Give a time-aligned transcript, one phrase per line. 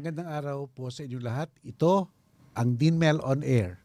[0.00, 1.52] Magandang araw po sa inyong lahat.
[1.60, 2.08] Ito
[2.56, 3.84] ang Dinmel on Air.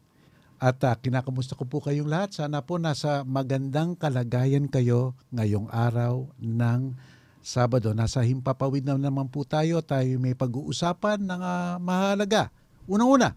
[0.56, 2.32] At uh, kinakamusta ko po kayong lahat.
[2.32, 6.96] Sana po nasa magandang kalagayan kayo ngayong araw ng
[7.44, 7.92] Sabado.
[7.92, 9.84] Nasa himpapawid na naman po tayo.
[9.84, 12.48] Tayo may pag-uusapan ng uh, mahalaga.
[12.88, 13.36] Unang-una,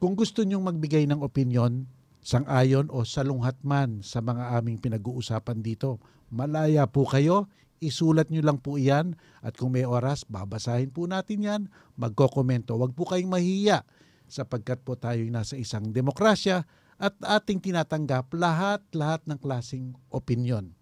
[0.00, 1.84] kung gusto nyong magbigay ng opinion,
[2.24, 6.00] sang-ayon o salunghat man sa mga aming pinag-uusapan dito,
[6.32, 7.52] malaya po kayo,
[7.84, 9.12] isulat nyo lang po iyan
[9.44, 11.62] at kung may oras, babasahin po natin yan,
[12.00, 12.80] magkokomento.
[12.80, 13.84] Huwag po kayong mahiya
[14.24, 16.64] sapagkat po tayo nasa isang demokrasya
[16.96, 20.72] at ating tinatanggap lahat-lahat ng klasing opinion.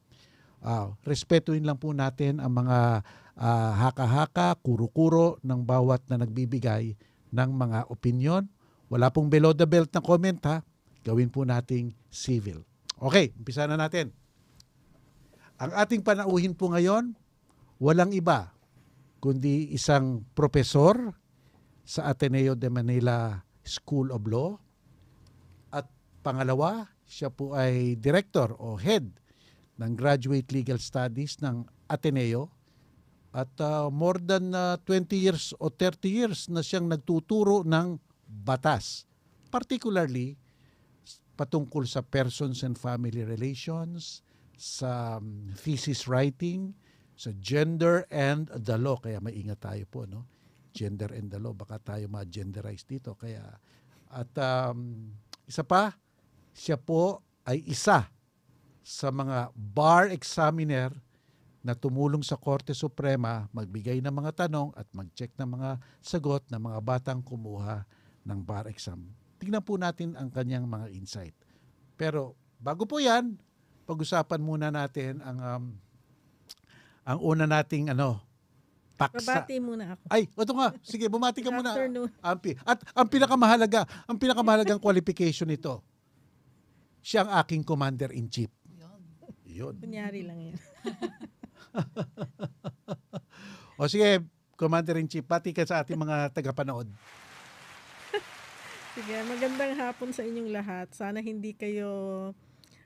[0.63, 3.03] Uh, respetuin lang po natin ang mga
[3.39, 6.99] uh, haka-haka, kuro-kuro ng bawat na nagbibigay
[7.35, 8.47] ng mga opinion.
[8.91, 10.63] Wala pong below the belt na comment ha.
[11.05, 12.65] Gawin po nating civil.
[12.97, 14.15] Okay, umpisa na natin.
[15.61, 17.15] Ang ating panauhin po ngayon,
[17.79, 18.55] walang iba
[19.19, 21.15] kundi isang profesor
[21.85, 24.65] sa Ateneo de Manila School of Law
[26.25, 29.13] Pangalawa, siya po ay director o head
[29.77, 32.54] ng Graduate Legal Studies ng Ateneo
[33.35, 37.99] at uh, more than uh, 20 years o 30 years na siyang nagtuturo ng
[38.31, 39.11] batas.
[39.51, 40.39] Particularly
[41.35, 44.23] patungkol sa persons and family relations,
[44.55, 46.71] sa um, thesis writing,
[47.19, 48.95] sa gender and the law.
[49.03, 50.31] Kaya maingat tayo po, no?
[50.71, 51.51] Gender and the law.
[51.51, 53.19] Baka tayo ma-genderize dito.
[53.19, 53.43] Kaya,
[54.15, 55.11] at um,
[55.47, 55.95] isa pa,
[56.55, 58.07] siya po ay isa
[58.87, 60.95] sa mga bar examiner
[61.65, 66.61] na tumulong sa Korte Suprema magbigay ng mga tanong at mag-check ng mga sagot ng
[66.61, 67.89] mga batang kumuha
[68.29, 69.01] ng bar exam.
[69.41, 71.33] Tingnan po natin ang kanyang mga insight.
[71.97, 73.41] Pero bago po 'yan,
[73.89, 75.65] pag-usapan muna natin ang um,
[77.05, 78.21] ang una nating ano
[79.01, 79.41] paksa.
[79.41, 80.03] Babati muna ako.
[80.07, 80.69] Ay, ito nga.
[80.85, 81.75] Sige, bumati ka muna.
[81.75, 82.09] afternoon.
[82.23, 82.55] Ampi.
[82.63, 85.83] At ang pinakamahalaga, ang pinakamahalagang qualification nito,
[87.03, 88.53] siya ang aking commander-in-chief.
[89.55, 89.79] Yun.
[89.79, 90.57] Kunyari lang yan.
[93.81, 94.23] O sige,
[94.55, 96.87] commander-in-chief, pati ka sa ating mga tagapanood.
[98.95, 100.87] Sige, magandang hapon sa inyong lahat.
[100.95, 102.31] Sana hindi kayo,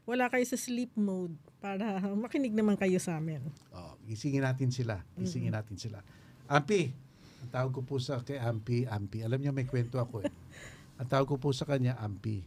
[0.09, 3.45] wala kayo sa sleep mode para makinig naman kayo sa amin.
[3.69, 5.05] O, gisingin natin sila.
[5.21, 6.01] Gisingin natin sila.
[6.49, 6.97] Ampi,
[7.45, 9.21] ang tawag ko po sa kay Ampi, Ampi.
[9.21, 10.33] Alam niyo may kwento ako eh.
[10.99, 12.41] Ang tawag ko po sa kanya, Ampi.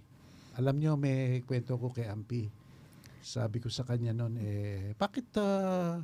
[0.58, 2.50] Alam niyo may kwento ko kay Ampi.
[3.22, 6.02] Sabi ko sa kanya noon, eh, bakit uh,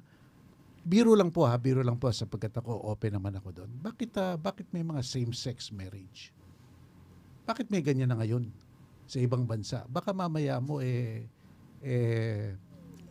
[0.87, 3.71] biro lang po ha, biro lang po sapagkat ako open naman ako doon.
[3.83, 6.31] Bakit uh, bakit may mga same-sex marriage?
[7.43, 8.47] Bakit may ganyan na ngayon
[9.03, 9.83] sa ibang bansa?
[9.91, 11.27] Baka mamaya mo eh
[11.83, 12.55] eh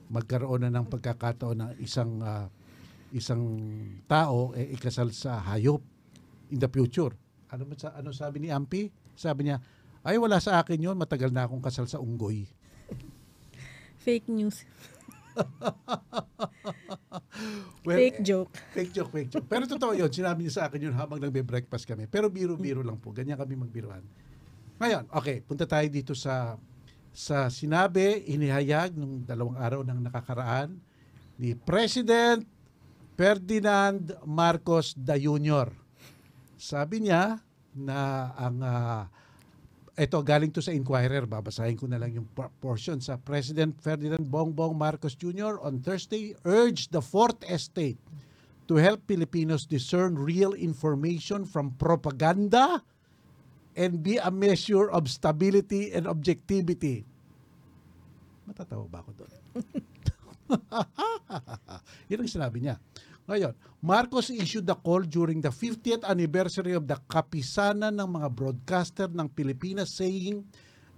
[0.08, 2.48] magkaroon na ng pagkakataon ng isang uh,
[3.12, 3.44] isang
[4.08, 5.84] tao eh ikasal sa hayop
[6.48, 7.12] in the future.
[7.52, 8.88] Ano sa ano sabi ni Ampi?
[9.16, 9.60] Sabi niya,
[10.00, 12.48] ay wala sa akin 'yon, matagal na akong kasal sa unggoy.
[14.00, 14.64] Fake news.
[17.86, 18.50] Well, Fake joke.
[18.74, 19.46] Fake joke, fake joke.
[19.46, 20.10] Pero totoo yun.
[20.10, 22.10] Sinabi niya sa akin yun habang nagbe-breakfast kami.
[22.10, 23.14] Pero biro-biro lang po.
[23.14, 24.02] Ganyan kami magbiruan.
[24.82, 25.38] Ngayon, okay.
[25.46, 26.58] Punta tayo dito sa
[27.16, 30.76] sa sinabi, inihayag nung dalawang araw ng nakakaraan
[31.40, 32.44] ni President
[33.16, 35.72] Ferdinand Marcos Jr.
[36.60, 37.40] Sabi niya
[37.72, 39.02] na ang uh,
[39.96, 42.28] ito galing to sa Inquirer, babasahin ko na lang yung
[42.60, 45.56] portion sa President Ferdinand Bongbong Marcos Jr.
[45.64, 47.96] on Thursday urged the Fourth Estate
[48.68, 52.84] to help Filipinos discern real information from propaganda
[53.72, 57.08] and be a measure of stability and objectivity.
[58.44, 59.32] Matatawa ba ako doon?
[62.12, 62.76] Yun ang sinabi niya.
[63.26, 69.10] Ngayon, Marcos issued the call during the 50th anniversary of the kapisanan ng mga broadcaster
[69.10, 70.46] ng Pilipinas saying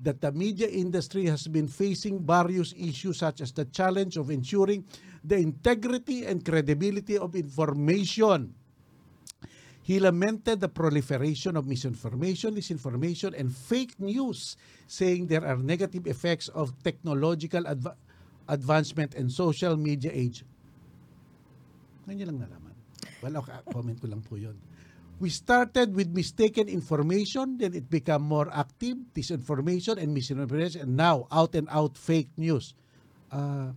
[0.05, 4.85] that the media industry has been facing various issues such as the challenge of ensuring
[5.25, 8.53] the integrity and credibility of information.
[9.81, 16.53] He lamented the proliferation of misinformation, disinformation, and fake news, saying there are negative effects
[16.53, 17.97] of technological adva-
[18.53, 20.45] advancement and social media age.
[22.09, 22.75] Ngayon lang nalaman.
[23.21, 24.57] Well, okay, comment ko lang po yun.
[25.19, 31.27] We started with mistaken information, then it became more active, disinformation and misinformation, and now
[31.29, 32.73] out and out fake news.
[33.29, 33.75] Ah,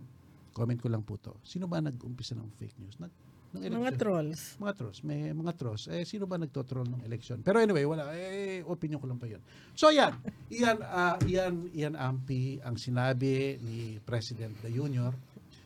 [0.54, 1.34] comment ko lang po to.
[1.42, 2.94] Sino ba nag-umpisa ng fake news?
[3.02, 3.12] Nag,
[3.52, 4.56] ng Mga trolls.
[4.56, 4.98] Mga trolls.
[5.04, 5.84] May mga trolls.
[5.92, 7.44] Eh, sino ba nagtotroll ng election?
[7.44, 8.08] Pero anyway, wala.
[8.16, 9.42] Eh, opinion ko lang pa yun.
[9.76, 10.16] So yan.
[10.48, 15.12] Iyan, ah, iyan, iyan ampi ang sinabi ni President the Junior.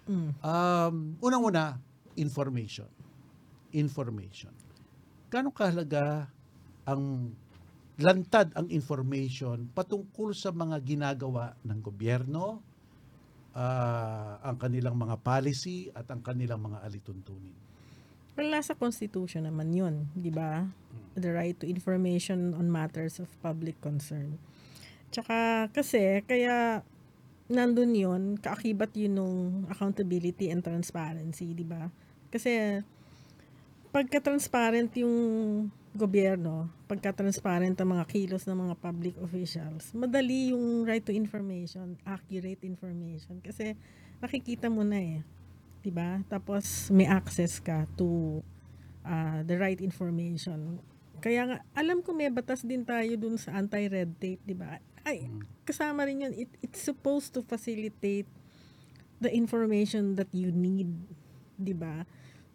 [0.09, 0.31] Mm.
[0.41, 1.79] Um, unang-una,
[2.17, 2.89] information.
[3.73, 4.53] Information.
[5.31, 6.33] Gano'ng kahalaga
[6.87, 7.33] ang
[7.97, 12.61] lantad ang information patungkol sa mga ginagawa ng gobyerno,
[13.57, 17.57] ah, ang kanilang mga policy at ang kanilang mga alituntunin.
[18.37, 20.69] Well, nasa Constitution naman yun, di ba?
[21.17, 24.37] The right to information on matters of public concern.
[25.09, 26.85] Tsaka kasi, kaya
[27.49, 29.37] nandun yun, kaakibat yun nung
[29.73, 31.89] accountability and transparency, di ba?
[32.28, 32.82] Kasi,
[33.90, 35.17] pagka-transparent yung
[35.96, 42.61] gobyerno, pagka-transparent ang mga kilos ng mga public officials, madali yung right to information, accurate
[42.67, 43.40] information.
[43.40, 43.73] Kasi,
[44.20, 45.20] nakikita mo na eh.
[45.87, 46.19] 'di ba?
[46.26, 48.43] Tapos may access ka to
[49.06, 50.82] uh, the right information.
[51.23, 54.82] Kaya nga alam ko may batas din tayo dun sa anti-red tape, 'di ba?
[55.06, 55.31] Ay,
[55.62, 56.34] kasama rin 'yun.
[56.34, 58.26] It, it's supposed to facilitate
[59.23, 60.90] the information that you need,
[61.58, 62.05] 'di ba?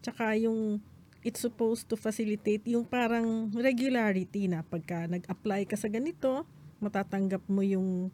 [0.02, 0.82] Tsaka yung
[1.22, 6.46] it's supposed to facilitate yung parang regularity na pagka nag-apply ka sa ganito,
[6.82, 8.10] matatanggap mo yung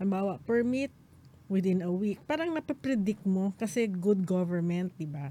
[0.00, 0.88] halimbawa permit
[1.52, 2.18] within a week.
[2.24, 5.30] Parang napapredict mo kasi good government, di ba?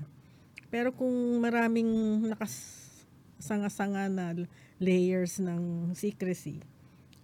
[0.70, 1.90] Pero kung maraming
[2.30, 4.38] nakasanga-sanga na
[4.78, 6.62] layers ng secrecy,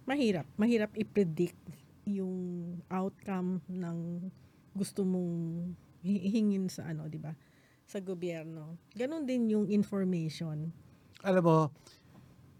[0.04, 0.46] mahirap.
[0.58, 1.58] Mahirap i-predict
[2.02, 4.28] yung outcome ng
[4.74, 5.32] gusto mong
[6.02, 7.32] hi- hingin sa ano, di ba?
[7.92, 8.80] Sa gobyerno.
[8.96, 10.72] Ganon din yung information.
[11.22, 11.58] alam mo,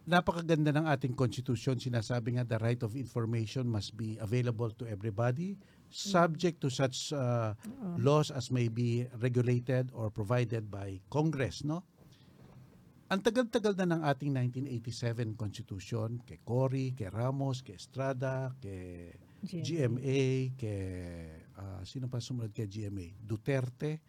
[0.06, 1.78] napakaganda ng ating constitution.
[1.78, 5.58] Sinasabi nga the right of information must be available to everybody,
[5.88, 7.54] subject to such uh,
[7.98, 11.86] laws as may be regulated or provided by Congress, no?
[13.12, 14.32] Ang tagal-tagal na ng ating
[14.72, 19.12] 1987 Constitution, kay Cory, kay Ramos, kay Estrada, kay
[19.44, 20.80] GMA, kay
[21.60, 23.12] ah, sino pa sumunod kay GMA?
[23.20, 24.00] Duterte,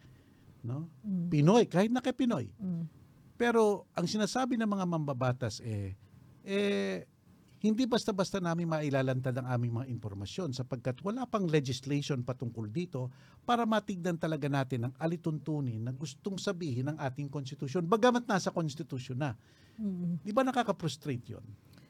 [0.64, 0.88] no?
[1.04, 1.28] Mm.
[1.28, 2.48] Pinoy, kahit na kay Pinoy.
[2.56, 2.88] Mm.
[3.36, 5.94] Pero ang sinasabi ng mga mambabatas eh,
[6.42, 7.04] eh
[7.64, 13.08] hindi basta-basta namin mailalantad ang aming mga impormasyon sapagkat wala pang legislation patungkol dito
[13.48, 17.88] para matignan talaga natin ang alituntunin na gustong sabihin ng ating konstitusyon.
[17.88, 19.32] Bagamat nasa konstitusyon na.
[19.80, 20.20] Mm.
[20.20, 21.44] Di ba nakaka-frustrate yun?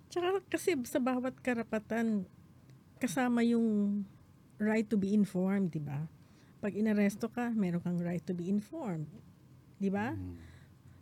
[0.06, 2.22] Tsaka kasi sa bawat karapatan,
[3.02, 4.06] kasama yung
[4.62, 6.06] right to be informed, di ba?
[6.64, 9.04] Pag inaresto ka, meron kang right to be informed.
[9.76, 10.16] Di ba?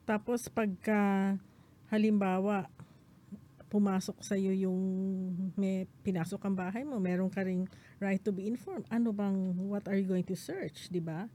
[0.02, 1.38] Tapos pagka
[1.86, 2.66] halimbawa
[3.70, 4.82] pumasok sa iyo yung
[5.54, 7.70] may pinasok ang bahay mo, meron ka ring
[8.02, 8.90] right to be informed.
[8.90, 11.30] Ano bang what are you going to search, 'di ba?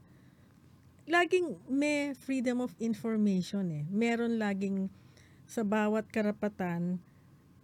[1.08, 3.84] Laging may freedom of information eh.
[3.88, 4.92] Meron laging
[5.48, 7.00] sa bawat karapatan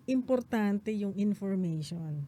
[0.08, 2.26] importante yung information.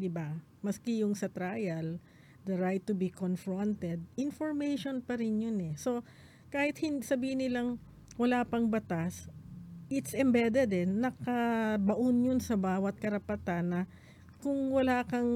[0.00, 0.32] 'Di ba?
[0.64, 2.02] Maski yung sa trial,
[2.46, 5.74] the right to be confronted, information pa rin yun eh.
[5.74, 6.06] So,
[6.54, 7.82] kahit hindi sabihin nilang
[8.14, 9.26] wala pang batas,
[9.90, 10.86] it's embedded eh.
[10.86, 13.80] Nakabaon yun sa bawat karapatan na
[14.40, 15.26] kung wala kang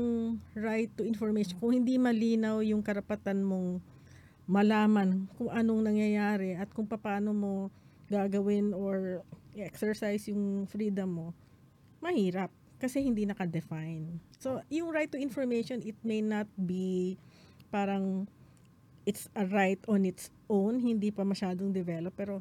[0.54, 3.82] right to information, kung hindi malinaw yung karapatan mong
[4.50, 7.52] malaman kung anong nangyayari at kung paano mo
[8.10, 9.22] gagawin or
[9.54, 11.28] exercise yung freedom mo,
[12.02, 12.50] mahirap
[12.80, 14.18] kasi hindi naka-define.
[14.40, 17.20] So, yung right to information, it may not be
[17.68, 18.24] parang
[19.04, 22.40] it's a right on its own, hindi pa masyadong develop, pero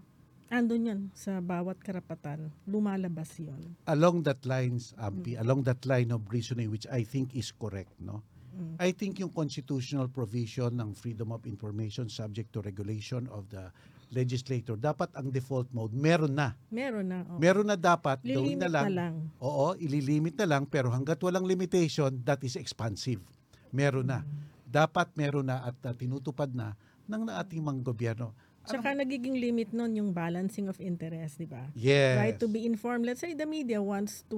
[0.50, 2.50] andun yan sa bawat karapatan.
[2.66, 3.78] Lumalabas yon.
[3.86, 8.26] Along that lines, Ampi, along that line of reasoning which I think is correct, no?
[8.58, 8.76] Mm.
[8.82, 13.70] I think yung constitutional provision ng freedom of information subject to regulation of the
[14.10, 16.58] legislator, dapat ang default mode, meron na.
[16.68, 17.20] Meron na.
[17.24, 17.38] oo.
[17.38, 18.86] Meron na dapat, gawin Lilimit na lang.
[18.86, 19.14] na lang.
[19.38, 23.22] Oo, ililimit na lang, pero hanggat walang limitation, that is expansive.
[23.70, 24.26] Meron na.
[24.66, 26.74] Dapat meron na at uh, tinutupad na
[27.06, 28.28] ng ating mga gobyerno.
[28.30, 31.70] Ano- Tsaka nagiging limit nun yung balancing of interest, di ba?
[31.74, 32.18] yes.
[32.18, 33.02] Right to be informed.
[33.04, 34.38] Let's say the media wants to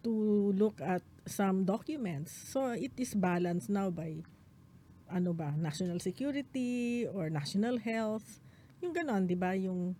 [0.00, 0.12] to
[0.54, 2.30] look at some documents.
[2.30, 4.22] So it is balanced now by
[5.08, 8.40] ano ba, national security or national health.
[8.84, 9.56] Yung ganon, di ba?
[9.56, 9.96] Yung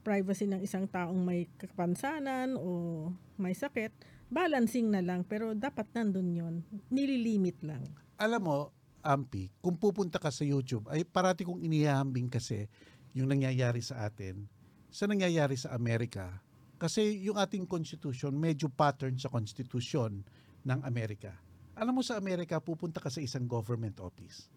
[0.00, 3.92] privacy ng isang taong may kapansanan o may sakit,
[4.28, 5.24] balancing na lang.
[5.24, 6.54] Pero dapat nandun yon
[6.90, 7.84] Nililimit lang.
[8.20, 8.58] alam mo,
[9.00, 12.68] Ampi, kung pupunta ka sa YouTube, ay parati kong inihahambing kasi
[13.16, 14.44] yung nangyayari sa atin,
[14.92, 16.28] sa nangyayari sa Amerika.
[16.76, 20.20] Kasi yung ating constitution, medyo pattern sa constitution
[20.68, 21.32] ng Amerika.
[21.80, 24.52] Alam mo sa Amerika, pupunta ka sa isang government office.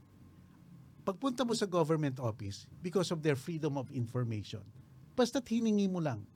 [1.08, 4.64] Pagpunta mo sa government office, because of their freedom of information,
[5.16, 6.28] basta't hiningi mo lang,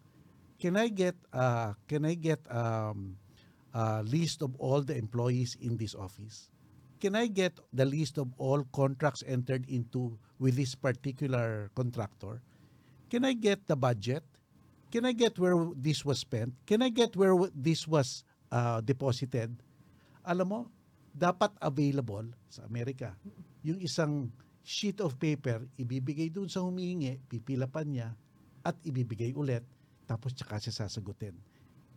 [0.55, 3.19] can I get, uh, can I get um,
[3.75, 6.47] a list of all the employees in this office?
[6.99, 12.41] can I get the list of all contracts entered into with this particular contractor?
[13.09, 14.25] Can I get the budget?
[14.91, 16.53] Can I get where this was spent?
[16.65, 19.55] Can I get where this was uh, deposited?
[20.25, 20.59] Alam mo,
[21.17, 23.17] dapat available sa Amerika.
[23.65, 24.29] Yung isang
[24.61, 28.09] sheet of paper, ibibigay dun sa humihingi, pipilapan niya,
[28.61, 29.65] at ibibigay ulit,
[30.05, 31.33] tapos tsaka siya sasagutin.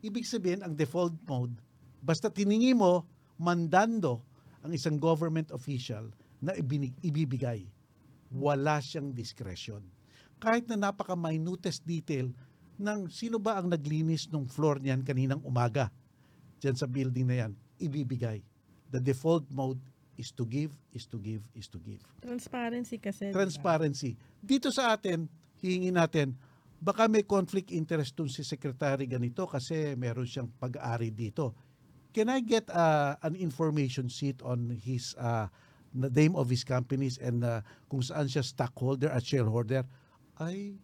[0.00, 1.52] Ibig sabihin, ang default mode,
[2.00, 3.04] basta tiningi mo,
[3.36, 4.24] mandando
[4.64, 6.08] ang isang government official
[6.40, 6.56] na
[7.04, 7.68] ibibigay.
[8.32, 9.84] Wala siyang discretion.
[10.40, 12.32] Kahit na napaka-minutest detail
[12.80, 15.92] ng sino ba ang naglinis ng floor niyan kaninang umaga
[16.64, 18.40] dyan sa building na yan, ibibigay.
[18.90, 19.78] The default mode
[20.18, 22.02] is to give, is to give, is to give.
[22.20, 23.32] Transparency kasi.
[23.32, 24.18] Transparency.
[24.42, 25.30] Dito sa atin,
[25.62, 26.36] hihingi natin,
[26.76, 31.56] baka may conflict interest dun si secretary ganito kasi meron siyang pag-aari dito.
[32.10, 35.46] Can I get uh, an information sheet on his uh,
[35.94, 39.86] the name of his companies and uh, kung saan siya stockholder at shareholder?
[40.40, 40.74] Ay,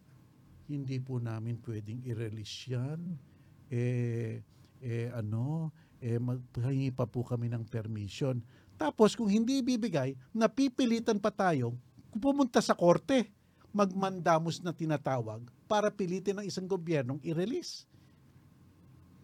[0.71, 3.19] hindi po namin pwedeng i-release yan.
[3.67, 4.39] Eh,
[4.79, 8.41] eh ano, eh magpahingi pa po kami ng permission.
[8.77, 11.75] Tapos kung hindi ibibigay, napipilitan pa tayong
[12.17, 13.29] pumunta sa korte,
[13.73, 17.85] magmandamos na tinatawag para pilitin ng isang gobyernong i-release.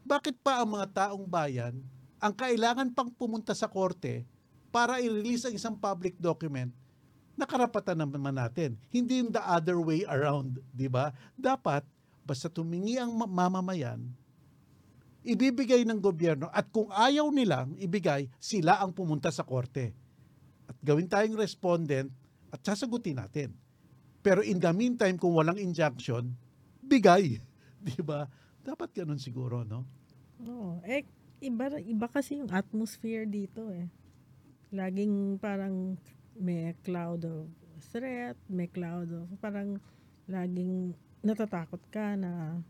[0.04, 1.80] Bakit pa ang mga taong bayan
[2.24, 4.24] ang kailangan pang pumunta sa korte
[4.72, 6.72] para i-release ang isang public document
[7.36, 8.80] na karapatan naman natin.
[8.88, 11.12] Hindi yung the other way around, di ba?
[11.36, 11.84] Dapat,
[12.24, 14.08] basta tumingi ang ma- mamamayan,
[15.24, 19.96] ibibigay ng gobyerno at kung ayaw nilang ibigay, sila ang pumunta sa korte.
[20.68, 22.12] At gawin tayong respondent
[22.52, 23.56] at sasagutin natin.
[24.24, 26.32] Pero in the meantime, kung walang injunction,
[26.84, 27.40] bigay.
[27.88, 28.28] Di ba?
[28.64, 29.84] Dapat ganun siguro, no?
[30.48, 30.80] Oo.
[30.88, 31.04] Eh,
[31.44, 33.92] iba, iba kasi yung atmosphere dito eh.
[34.72, 36.00] Laging parang
[36.40, 37.52] may cloud of
[37.92, 39.80] threat, may cloud of parang
[40.32, 42.64] laging natatakot ka na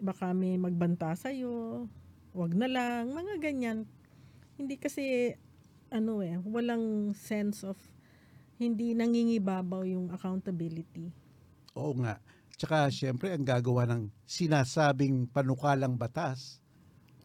[0.00, 1.86] baka may magbanta sa'yo,
[2.32, 3.78] wag na lang, mga ganyan.
[4.56, 5.36] Hindi kasi,
[5.92, 7.76] ano eh, walang sense of,
[8.60, 11.08] hindi nangingibabaw yung accountability.
[11.72, 12.20] Oo nga.
[12.60, 16.60] Tsaka siyempre ang gagawa ng sinasabing panukalang batas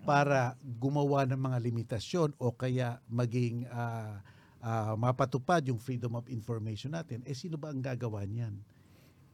[0.08, 4.24] para gumawa ng mga limitasyon o kaya maging ah,
[4.64, 8.56] ah, mapatupad yung freedom of information natin, eh sino ba ang gagawa niyan?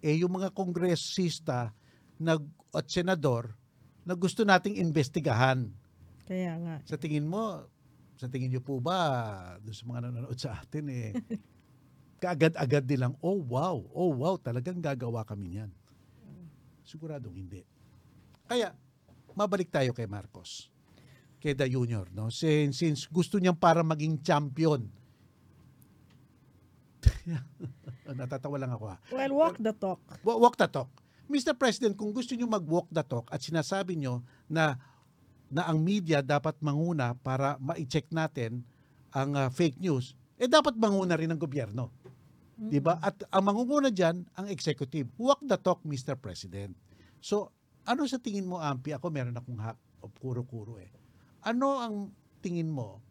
[0.01, 1.69] Eh yung mga kongresista
[2.21, 3.57] nag, at senador
[4.05, 5.67] na gusto nating investigahan.
[6.23, 7.65] Kaya nga, Sa tingin mo,
[8.15, 8.97] sa tingin niyo po ba,
[9.59, 11.11] doon sa mga nanonood sa atin eh,
[12.21, 15.71] kaagad-agad nilang, oh wow, oh wow, talagang gagawa kami niyan.
[16.85, 17.65] Siguradong hindi.
[18.45, 18.71] Kaya,
[19.33, 20.69] mabalik tayo kay Marcos.
[21.41, 22.29] Kay The Junior, no?
[22.29, 24.85] Since, since gusto niyang para maging champion.
[28.11, 28.97] Natatawa lang ako ha.
[29.09, 30.01] well, walk the talk.
[30.21, 30.89] Wa- Walk the talk.
[31.31, 31.55] Mr.
[31.55, 34.19] President, kung gusto niyo mag-walk the talk at sinasabi niyo
[34.51, 34.75] na
[35.51, 38.63] na ang media dapat manguna para ma-check natin
[39.11, 41.91] ang ah, fake news, eh dapat manguna rin ang gobyerno.
[42.61, 43.01] 'Di ba?
[43.01, 45.09] At ang mangunguna diyan ang executive.
[45.17, 46.13] Walk the talk, Mr.
[46.13, 46.77] President.
[47.17, 47.49] So,
[47.89, 48.93] ano sa tingin mo, Ampi?
[48.93, 50.93] Ako meron akong hack of kuro-kuro eh.
[51.41, 51.95] Ano ang
[52.45, 53.01] tingin mo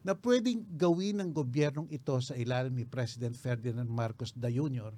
[0.00, 4.96] na pwedeng gawin ng gobyernong ito sa ilalim ni President Ferdinand Marcos the Jr.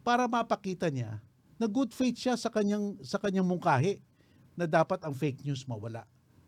[0.00, 1.20] para mapakita niya
[1.56, 4.00] na good faith siya sa kanyang sa kanyang mungkahi
[4.56, 6.04] na dapat ang fake news mawala.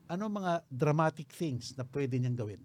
[0.09, 2.61] Ano mga dramatic things na pwede niyang gawin?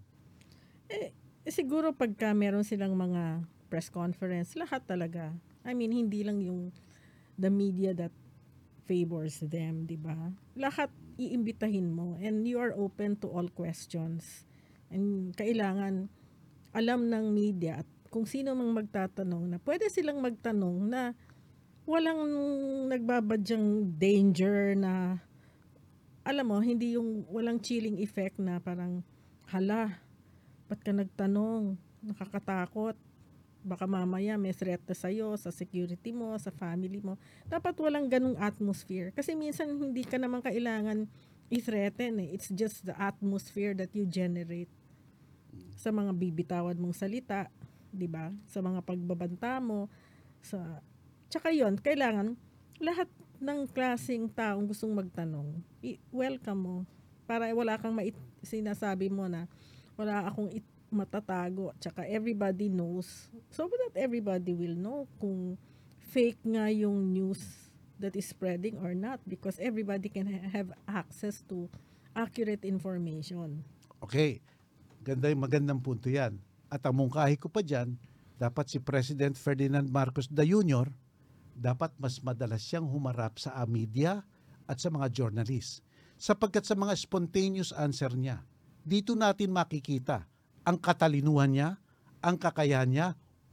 [0.87, 1.11] Eh,
[1.51, 6.75] siguro pagka meron silang mga press conference, lahat talaga I mean, hindi lang yung
[7.39, 8.11] the media that
[8.83, 10.35] favors them, di ba?
[10.59, 14.43] Lahat iimbitahin mo and you are open to all questions.
[14.91, 16.11] And kailangan
[16.75, 21.01] alam ng media at kung sino mang magtatanong na pwede silang magtanong na
[21.83, 22.21] walang
[22.87, 25.19] nagbabadyang danger na
[26.23, 29.03] alam mo, hindi yung walang chilling effect na parang
[29.51, 29.99] hala,
[30.71, 31.75] ba't ka nagtanong?
[31.99, 32.95] Nakakatakot.
[33.63, 37.19] Baka mamaya may threat na sa'yo, sa security mo, sa family mo.
[37.47, 39.11] Dapat walang ganung atmosphere.
[39.11, 41.07] Kasi minsan hindi ka naman kailangan
[41.51, 42.29] i-threaten eh.
[42.31, 44.71] It's just the atmosphere that you generate
[45.75, 47.51] sa mga bibitawan mong salita,
[47.91, 48.31] 'di ba?
[48.47, 49.91] Sa mga pagbabanta mo,
[50.39, 50.79] sa
[51.33, 52.37] Tsaka 'yon, kailangan
[52.77, 53.09] lahat
[53.41, 55.65] ng klaseng taong gustong magtanong,
[56.13, 56.75] welcome mo
[57.25, 58.13] para wala kang mait-
[58.45, 59.49] sinasabi mo na
[59.97, 61.73] wala akong it- matatago.
[61.81, 63.33] Tsaka everybody knows.
[63.49, 65.57] So that everybody will know kung
[66.13, 67.41] fake nga yung news
[67.97, 71.65] that is spreading or not because everybody can ha- have access to
[72.13, 73.65] accurate information.
[74.05, 74.37] Okay,
[75.01, 76.37] ganda yung magandang punto yan.
[76.69, 77.97] At ang mungkahi ko pa dyan,
[78.37, 80.93] dapat si President Ferdinand Marcos the Jr.,
[81.53, 84.25] dapat mas madalas siyang humarap sa media
[84.65, 85.85] at sa mga journalist.
[86.17, 88.41] Sapagkat sa mga spontaneous answer niya,
[88.83, 90.27] dito natin makikita
[90.63, 91.69] ang katalinuhan niya,
[92.23, 93.07] ang kakayahan niya,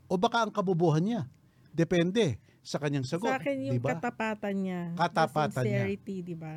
[0.06, 1.22] o baka ang kabubuhan niya.
[1.70, 3.30] Depende sa kanyang sagot.
[3.30, 3.94] Sa akin yung di ba?
[3.98, 4.82] katapatan niya.
[4.94, 5.86] Katapatan niya.
[5.86, 6.56] sincerity, di ba?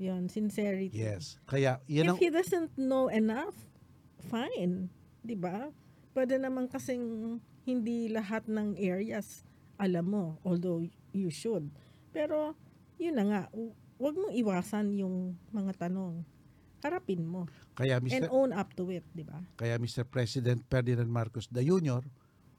[0.00, 0.96] Yun, sincerity.
[0.96, 1.38] Yes.
[1.44, 3.54] Kaya, yan ang If he doesn't know enough,
[4.30, 4.88] fine.
[5.20, 5.70] Di ba?
[6.16, 7.38] Pwede naman kasing
[7.68, 9.44] hindi lahat ng areas
[9.80, 10.84] alam mo, although
[11.16, 11.72] you should.
[12.12, 12.52] Pero,
[13.00, 13.40] yun na nga,
[13.96, 16.20] huwag mong iwasan yung mga tanong.
[16.80, 17.48] Harapin mo.
[17.76, 18.28] kaya And Mr.
[18.32, 19.40] own up to it, di ba?
[19.56, 20.04] Kaya Mr.
[20.04, 22.04] President Ferdinand Marcos the Jr.,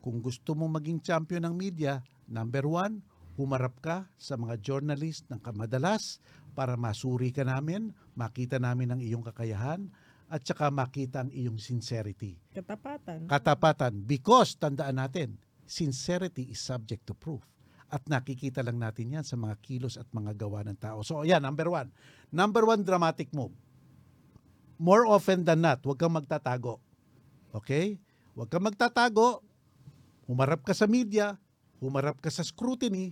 [0.02, 3.06] kung gusto mong maging champion ng media, number one,
[3.38, 6.18] humarap ka sa mga journalist ng kamadalas
[6.58, 9.90] para masuri ka namin, makita namin ang iyong kakayahan,
[10.32, 12.40] at saka makita ang iyong sincerity.
[12.56, 13.30] Katapatan.
[13.30, 15.38] Katapatan, because tandaan natin,
[15.72, 17.40] sincerity is subject to proof.
[17.88, 21.00] At nakikita lang natin yan sa mga kilos at mga gawa ng tao.
[21.04, 21.92] So, yan, number one.
[22.32, 23.56] Number one, dramatic move.
[24.76, 26.80] More often than not, huwag kang magtatago.
[27.56, 28.00] Okay?
[28.36, 29.44] Huwag kang magtatago.
[30.28, 31.36] Humarap ka sa media,
[31.84, 33.12] humarap ka sa scrutiny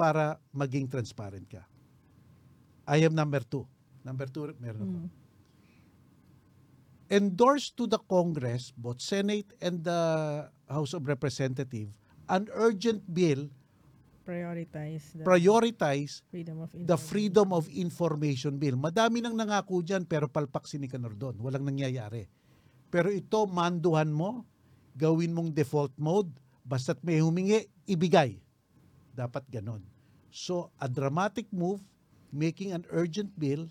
[0.00, 1.64] para maging transparent ka.
[2.88, 3.68] I am number two.
[4.00, 4.98] Number two, meron ako.
[5.04, 5.25] Mm.
[7.10, 10.00] Endorsed to the Congress, both Senate and the
[10.66, 11.94] House of Representatives,
[12.28, 13.50] an urgent bill
[14.26, 17.06] Prioritize the prioritize freedom of the information.
[17.06, 18.74] Freedom of Information Bill.
[18.74, 21.38] Madami nang nangako dyan pero palpak si Nicanor doon.
[21.38, 22.26] Walang nangyayari.
[22.90, 24.42] Pero ito, manduhan mo,
[24.98, 26.26] gawin mong default mode,
[26.66, 28.42] basta't may humingi, ibigay.
[29.14, 29.86] Dapat ganon.
[30.34, 31.78] So, a dramatic move,
[32.34, 33.70] making an urgent bill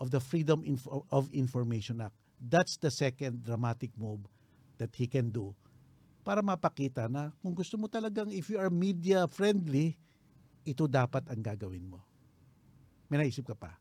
[0.00, 0.62] of the Freedom
[1.10, 2.16] of Information Act.
[2.36, 4.28] That's the second dramatic move
[4.76, 5.56] that he can do
[6.26, 9.94] para mapakita na kung gusto mo talagang if you are media friendly,
[10.66, 12.02] ito dapat ang gagawin mo.
[13.06, 13.78] May naisip ka pa?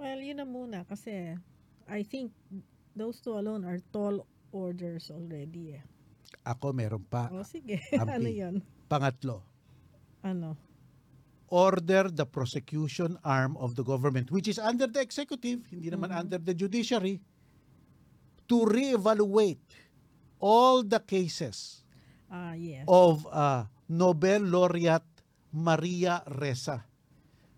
[0.00, 1.36] Well, yun na muna kasi
[1.84, 2.32] I think
[2.96, 5.84] those two alone are tall orders already eh.
[6.48, 7.28] Ako meron pa.
[7.28, 8.08] O sige, Ampi.
[8.16, 8.54] ano yun?
[8.88, 9.44] Pangatlo,
[10.24, 10.56] Ano?
[11.50, 16.38] Order the prosecution arm of the government, which is under the executive, hindi naman under
[16.38, 17.18] the judiciary,
[18.46, 19.62] to reevaluate
[20.38, 21.82] all the cases
[22.30, 22.86] Ah, yes.
[22.86, 25.06] of uh, Nobel laureate
[25.50, 26.86] Maria Ressa.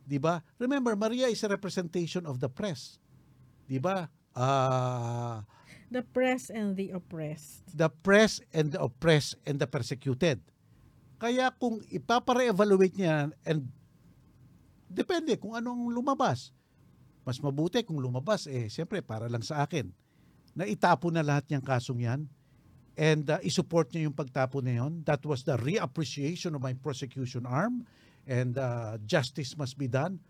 [0.03, 0.41] 'Di ba?
[0.57, 2.97] Remember, Maria is a representation of the press.
[3.69, 4.09] 'Di ba?
[4.33, 5.45] Ah,
[5.93, 7.69] The press and the oppressed.
[7.77, 10.41] the press and the oppressed and the persecuted.
[11.21, 13.69] Kaya kung ipapare-evaluate niya and
[14.93, 16.53] depende kung anong lumabas.
[17.23, 19.89] Mas mabuti kung lumabas eh siyempre para lang sa akin.
[20.53, 22.21] Na itapo na lahat niyang kasong yan
[22.99, 25.01] and uh, isupport niya yung pagtapo na yun.
[25.09, 27.89] That was the reappreciation of my prosecution arm
[28.29, 30.21] and uh, justice must be done.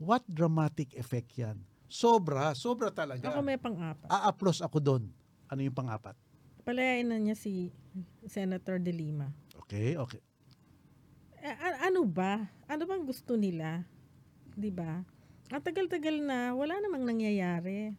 [0.00, 1.60] What dramatic effect yan.
[1.90, 3.28] Sobra, sobra talaga.
[3.34, 4.06] Ako may pang-apat.
[4.06, 5.02] A-applause ako doon.
[5.50, 6.14] Ano yung pang-apat?
[6.62, 7.74] Palayain na niya si
[8.22, 9.26] Senator De Lima.
[9.66, 10.22] Okay, okay.
[11.40, 12.46] Eh, a- ano ba?
[12.68, 13.82] Ano bang gusto nila?
[14.60, 15.00] 'Di ba?
[15.50, 17.96] Ang tagal-tagal na wala namang nangyayari.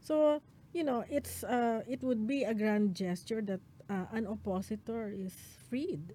[0.00, 0.38] So,
[0.70, 5.34] you know, it's uh, it would be a grand gesture that uh, an oppositor is
[5.66, 6.14] freed.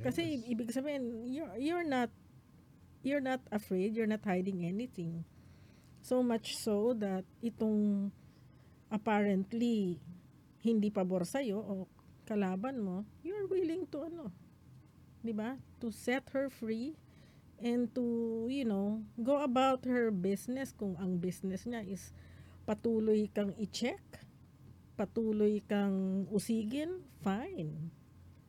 [0.00, 2.08] Kasi i- ibig sabihin, you're, you're not
[3.04, 5.22] you're not afraid, you're not hiding anything.
[6.00, 8.08] So much so that itong
[8.88, 10.00] apparently
[10.64, 11.74] hindi pabor sa'yo o
[12.24, 14.32] kalaban mo, you're willing to ano,
[15.20, 15.60] 'di ba?
[15.84, 16.96] To set her free
[17.60, 22.14] and to, you know, go about her business kung ang business niya is
[22.64, 24.00] patuloy kang i-check,
[24.94, 27.90] patuloy kang usigin, fine.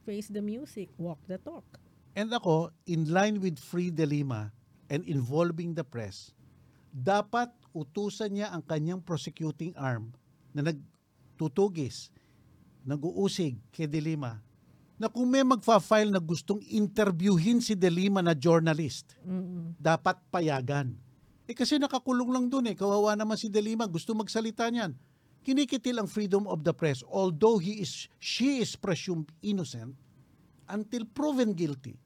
[0.05, 1.65] Face the music, walk the talk.
[2.13, 4.53] And ako, in line with Free De Lima
[4.87, 6.29] and involving the press,
[6.93, 10.13] dapat utusan niya ang kanyang prosecuting arm
[10.53, 12.13] na nagtutugis,
[12.85, 14.44] nag-uusig kay De Lima
[14.95, 19.75] na kung may magfa-file na gustong interviewin si De Lima na journalist, Mm-mm.
[19.75, 20.95] dapat payagan.
[21.45, 22.73] Eh kasi nakakulong lang dun eh.
[22.73, 23.85] Kawawa naman si De Lima.
[23.85, 24.97] Gusto magsalita niyan.
[25.45, 29.93] Kinikitil ang freedom of the press although he is she is presumed innocent
[30.65, 32.01] until proven guilty.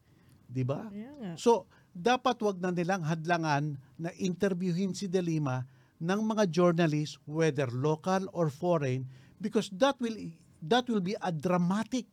[0.52, 0.92] 'Di ba?
[0.92, 1.40] Nga.
[1.40, 5.64] So, dapat wag na nilang hadlangan na interviewin si De Lima
[6.04, 9.08] ng mga journalists whether local or foreign
[9.40, 10.16] because that will
[10.60, 12.08] that will be a dramatic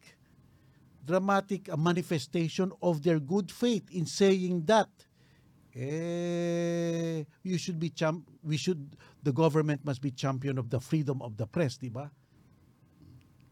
[1.06, 4.90] dramatic manifestation of their good faith in saying that
[5.76, 11.20] eh you should be champ we should the government must be champion of the freedom
[11.20, 12.10] of the press, di ba?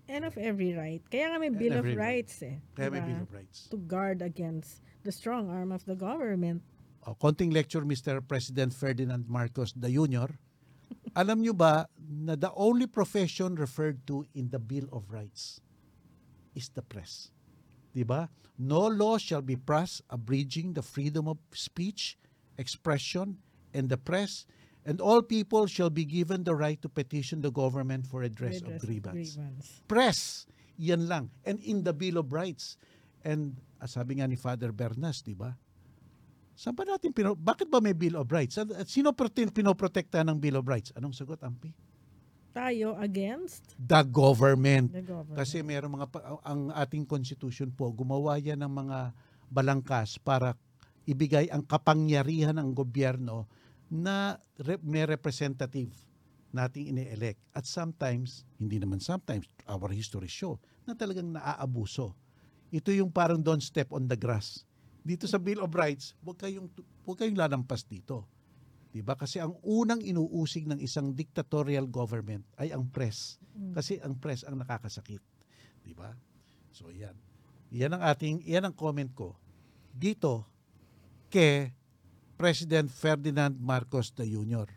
[0.06, 1.02] And of every right.
[1.10, 2.22] Kaya nga may Bill of every right.
[2.22, 2.62] Rights eh.
[2.78, 3.10] Kaya may diba?
[3.10, 3.58] Bill of Rights.
[3.72, 6.62] To guard against the strong arm of the government.
[7.02, 8.22] Oh, konting lecture Mr.
[8.22, 10.30] President Ferdinand Marcos the Jr.
[11.20, 15.58] Alam nyo ba na the only profession referred to in the Bill of Rights
[16.54, 17.33] is the press.
[17.94, 18.26] 'Di ba?
[18.58, 22.18] No law shall be passed abridging the freedom of speech,
[22.58, 23.38] expression,
[23.74, 24.46] and the press,
[24.86, 28.82] and all people shall be given the right to petition the government for redress, Redress
[28.82, 29.14] of grievance.
[29.34, 29.66] grievance.
[29.86, 30.46] Press,
[30.78, 31.30] yan lang.
[31.46, 32.78] And in the Bill of Rights.
[33.24, 35.56] And ah, sabi nga ni Father Bernas, di ba?
[36.54, 38.54] Saan ba natin, pino, bakit ba may Bill of Rights?
[38.58, 40.94] At, at sino prote- pinoprotekta ng Bill of Rights?
[40.94, 41.74] Anong sagot, Ampi?
[42.54, 44.94] Tayo against The government.
[44.94, 45.34] the government.
[45.34, 46.06] Kasi mayroong mga,
[46.46, 49.10] ang ating constitution po, gumawa yan ng mga
[49.50, 50.54] balangkas para
[51.02, 53.50] ibigay ang kapangyarihan ng gobyerno
[53.90, 55.90] na re- may representative
[56.54, 57.42] nating ine-elect.
[57.50, 62.14] At sometimes, hindi naman sometimes, our history show, na talagang naaabuso.
[62.70, 64.62] Ito yung parang don't step on the grass.
[65.02, 66.70] Dito sa Bill of Rights, huwag kayong,
[67.02, 68.24] huwag kayong lalampas dito.
[68.94, 69.18] 'Di ba?
[69.18, 73.42] Kasi ang unang inuusig ng isang dictatorial government ay ang press.
[73.74, 75.18] Kasi ang press ang nakakasakit.
[75.82, 76.14] 'Di ba?
[76.70, 77.18] So 'yan.
[77.74, 79.34] Yan ang ating yan ang comment ko
[79.90, 80.46] dito
[81.26, 81.74] kay
[82.38, 84.70] President Ferdinand Marcos the Jr.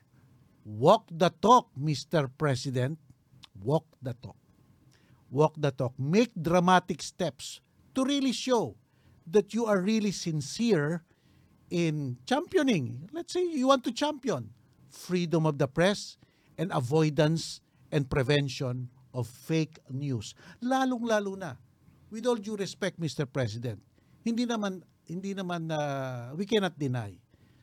[0.67, 2.29] Walk the talk, Mr.
[2.29, 2.97] President.
[3.57, 4.37] Walk the talk.
[5.29, 5.93] Walk the talk.
[5.97, 7.61] Make dramatic steps
[7.97, 8.77] to really show
[9.25, 11.06] that you are really sincere
[11.69, 13.09] in championing.
[13.11, 14.49] Let's say you want to champion
[14.89, 16.17] freedom of the press
[16.57, 20.33] and avoidance and prevention of fake news.
[20.63, 21.55] Lalong-lalo na.
[22.09, 23.27] With all due respect, Mr.
[23.27, 23.83] President,
[24.23, 27.15] hindi naman hindi naman uh, we cannot deny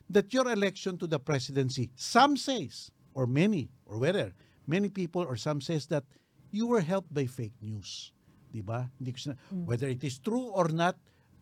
[0.09, 4.33] that your election to the presidency, some says, or many, or whether,
[4.69, 6.05] many people or some says that
[6.53, 8.13] you were helped by fake news.
[8.53, 8.89] Di ba?
[9.17, 10.93] Sina- Whether it is true or not,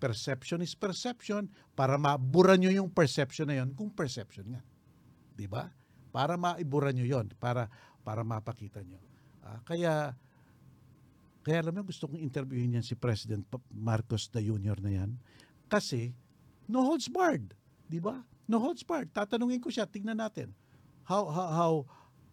[0.04, 1.48] perception is perception
[1.80, 4.60] para mabura nyo yung perception na yon kung perception nga.
[5.32, 5.72] Di ba?
[6.12, 7.72] Para maibura nyo yon para
[8.04, 9.00] para mapakita nyo.
[9.40, 10.12] Ah, kaya
[11.40, 14.84] kaya alam mo gusto kong interviewin yan si President Marcos the Jr.
[14.84, 15.16] na yan
[15.72, 16.12] kasi
[16.68, 17.56] no holds barred,
[17.88, 18.20] di ba?
[18.52, 19.08] No holds barred.
[19.16, 20.52] Tatanungin ko siya, tingnan natin.
[21.08, 21.74] How how, how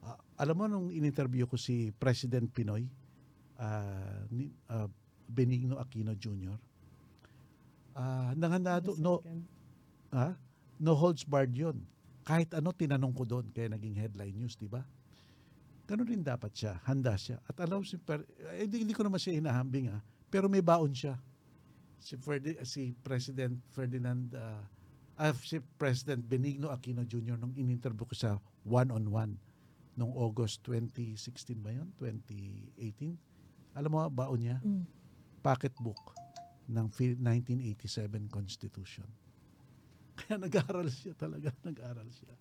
[0.03, 2.91] ah, alam mo nung in-interview ko si President Pinoy,
[4.35, 4.91] ni, ah,
[5.31, 6.59] Benigno Aquino Jr.
[8.01, 9.45] Ah, nanganado no Second.
[10.09, 10.29] ha?
[10.81, 11.85] No holds barred 'yun.
[12.25, 14.81] Kahit ano tinanong ko doon kaya naging headline news, di ba?
[15.85, 17.37] Ganun rin dapat siya, handa siya.
[17.45, 18.25] At alam si per,
[18.57, 20.01] eh, hindi, hindi ko naman siya hinahambing ha,
[20.33, 21.21] pero may baon siya.
[22.01, 24.65] Si, Ferdi, si President Ferdinand ah,
[25.21, 27.37] ah, si President Benigno Aquino Jr.
[27.37, 29.37] nung in-interview ko sa one-on-one
[29.99, 31.93] nung August 2016 ba yun?
[32.01, 33.77] 2018?
[33.77, 34.57] Alam mo, baon niya?
[34.65, 34.89] Mm.
[35.45, 36.20] pocketbook
[36.71, 39.09] ng fi- 1987 Constitution.
[40.19, 42.35] Kaya nag-aaral siya talaga, nag-aaral siya.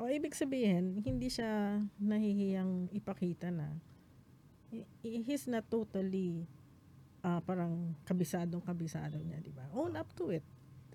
[0.00, 3.76] O ibig sabihin, hindi siya nahihiyang ipakita na
[4.72, 6.44] he- he's not totally
[7.20, 9.68] ah, parang kabisadong kabisado niya, di ba?
[9.76, 10.44] Own up to it.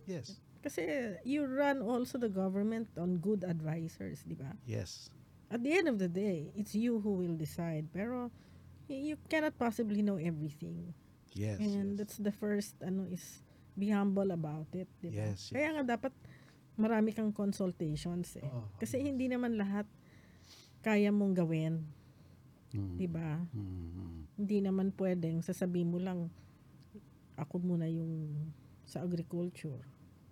[0.09, 0.41] Yes.
[0.65, 0.81] Kasi
[1.21, 4.57] you run also the government on good advisors, di ba?
[4.65, 5.13] Yes.
[5.53, 7.85] At the end of the day, it's you who will decide.
[7.93, 8.33] Pero
[8.89, 10.89] you cannot possibly know everything.
[11.35, 11.59] Yes.
[11.59, 11.97] And yes.
[11.99, 13.43] that's the first ano is
[13.75, 15.35] be humble about it, di ba?
[15.35, 16.15] Yes, Kaya nga dapat
[16.79, 18.47] marami kang consultations eh.
[18.47, 18.71] Oo.
[18.79, 19.83] Kasi hindi naman lahat
[20.79, 21.83] kaya mong gawin,
[22.75, 22.95] Mm.
[22.99, 23.39] di ba?
[23.55, 24.19] Mm.
[24.35, 26.27] Hindi naman pwedeng sasabihin mo lang
[27.39, 28.31] ako muna yung
[28.83, 29.79] sa agriculture.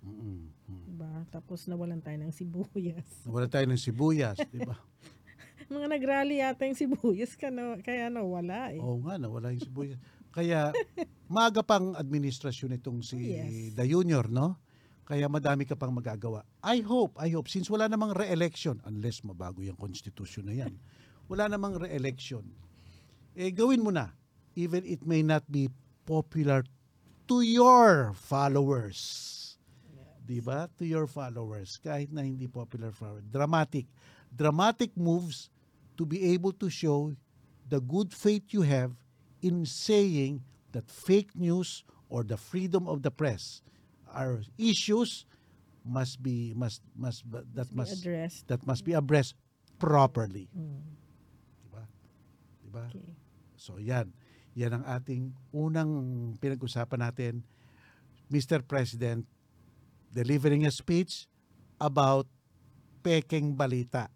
[0.04, 0.52] Mm-mm.
[0.68, 0.84] Mm.
[0.92, 1.14] Diba?
[1.32, 3.08] Tapos nawalan tayo ng sibuyas.
[3.32, 4.76] Wala tayo ng sibuyas, di ba?
[5.74, 8.84] Mga nagrally yata yung sibuyas ka na, kaya nawala eh.
[8.84, 10.00] Oo nga, nawala yung sibuyas.
[10.34, 10.74] Kaya,
[11.30, 13.78] maaga pang administrasyon itong si Yes.
[13.78, 14.58] The Junior, no?
[15.06, 16.42] Kaya madami ka pang magagawa.
[16.66, 20.74] I hope, I hope, since wala namang re-election, unless mabago yung constitution na yan,
[21.30, 22.42] wala namang re-election,
[23.38, 24.10] eh gawin mo na.
[24.58, 25.70] Even it may not be
[26.06, 26.66] popular
[27.30, 29.40] to your followers.
[30.24, 30.72] Di ba?
[30.80, 31.82] To your followers.
[31.82, 33.26] Kahit na hindi popular followers.
[33.28, 33.90] Dramatic.
[34.32, 35.50] Dramatic moves
[36.00, 37.12] to be able to show
[37.68, 38.94] the good faith you have
[39.44, 43.62] in saying that fake news or the freedom of the press
[44.10, 45.28] are issues
[45.84, 48.48] must be must must that Be must addressed.
[48.48, 49.36] that must be addressed
[49.78, 50.48] properly.
[50.56, 50.80] Mm,
[51.68, 51.84] Diba?
[52.64, 52.84] Diba?
[52.88, 53.12] okay.
[53.60, 54.16] So yan.
[54.56, 55.92] Yan ang ating unang
[56.40, 57.34] pinag-usapan natin.
[58.32, 58.64] Mr.
[58.64, 59.28] President
[60.14, 61.28] delivering a speech
[61.82, 62.30] about
[63.04, 64.08] peking balita.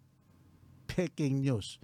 [0.88, 1.76] Peking news.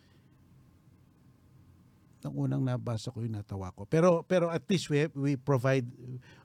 [2.24, 3.84] Nang unang nabasa ko yung natawa ko.
[3.84, 5.84] Pero pero at least we, we provide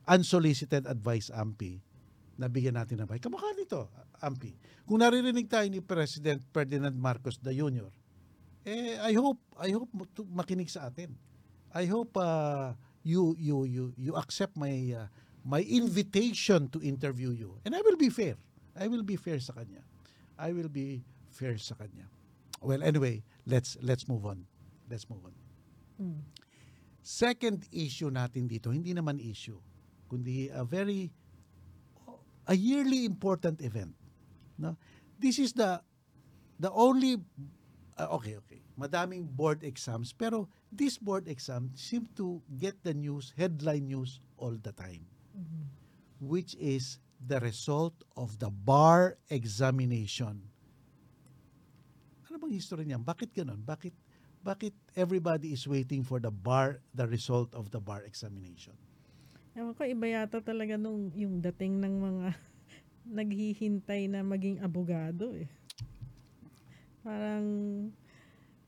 [0.04, 1.80] unsolicited advice, Ampi.
[2.36, 3.24] Nabigyan natin ng advice.
[3.24, 3.88] Kamukha nito,
[4.20, 4.52] Ampi.
[4.84, 7.88] Kung naririnig tayo ni President Ferdinand Marcos the Jr.,
[8.68, 9.88] eh I hope I hope
[10.28, 11.16] makinig sa atin.
[11.72, 15.08] I hope uh, you you you you accept my uh,
[15.44, 17.56] my invitation to interview you.
[17.64, 18.36] And I will be fair.
[18.76, 19.80] I will be fair sa kanya.
[20.36, 21.00] I will be
[21.32, 22.08] fair sa kanya.
[22.60, 24.44] Well, anyway, let's let's move on.
[24.88, 25.32] Let's move on.
[27.00, 29.56] Second issue natin dito, hindi naman issue,
[30.08, 31.08] kundi a very
[32.44, 33.94] a yearly important event.
[34.60, 34.76] No?
[35.16, 35.80] This is the
[36.60, 37.16] the only
[37.96, 38.60] uh, okay, okay.
[38.76, 44.56] Madaming board exams pero this board exam seem to get the news, headline news all
[44.56, 45.04] the time,
[45.36, 45.68] Mhm.
[46.20, 50.40] which is the result of the bar examination.
[52.28, 53.04] Ano bang history niyan?
[53.04, 53.60] Bakit ganun?
[53.60, 53.92] Bakit
[54.40, 58.74] bakit everybody is waiting for the bar the result of the bar examination?
[59.52, 62.26] Ewan ko, iba yata talaga nung yung dating ng mga
[63.18, 65.50] naghihintay na maging abogado eh.
[67.04, 67.44] Parang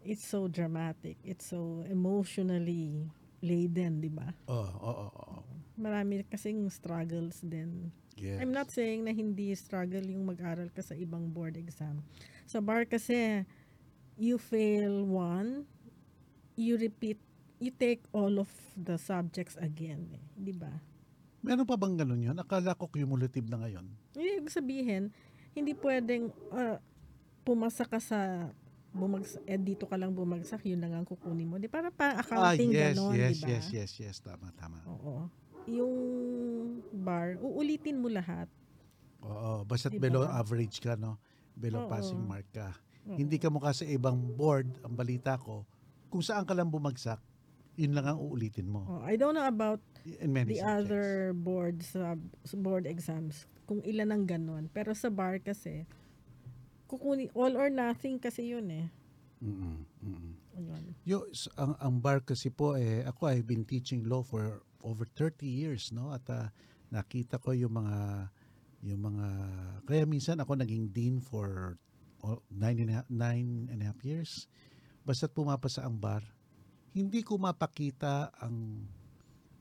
[0.02, 1.16] it's so dramatic.
[1.22, 3.06] It's so emotionally
[3.42, 4.30] laden, di ba?
[4.46, 5.52] Oh, oo, oo, oo.
[5.78, 7.90] Marami kasing struggles din.
[8.14, 8.38] Yes.
[8.38, 12.04] I'm not saying na hindi struggle yung mag-aral ka sa ibang board exam.
[12.46, 13.42] Sa bar kasi,
[14.16, 15.64] you fail one,
[16.56, 17.18] you repeat,
[17.58, 20.08] you take all of the subjects again.
[20.12, 20.72] Eh, di ba?
[21.42, 22.36] Meron pa bang ganun yun?
[22.38, 23.86] Akala ko cumulative na ngayon.
[24.14, 25.10] Ibig sabihin,
[25.52, 26.78] hindi pwedeng ah,
[27.42, 28.50] pumasa ka sa
[28.92, 31.56] bumagsak, eh dito ka lang bumagsak, yun lang ang kukunin mo.
[31.56, 33.48] Di para pa accounting ah, yes, ganon, yes, di ba?
[33.48, 34.16] yes, yes, yes.
[34.20, 34.78] Tama, tama.
[34.86, 35.26] Oo.
[35.66, 35.94] Yung
[36.92, 38.46] bar, uulitin mo lahat.
[39.22, 40.10] Oo, basta't Diba?
[40.10, 41.16] below average ka, no?
[41.54, 41.90] Below Oo.
[41.90, 42.74] passing mark ka.
[43.02, 45.66] Hindi ka mukha sa ibang board, ang balita ko,
[46.06, 47.18] kung saan ka lang bumagsak,
[47.74, 48.84] yun lang ang uulitin mo.
[48.84, 50.76] Oh, I don't know about In many the subjects.
[50.86, 52.16] other boards, uh,
[52.60, 54.68] board exams, kung ilan ang ganon.
[54.70, 55.88] Pero sa bar kasi,
[56.86, 58.86] kukunin, all or nothing kasi yun eh.
[60.52, 60.84] Ayun.
[61.02, 65.48] Yo, ang, ang bar kasi po, eh, ako I've been teaching law for over 30
[65.48, 66.12] years, no?
[66.12, 66.52] At ah,
[66.92, 68.28] nakita ko yung mga,
[68.84, 69.26] yung mga,
[69.88, 71.80] kaya minsan ako naging dean for
[72.50, 74.46] nine and, a, half- nine and a half years.
[75.02, 76.22] Basta't pumapasa ang bar,
[76.94, 78.86] hindi ko mapakita ang,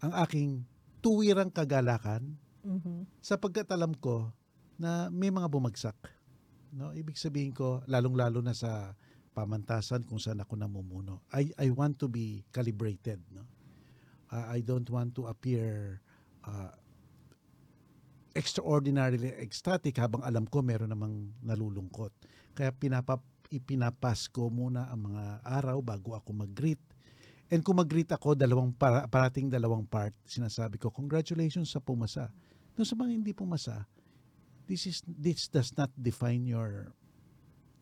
[0.02, 0.62] ang aking
[1.02, 3.10] tuwirang kagalakan Mhm.
[3.18, 4.30] sapagkat alam ko
[4.78, 5.98] na may mga bumagsak.
[6.72, 8.94] No, ibig sabihin ko lalong-lalo na sa
[9.34, 11.26] pamantasan kung saan ako namumuno.
[11.34, 13.50] I I want to be calibrated, no.
[14.32, 16.00] Uh, I don't want to appear
[16.46, 16.72] uh,
[18.32, 22.16] extraordinarily ecstatic habang alam ko meron namang nalulungkot.
[22.52, 23.20] Kaya pinapa
[23.52, 26.80] ipinapas ko muna ang mga araw bago ako mag-greet.
[27.52, 32.32] And kung mag-greet ako, dalawang para, parating dalawang part, sinasabi ko, congratulations sa pumasa.
[32.80, 33.84] Doon sa mga hindi pumasa,
[34.72, 36.96] this is this does not define your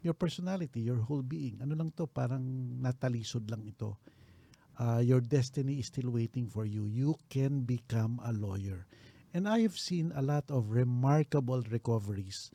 [0.02, 1.62] your personality, your whole being.
[1.62, 2.42] Ano lang to, parang
[2.82, 3.94] natalisod lang ito.
[4.80, 6.88] Uh, your destiny is still waiting for you.
[6.90, 8.88] You can become a lawyer.
[9.36, 12.50] And I have seen a lot of remarkable recoveries.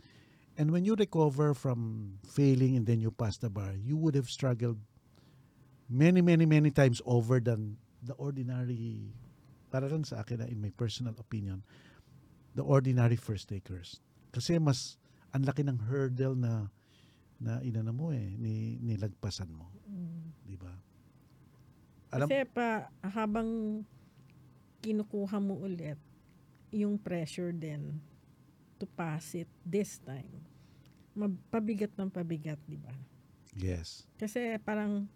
[0.54, 4.30] And when you recover from failing and then you pass the bar, you would have
[4.30, 4.78] struggled
[5.90, 9.10] many, many, many times over than the ordinary,
[9.74, 11.66] para lang sa akin, in my personal opinion,
[12.54, 13.98] the ordinary first takers.
[14.30, 14.94] Kasi mas
[15.34, 16.70] ang laki ng hurdle na
[17.42, 19.66] na inano mo eh, ni, nilagpasan mo.
[19.90, 20.22] Mm.
[20.46, 20.70] Di ba?
[22.14, 23.82] Alam, Kasi pa, habang
[24.78, 25.98] kinukuha mo ulit,
[26.70, 27.98] yung pressure din
[28.78, 30.42] to pass it this time.
[31.50, 32.90] Pabigat ng pabigat, di ba?
[33.54, 34.02] Yes.
[34.18, 35.06] Kasi parang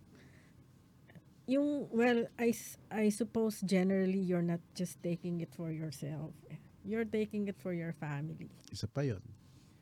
[1.49, 2.53] yung well I
[2.93, 6.31] I suppose generally you're not just taking it for yourself.
[6.87, 8.49] You're taking it for your family.
[8.71, 9.21] Isa pa yun.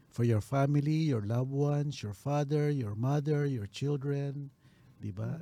[0.08, 4.48] For your family, your loved ones, your father, your mother, your children,
[4.96, 5.36] di ba?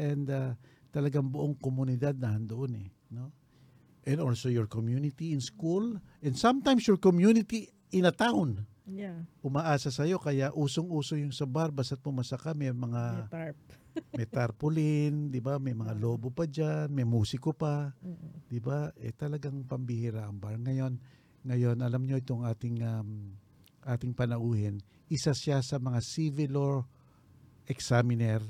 [0.00, 0.56] And uh,
[0.88, 2.88] talagang buong komunidad na handoon eh.
[3.12, 3.28] No?
[4.04, 5.96] And also your community in school.
[6.20, 8.68] And sometimes your community in a town.
[8.84, 9.24] Yeah.
[9.40, 10.20] Umaasa sa'yo.
[10.20, 11.72] Kaya usong-uso yung sa bar.
[11.72, 13.56] Basta't pumasa ka, may May mga tarp.
[14.18, 15.56] may tarpaulin, di ba?
[15.56, 17.94] May mga lobo pa dyan, may musiko pa.
[18.02, 18.50] Mm-mm.
[18.50, 18.90] 'di ba?
[18.98, 20.58] Eh talagang pambihira ang bar.
[20.58, 20.98] Ngayon,
[21.46, 23.38] ngayon alam niyo itong ating um,
[23.86, 26.76] ating panauhin, isa siya sa mga civil law
[27.68, 28.40] examiner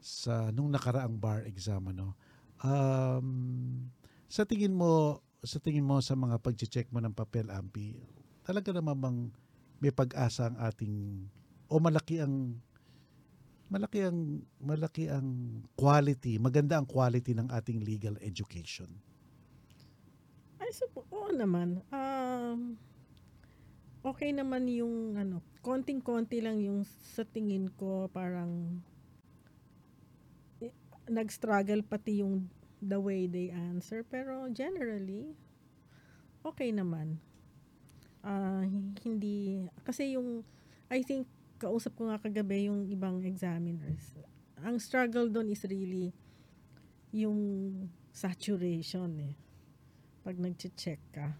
[0.00, 2.14] sa nung nakaraang bar exam ano.
[2.62, 3.92] Um,
[4.26, 7.94] sa tingin mo, sa tingin mo sa mga pagche-check mo ng papel ampi,
[8.42, 9.18] talaga naman bang
[9.78, 11.26] may pag-asa ang ating
[11.66, 12.56] o malaki ang
[13.66, 18.86] malaki ang malaki ang quality, maganda ang quality ng ating legal education.
[20.62, 21.82] I suppose, oo naman.
[21.90, 22.78] Um,
[24.06, 28.82] okay naman yung ano, konting-konti lang yung sa tingin ko parang
[30.62, 30.70] eh,
[31.10, 32.46] nag-struggle pati yung
[32.82, 34.04] the way they answer.
[34.06, 35.36] Pero generally,
[36.44, 37.18] okay naman.
[38.26, 38.66] Ah,
[39.06, 40.42] hindi, kasi yung,
[40.90, 44.12] I think, kausap ko nga kagabi yung ibang examiners.
[44.60, 46.12] Ang struggle doon is really
[47.14, 47.38] yung
[48.10, 49.34] saturation eh
[50.26, 51.36] pag nagche-check ka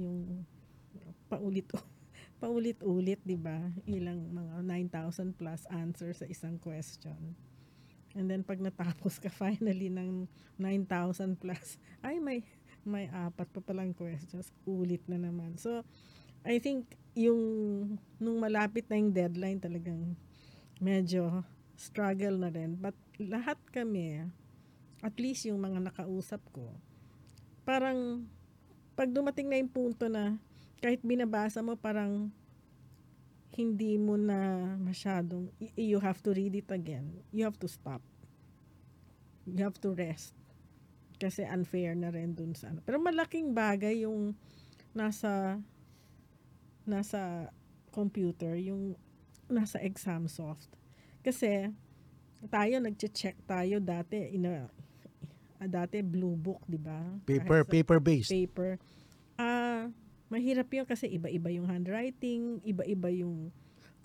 [0.00, 0.46] yung
[1.28, 1.68] paulit
[2.40, 7.36] paulit-ulit 'di ba ilang mga 9,000 plus answer sa isang question
[8.14, 10.26] and then pag natapos ka finally ng
[10.58, 12.42] 9,000 plus ay may
[12.80, 14.48] may apat pa palang questions.
[14.64, 15.60] Ulit na naman.
[15.60, 15.84] So
[16.40, 17.42] I think yung
[18.16, 20.16] nung malapit na yung deadline talagang
[20.80, 21.44] medyo
[21.76, 22.76] struggle na rin.
[22.80, 24.24] But lahat kami
[25.00, 26.72] at least yung mga nakausap ko
[27.64, 28.24] parang
[28.98, 30.36] pag dumating na yung punto na
[30.80, 32.32] kahit binabasa mo parang
[33.54, 38.00] hindi mo na masyadong you have to read it again you have to stop
[39.46, 40.34] you have to rest
[41.20, 42.80] kasi unfair na rin dun sa ano.
[42.80, 44.32] Pero malaking bagay yung
[44.96, 45.60] nasa
[46.88, 47.52] nasa
[47.92, 48.96] computer, yung
[49.52, 50.72] nasa exam soft.
[51.20, 51.68] Kasi
[52.48, 54.64] tayo nagche-check tayo dati ina
[55.60, 57.04] ah, dati blue book, 'di ba?
[57.28, 58.32] Paper paper based.
[58.32, 58.80] paper.
[60.30, 63.50] Ah, mahirap 'yun kasi iba-iba yung handwriting, iba-iba yung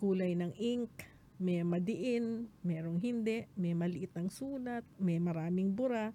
[0.01, 1.05] kulay ng ink,
[1.38, 6.09] may madiin, merong hindi, may maliit ang sulat, may maraming bura.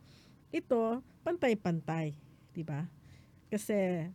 [0.50, 2.18] Ito, pantay-pantay,
[2.50, 2.90] 'di ba?
[3.46, 4.10] Kasi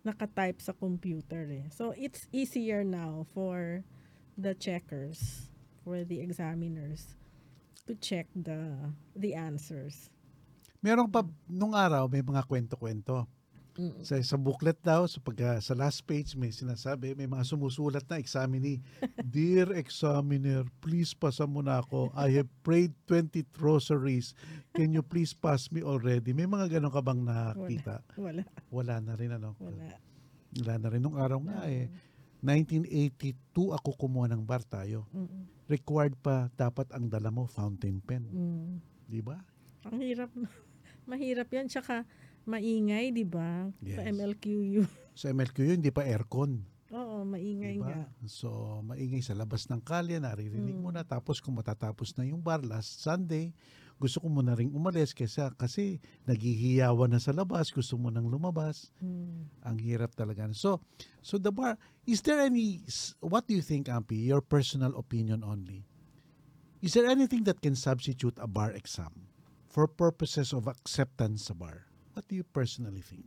[0.00, 1.68] naka-type sa computer eh.
[1.68, 3.84] So it's easier now for
[4.40, 5.52] the checkers,
[5.84, 7.20] for the examiners
[7.84, 10.08] to check the the answers.
[10.80, 13.28] Meron pa nung araw may mga kwento-kwento.
[13.74, 14.06] Mm.
[14.06, 18.22] Sa sa booklet daw sa pag sa last page may sinasabi may mga sumusulat na
[18.22, 18.78] examinee.
[19.18, 22.14] Dear examiner, please pasa mo na ako.
[22.14, 24.38] I have prayed 20 rosaries.
[24.70, 26.30] Can you please pass me already?
[26.30, 28.06] May mga ganun ka bang nakita?
[28.14, 29.58] Wala, Wala na rin ano.
[29.58, 29.98] wala.
[30.54, 31.90] Wala na rin nung araw nga eh.
[32.46, 35.10] 1982 ako kumuha ng bar tayo.
[35.10, 35.50] Mm.
[35.66, 38.78] Required pa dapat ang dala mo fountain pen, Mm.
[39.08, 39.42] 'di ba?
[39.88, 40.30] Ang hirap.
[41.10, 42.06] Mahirap 'yan tsaka
[42.46, 43.68] maingay, 'di ba?
[43.84, 44.14] Sa Yes.
[44.14, 44.82] MLQU.
[45.20, 46.66] Sa MLQ yun, hindi pa aircon.
[46.90, 47.86] Oo, maingay Diba?
[47.86, 48.02] nga.
[48.26, 50.98] So, maingay sa labas ng kalye, naririnig mo Mm.
[50.98, 51.02] na.
[51.02, 53.50] Tapos kung matatapos na yung bar last Sunday,
[53.98, 58.90] gusto ko muna ring umalis kasi, kasi naghihiyawan na sa labas, gusto mo nang lumabas.
[58.98, 59.46] Mm.
[59.62, 60.46] Ang hirap talaga.
[60.50, 60.82] So,
[61.18, 62.82] so the bar, is there any,
[63.22, 65.86] what do you think, Ampi, your personal opinion only?
[66.78, 69.30] Is there anything that can substitute a bar exam
[69.66, 71.86] for purposes of acceptance sa bar?
[72.14, 73.26] What do you personally think?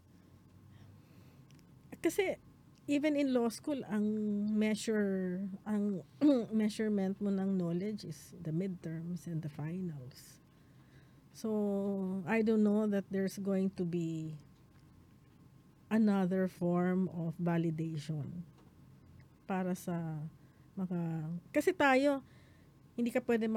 [1.99, 2.39] Kasi
[2.87, 4.07] even in law school, ang
[4.55, 6.01] measure, ang
[6.55, 10.39] measurement mo ng knowledge is the midterms and the finals.
[11.35, 14.39] So, I don't know that there's going to be
[15.91, 18.41] another form of validation
[19.45, 20.23] para sa
[20.79, 21.27] mga...
[21.51, 22.23] Kasi tayo,
[22.95, 23.51] hindi ka pwede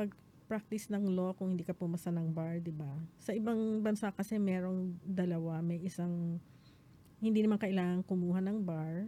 [0.50, 2.90] mag-practice ng law kung hindi ka pumasa ng bar, di ba?
[3.22, 6.42] Sa ibang bansa kasi merong dalawa, may isang
[7.22, 9.06] hindi naman kailangan kumuha ng bar,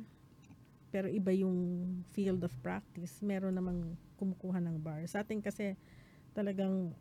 [0.95, 1.83] pero iba yung
[2.15, 3.19] field of practice.
[3.27, 5.03] Meron namang kumukuha ng bar.
[5.11, 5.75] Sa atin kasi
[6.31, 6.95] talagang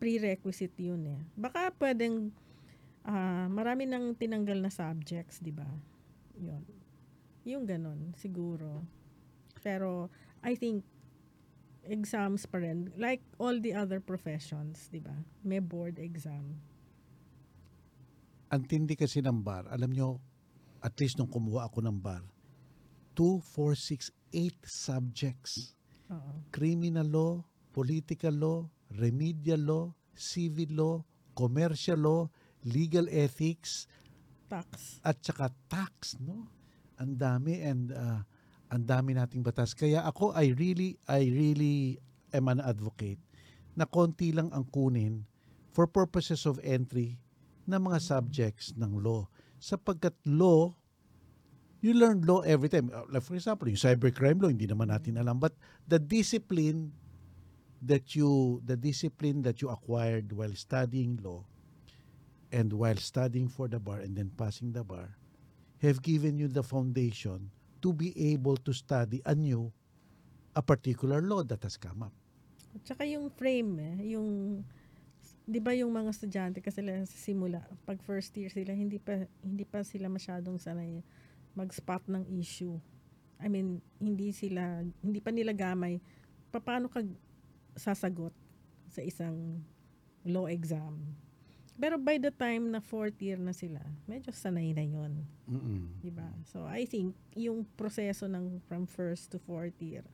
[0.00, 1.20] prerequisite yun eh.
[1.36, 2.32] Baka pwedeng
[3.04, 5.68] ah, marami nang tinanggal na subjects, di ba?
[6.40, 6.64] Yun.
[7.44, 8.80] Yung ganon, siguro.
[9.60, 10.08] Pero,
[10.40, 10.80] I think,
[11.86, 12.92] exams pa rin.
[12.96, 15.14] Like all the other professions, di ba?
[15.44, 16.60] May board exam.
[18.52, 20.20] Ang tindi kasi ng bar, alam nyo,
[20.84, 22.22] at least nung kumuha ako ng bar,
[23.16, 25.74] 2, 4, 6, 8 subjects.
[26.10, 26.32] Oo.
[26.52, 27.32] Criminal law,
[27.72, 28.58] political law,
[28.94, 30.96] remedial law, civil law,
[31.34, 32.22] commercial law,
[32.62, 33.90] legal ethics,
[34.46, 35.00] Tax.
[35.02, 36.46] at saka tax, no?
[37.00, 38.22] Ang dami and uh,
[38.74, 39.70] ang dami nating batas.
[39.70, 42.02] Kaya ako, I really, I really
[42.34, 43.22] am an advocate
[43.78, 45.22] na konti lang ang kunin
[45.70, 47.22] for purposes of entry
[47.70, 49.30] ng mga subjects ng law.
[49.62, 50.74] Sapagkat law,
[51.78, 52.90] you learn law every time.
[52.90, 55.38] Uh, Like for example, yung cybercrime law, hindi naman natin alam.
[55.38, 55.54] But
[55.86, 56.90] the discipline
[57.78, 61.46] that you, the discipline that you acquired while studying law
[62.50, 65.14] and while studying for the bar and then passing the bar
[65.82, 67.50] have given you the foundation
[67.84, 69.68] to be able to study anew
[70.56, 72.14] a particular law that has come up.
[72.72, 74.64] At saka yung frame eh, yung
[75.44, 79.28] 'di ba yung mga estudyante kasi sila sa simula, pag first year sila hindi pa
[79.44, 81.04] hindi pa sila masyadong sanay
[81.52, 82.80] mag-spot ng issue.
[83.38, 86.00] I mean, hindi sila hindi pa nila gamay
[86.48, 87.02] paano ka
[87.74, 88.32] sasagot
[88.88, 89.60] sa isang
[90.24, 91.02] law exam.
[91.74, 95.26] Pero by the time na fourth year na sila, medyo sanay na 'yon.
[95.50, 95.90] Mm-mm.
[95.98, 96.30] 'di ba?
[96.46, 100.06] So I think yung proseso ng from first to fourth year,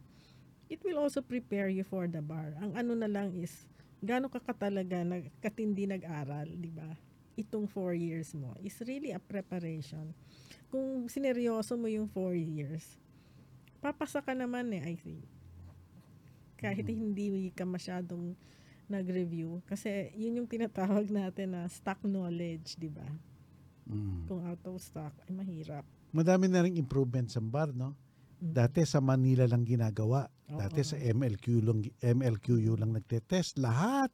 [0.72, 2.56] it will also prepare you for the bar.
[2.64, 3.68] Ang ano na lang is
[4.00, 6.96] gaano ka katalaga nag katindi nag-aral, 'di ba?
[7.36, 10.16] Itong four years mo is really a preparation.
[10.72, 12.96] Kung sineryoso mo yung four years,
[13.84, 15.24] papasa ka naman eh, I think.
[16.60, 18.36] Kahit hindi ka masyadong
[18.90, 19.62] nag-review.
[19.64, 23.06] Kasi yun yung tinatawag natin na stock knowledge, di ba?
[23.86, 24.26] Mm.
[24.26, 25.86] Kung out of stock, ay mahirap.
[26.10, 27.94] Madami na rin improvements sa bar, no?
[28.42, 28.52] Mm.
[28.52, 30.26] Dati sa Manila lang ginagawa.
[30.50, 30.58] Oo.
[30.58, 33.62] Dati sa MLQ lang, MLQU lang nagtetest.
[33.62, 34.10] Lahat.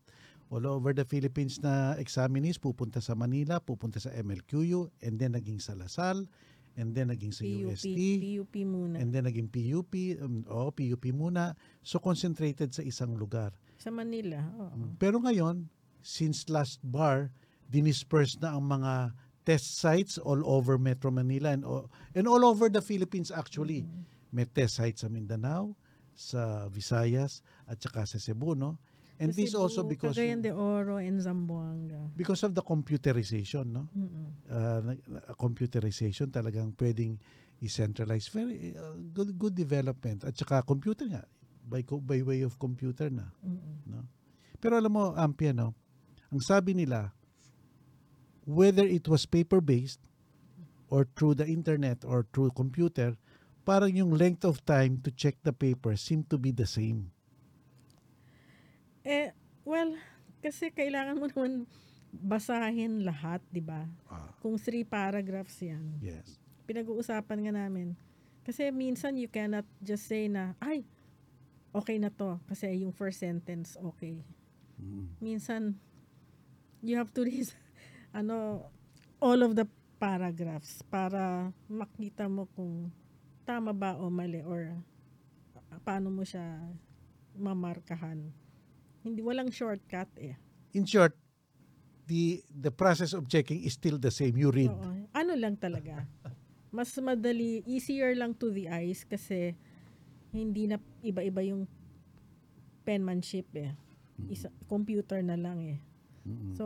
[0.46, 5.58] All over the Philippines na examinees pupunta sa Manila, pupunta sa MLQU, and then naging
[5.58, 6.22] sa Lasal,
[6.78, 8.94] and then naging sa PUP, UST, PUP muna.
[9.00, 9.90] and then naging PUP,
[10.22, 11.58] um, oh, PUP muna.
[11.82, 13.50] So concentrated sa isang lugar.
[13.76, 14.96] Sa Manila, oo.
[14.96, 15.68] Pero ngayon,
[16.00, 17.30] since last bar,
[17.66, 19.12] dinisperse na ang mga
[19.42, 23.86] test sites all over Metro Manila and, all- and all over the Philippines actually.
[24.34, 25.74] May test sites sa Mindanao,
[26.12, 28.78] sa Visayas, at saka sa Cebu, no?
[29.16, 32.10] And Sa this Cebu, also because Cagayan de Oro and Zamboanga.
[32.12, 33.88] because of the computerization, no?
[34.50, 37.16] Uh, nag- uh, computerization talagang pwedeng
[37.62, 38.28] i-centralize.
[38.28, 40.24] Very uh, good good development.
[40.24, 41.24] At saka computer nga
[41.66, 43.34] by by way of computer na.
[43.42, 43.76] Mm-mm.
[43.90, 44.06] no?
[44.62, 45.74] Pero alam mo, Ampia, no?
[46.30, 47.12] Ang sabi nila,
[48.46, 50.00] whether it was paper-based
[50.88, 53.18] or through the internet or through computer,
[53.66, 57.10] parang yung length of time to check the paper seemed to be the same.
[59.06, 59.30] Eh,
[59.66, 59.94] well,
[60.42, 61.66] kasi kailangan mo naman
[62.10, 63.86] basahin lahat, di ba?
[64.10, 65.98] Ah, Kung three paragraphs yan.
[66.02, 66.38] yes.
[66.66, 67.94] Pinag-uusapan nga namin.
[68.42, 70.86] Kasi minsan you cannot just say na, ay,
[71.76, 72.40] okay na to.
[72.48, 74.24] Kasi yung first sentence, okay.
[74.80, 75.12] Mm.
[75.20, 75.62] Minsan,
[76.80, 77.52] you have to read,
[78.16, 78.66] ano,
[79.20, 82.92] all of the paragraphs para makita mo kung
[83.48, 84.76] tama ba o mali or
[85.84, 86.44] paano mo siya
[87.36, 88.32] mamarkahan.
[89.04, 90.36] Hindi, walang shortcut eh.
[90.76, 91.16] In short,
[92.06, 94.36] the the process of checking is still the same.
[94.36, 94.72] You read.
[94.72, 95.08] Oo.
[95.16, 96.04] Ano lang talaga.
[96.74, 99.56] Mas madali, easier lang to the eyes kasi
[100.36, 101.64] hindi na iba-iba yung
[102.86, 103.72] penmanship eh.
[104.30, 105.78] Isa, computer na lang eh.
[106.26, 106.54] Mm-mm.
[106.54, 106.64] So,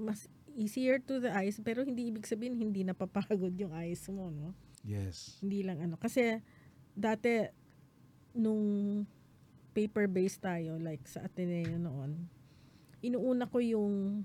[0.00, 4.56] mas easier to the eyes pero hindi ibig sabihin hindi napapagod yung eyes mo, no?
[4.80, 5.36] Yes.
[5.44, 6.00] Hindi lang ano.
[6.00, 6.40] Kasi
[6.96, 7.44] dati
[8.32, 9.04] nung
[9.76, 12.16] paper-based tayo like sa Ateneo noon,
[13.04, 14.24] inuuna ko yung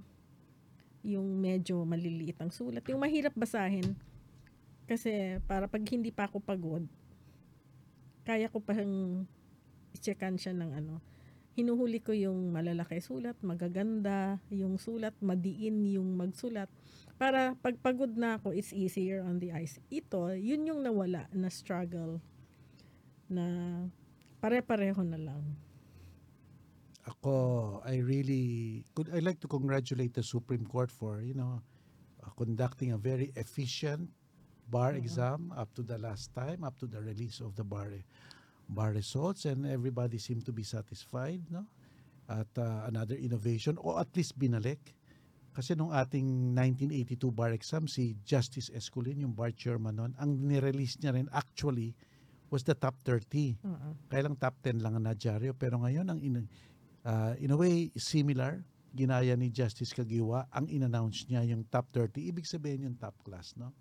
[1.02, 2.86] yung medyo maliliit ang sulat.
[2.88, 3.98] Yung mahirap basahin
[4.86, 6.86] kasi para pag hindi pa ako pagod,
[8.22, 9.26] kaya ko pang
[9.96, 11.02] i-checkan siya ng ano.
[11.52, 16.72] Hinuhuli ko yung malalaki sulat, magaganda, yung sulat, madiin yung magsulat.
[17.20, 19.78] Para pag pagod na ako, it's easier on the eyes.
[19.92, 22.24] Ito, yun yung nawala na struggle
[23.28, 23.46] na
[24.40, 25.44] pare-pareho na lang.
[27.04, 31.60] Ako, I really could I like to congratulate the Supreme Court for, you know,
[32.24, 34.08] uh, conducting a very efficient
[34.72, 37.92] bar exam up to the last time, up to the release of the bar
[38.72, 41.68] bar results and everybody seemed to be satisfied, no?
[42.32, 44.96] At uh, another innovation or at least binalik
[45.52, 50.96] Kasi nung ating 1982 bar exam, si Justice Esculin, yung bar chairman nun, ang nirelease
[51.04, 51.92] niya rin actually
[52.48, 53.60] was the top 30.
[53.68, 53.90] Oo.
[54.08, 55.52] Kaya lang top 10 lang ang nadyaryo.
[55.56, 56.48] Pero ngayon, ang in,
[57.04, 58.64] ah, in a way, similar,
[58.96, 62.32] ginaya ni Justice Kagiwa, ang in-announce niya yung top 30.
[62.32, 63.76] Ibig sabihin yung top class, no?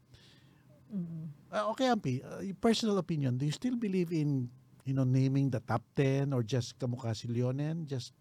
[0.90, 1.30] Mm.
[1.50, 4.50] Ah, okay, Ampi, uh, personal opinion, do you still believe in,
[4.82, 8.14] you know, naming the top 10 or just kamukha si Leonen, just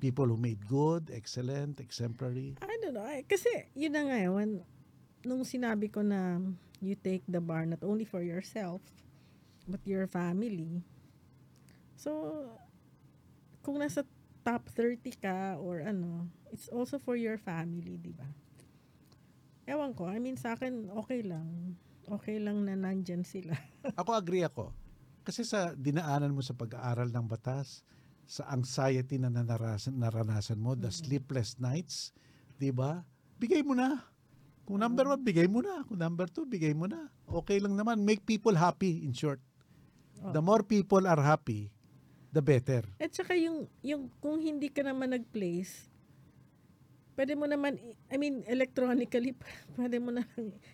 [0.00, 2.56] people who made good, excellent, exemplary?
[2.60, 3.04] I don't know.
[3.04, 4.60] Ay, kasi, yun na nga, eh, when,
[5.24, 6.40] nung sinabi ko na
[6.84, 8.84] you take the bar not only for yourself,
[9.64, 10.84] but your family.
[11.96, 12.44] So,
[13.64, 14.04] kung nasa
[14.44, 18.28] top 30 ka or ano, it's also for your family, di ba?
[19.64, 20.04] Ewan ko.
[20.04, 21.80] I mean, sa akin, okay lang.
[22.08, 23.56] Okay lang na nandyan sila.
[24.00, 24.72] Ako agree ako.
[25.24, 27.80] Kasi sa dinaanan mo sa pag-aaral ng batas,
[28.28, 32.12] sa anxiety na nanarasan, naranasan mo, the sleepless nights,
[32.60, 33.04] di ba?
[33.40, 34.04] Bigay mo na.
[34.64, 35.84] Kung number one, bigay mo na.
[35.84, 37.08] Kung number two, bigay mo na.
[37.28, 38.00] Okay lang naman.
[38.00, 39.40] Make people happy, in short.
[40.32, 41.68] The more people are happy,
[42.32, 42.80] the better.
[42.96, 45.92] At saka yung, yung kung hindi ka naman nag-place,
[47.14, 49.34] pwede mo naman, i- mean, electronically,
[49.78, 50.22] pwede mo na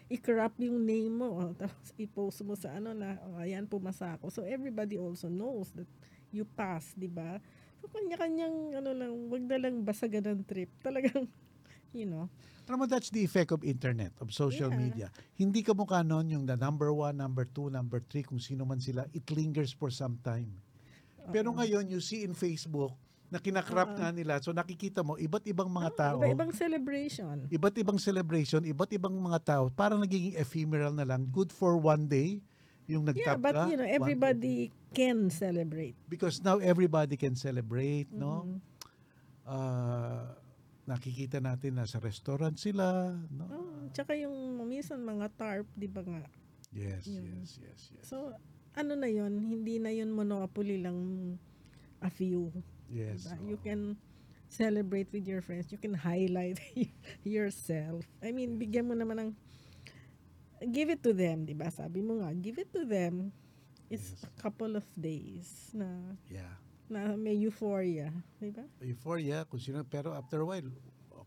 [0.09, 1.29] i-crop yung name mo.
[1.39, 4.29] oh, tapos i-post mo sa ano na, oh, ayan, pumasa ako.
[4.33, 5.89] So, everybody also knows that
[6.33, 7.39] you pass, di ba?
[7.81, 10.69] So, kanya-kanyang, ano lang, wag na lang basagan ng trip.
[10.87, 11.29] Talagang,
[11.93, 12.29] you know.
[12.71, 14.79] Alam mo, that's the effect of internet, of social Yeah.
[14.79, 15.07] media.
[15.35, 18.79] Hindi ka mukha noon yung the number one, number two, number three, kung sino man
[18.79, 20.55] sila, it lingers for some time.
[21.31, 22.95] Pero ngayon, you see in Facebook,
[23.31, 27.47] na kinakrap nga nila, so nakikita mo, iba't ibang mga tao, Iba-ibang celebration.
[27.47, 32.11] iba't ibang celebration, iba't ibang mga tao, parang nagiging ephemeral na lang, good for one
[32.11, 32.43] day,
[32.91, 35.95] yung Yeah, nagtap but ka, you know, everybody can celebrate.
[36.11, 38.51] because now everybody can celebrate, no?
[38.51, 38.59] Mm-hmm.
[39.47, 40.35] Ah,
[40.85, 43.47] nakikita natin na sa restaurant sila, no?
[43.47, 44.35] Oh, tsaka yung
[44.67, 46.27] minsan mga tarp, di ba nga?
[46.71, 47.23] Yes, Yun.
[47.43, 48.05] yes, yes, yes.
[48.07, 48.35] So,
[48.75, 50.99] ano na yon hindi na yun monopoly lang
[51.99, 52.51] a few.
[52.91, 53.25] Yes.
[53.25, 53.39] diba?
[53.39, 53.47] oo.
[53.47, 53.81] You can
[54.51, 55.71] celebrate with your friends.
[55.71, 56.59] You can highlight
[57.23, 58.03] yourself.
[58.19, 59.31] I mean, bigyan mo naman ng
[60.69, 61.71] give it to them, di ba?
[61.71, 63.31] Sabi mo nga, give it to them.
[63.87, 64.27] It's Yes.
[64.27, 65.87] a couple of days na
[66.27, 66.55] Yeah.
[66.87, 68.67] na may euphoria, di ba?
[68.83, 70.69] Euphoria, kung sino, pero after a while,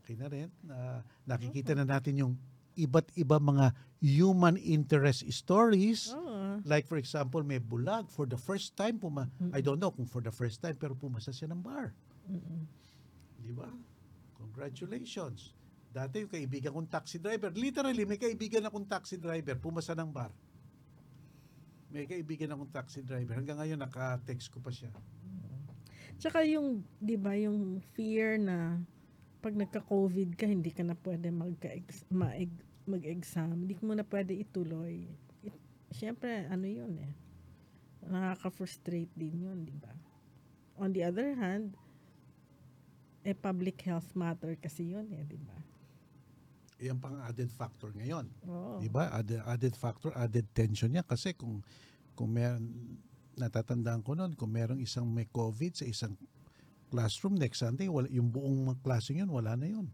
[0.00, 0.48] okay na rin.
[0.60, 2.32] Na nakikita na natin yung
[2.74, 6.10] iba't iba mga human interest stories.
[6.10, 6.33] Oo.
[6.62, 10.22] Like for example, may bulag for the first time puma I don't know kung for
[10.22, 11.90] the first time pero pumasa siya ng bar.
[13.42, 13.68] Di ba?
[14.38, 15.56] Congratulations.
[15.94, 20.30] Dati yung kaibigan kong taxi driver, literally may kaibigan akong taxi driver pumasa ng bar.
[21.94, 23.38] May kaibigan akong taxi driver.
[23.38, 24.90] Hanggang ngayon naka-text ko pa siya.
[26.18, 28.82] Tsaka yung, di ba, yung fear na
[29.38, 31.70] pag nagka-COVID ka, hindi ka na pwede magka
[32.10, 33.54] mag- mag-exam.
[33.54, 35.06] Hindi mo na pwede ituloy.
[35.94, 37.14] It, Siyempre, ano yun eh.
[38.10, 39.94] Nakaka-frustrate din yun, di ba?
[40.82, 41.78] On the other hand,
[43.22, 45.54] eh, public health matter kasi yun eh, di ba?
[46.82, 48.26] Yan pang added factor ngayon.
[48.50, 48.82] Oo.
[48.82, 49.08] Di ba?
[49.14, 51.06] Added, added factor, added tension niya.
[51.06, 51.62] Kasi kung,
[52.18, 52.50] kung may,
[53.38, 56.18] natatandaan ko noon, kung merong isang may COVID sa isang
[56.90, 59.86] classroom next Sunday, wala, yung buong klase yun, wala na yun.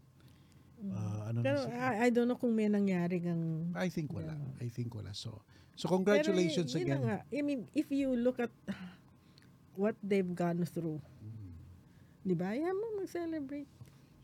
[0.89, 1.59] Ah, ano Pero?
[1.69, 4.33] I, I don't know kung may nangyari gang I think wala.
[4.57, 5.13] I think wala.
[5.13, 5.45] So,
[5.77, 7.01] so Pero congratulations yun na again.
[7.05, 7.17] nga.
[7.29, 8.49] I mean, if you look at
[9.77, 11.53] what they've gone through, Mm.
[12.25, 12.53] di ba?
[12.57, 13.69] Ayaw mo mag-celebrate.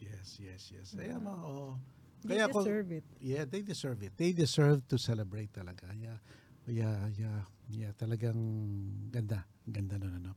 [0.01, 0.88] Yes, yes, yes.
[0.97, 1.68] Kaya mo, oo.
[2.26, 3.05] They Kaya deserve it.
[3.22, 4.14] Yeah, they deserve it.
[4.18, 5.93] They deserve to celebrate talaga.
[5.93, 6.18] Yeah,
[6.66, 7.91] yeah, yeah, yeah.
[7.93, 8.38] Talagang
[9.14, 9.45] ganda.
[9.70, 10.34] Ganda nun, ano.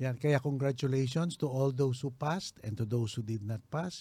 [0.00, 4.00] Yan, kaya congratulations to all those who passed and to those who did not pass.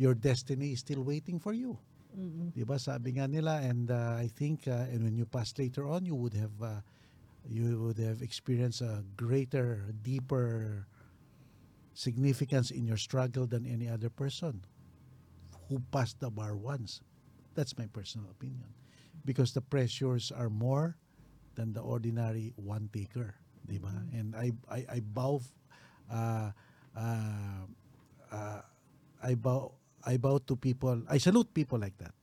[0.00, 1.76] Your destiny is still waiting for you.
[2.16, 2.56] Mm-mm.
[2.56, 2.80] Di ba?
[2.80, 6.16] Sabi nga nila and uh, I think uh, and when you pass later on, you
[6.16, 6.80] would have uh,
[7.44, 10.88] you would have experienced a greater, deeper
[11.92, 14.64] significance in your struggle than any other person
[15.68, 17.04] who passed the bar once.
[17.52, 18.72] That's my personal opinion.
[19.28, 20.96] Because the pressures are more
[21.56, 23.36] than the ordinary one taker,
[23.66, 23.92] di ba?
[24.14, 25.42] And I I I bow
[26.08, 26.50] uh,
[26.94, 27.62] uh,
[28.30, 28.60] uh,
[29.22, 29.74] I bow
[30.06, 31.02] I bow to people.
[31.10, 32.14] I salute people like that.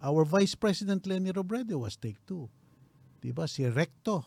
[0.00, 2.48] Our Vice President Lenny Robredo was take two.
[3.20, 3.44] Di ba?
[3.44, 4.24] Si Recto.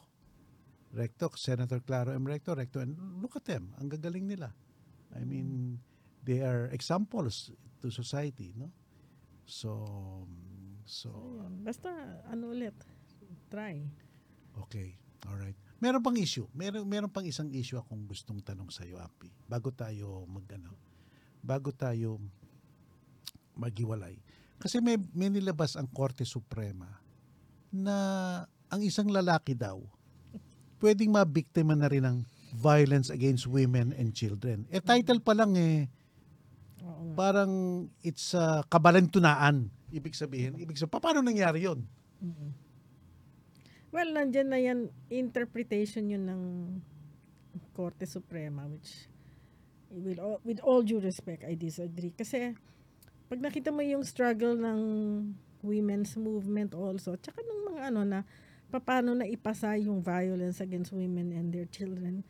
[0.93, 2.21] Recto, Senator Claro M.
[2.21, 2.77] Recto, Recto.
[2.77, 3.73] And look at them.
[3.81, 4.53] Ang gagaling nila.
[5.17, 5.81] I mean,
[6.21, 7.49] they are examples
[7.81, 8.69] to society, no?
[9.49, 9.83] So,
[10.85, 11.65] so, Ayun.
[11.65, 11.89] Basta,
[12.29, 12.77] ano ulit,
[13.49, 13.81] try.
[14.61, 14.93] okay.
[15.25, 15.57] All right.
[15.83, 16.47] Meron pang issue.
[16.55, 19.27] Meron, meron pang isang issue akong gustong tanong sa iyo, Ampi.
[19.51, 20.71] Bago tayo mag, ano,
[21.43, 22.23] bago tayo
[23.59, 24.15] maghiwalay.
[24.63, 26.87] Kasi may, may nilabas ang Korte Suprema
[27.67, 27.95] na
[28.71, 29.83] ang isang lalaki daw
[30.79, 32.17] pwedeng mabiktima na rin ng
[32.55, 34.63] violence against women and children.
[34.71, 35.91] Eh title pa lang eh
[37.15, 39.67] parang it's uh, kabalantunaan.
[39.93, 41.83] Ibig sabihin, ibig sabihin, paano nangyari yon?
[42.23, 42.62] Mm-mm.
[43.93, 46.41] Well, nandyan na yan, interpretation yun ng
[47.77, 49.05] Korte Suprema, which
[49.93, 52.09] with all, with all due respect, I disagree.
[52.09, 52.57] Kasi,
[53.29, 54.81] pag nakita mo yung struggle ng
[55.61, 58.19] women's movement also, tsaka ng mga ano na,
[58.73, 62.25] paano na ipasa yung violence against women and their children,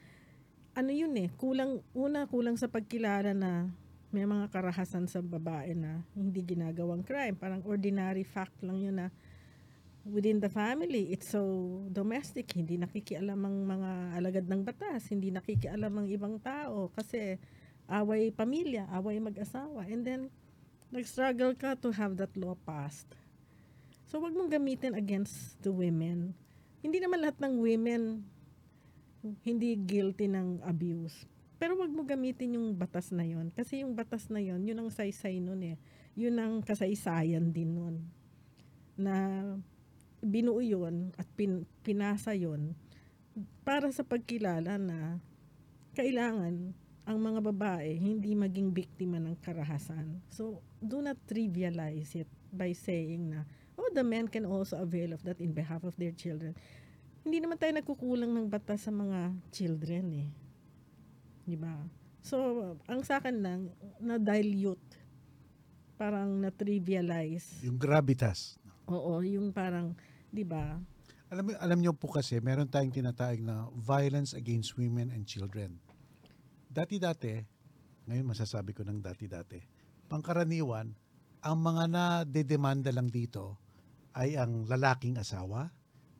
[0.75, 3.71] ano yun eh, kulang, una kulang sa pagkilala na
[4.11, 7.39] may mga karahasan sa babae na hindi ginagawang crime.
[7.39, 9.15] Parang ordinary fact lang yun na
[10.03, 12.51] within the family, it's so domestic.
[12.51, 15.07] Hindi nakikialam ang mga alagad ng batas.
[15.07, 17.39] Hindi nakikialam ang ibang tao kasi
[17.87, 19.87] away pamilya, away mag-asawa.
[19.87, 20.21] And then,
[20.91, 23.07] nag-struggle ka to have that law passed.
[24.07, 26.35] So, wag mong gamitin against the women.
[26.83, 28.27] Hindi naman lahat ng women
[29.47, 31.23] hindi guilty ng abuse.
[31.55, 34.91] Pero wag mo gamitin yung batas na yon Kasi yung batas na yon yun ang
[34.91, 35.79] saysay nun eh.
[36.19, 37.95] Yun ang kasaysayan din nun.
[38.99, 39.15] Na
[40.23, 42.73] binuo yun at pin, pinasa yun
[43.67, 45.19] para sa pagkilala na
[45.93, 46.71] kailangan
[47.03, 50.23] ang mga babae hindi maging biktima ng karahasan.
[50.31, 53.43] So, do not trivialize it by saying na,
[53.75, 56.55] oh, the men can also avail of that in behalf of their children.
[57.23, 60.29] Hindi naman tayo nagkukulang ng batas sa mga children eh.
[61.43, 61.75] Di ba?
[62.23, 62.39] So,
[62.87, 63.61] ang sa akin lang,
[63.99, 65.03] na-dilute.
[65.99, 67.67] Parang na-trivialize.
[67.67, 68.55] Yung gravitas.
[68.87, 69.91] Oo, yung parang,
[70.33, 70.81] di ba?
[71.29, 75.77] Alam, alam niyo po kasi, meron tayong tinatawag na violence against women and children.
[76.73, 77.37] Dati-dati,
[78.09, 79.61] ngayon masasabi ko ng dati-dati,
[80.09, 80.89] pangkaraniwan,
[81.45, 83.61] ang mga na-dedemanda lang dito
[84.17, 85.69] ay ang lalaking asawa,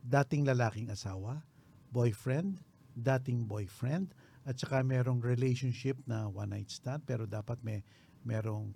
[0.06, 1.42] dating lalaking asawa,
[1.90, 2.62] boyfriend,
[2.94, 7.80] dating boyfriend, at saka merong relationship na one night stand pero dapat may
[8.28, 8.76] merong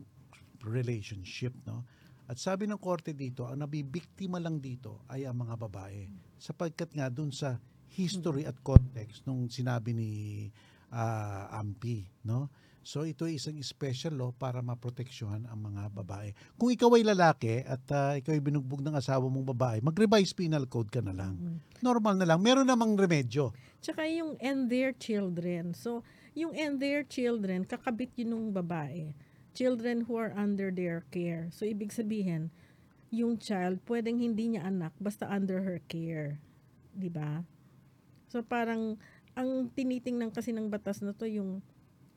[0.63, 1.83] relationship no
[2.27, 6.05] at sabi ng korte dito ang nabibiktima lang dito ay ang mga babae
[6.37, 7.55] sapagkat nga dun sa
[7.87, 10.11] history at context nung sinabi ni
[10.91, 12.51] ah, Ampi no
[12.87, 17.63] so ito ay isang special law para maproteksyohan ang mga babae kung ikaw ay lalaki
[17.63, 21.35] at ah, ikaw ay binugbog ng asawa mong babae mag-revise penal code ka na lang
[21.37, 21.59] Mm.
[21.83, 25.71] normal na lang meron namang remedyo Tsaka yung and their children.
[25.77, 26.01] So,
[26.33, 29.13] yung and their children, kakabit yun ng babae.
[29.57, 31.49] Children who are under their care.
[31.49, 32.53] So, ibig sabihin,
[33.09, 36.37] yung child, pwedeng hindi niya anak, basta under her care.
[36.93, 37.41] ba?
[38.29, 39.01] So, parang,
[39.33, 41.65] ang tinitingnan kasi ng batas na to, yung,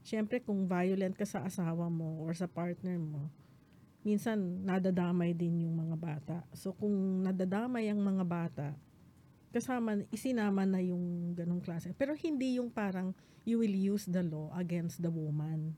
[0.04, 3.32] syempre, kung violent ka sa asawa mo or sa partner mo,
[4.04, 6.36] minsan, nadadamay din yung mga bata.
[6.52, 8.68] So, kung nadadamay ang mga bata,
[9.48, 11.90] kasama, isinama na yung ganong klase.
[11.96, 13.16] Pero hindi yung parang
[13.48, 15.74] you will use the law against the woman.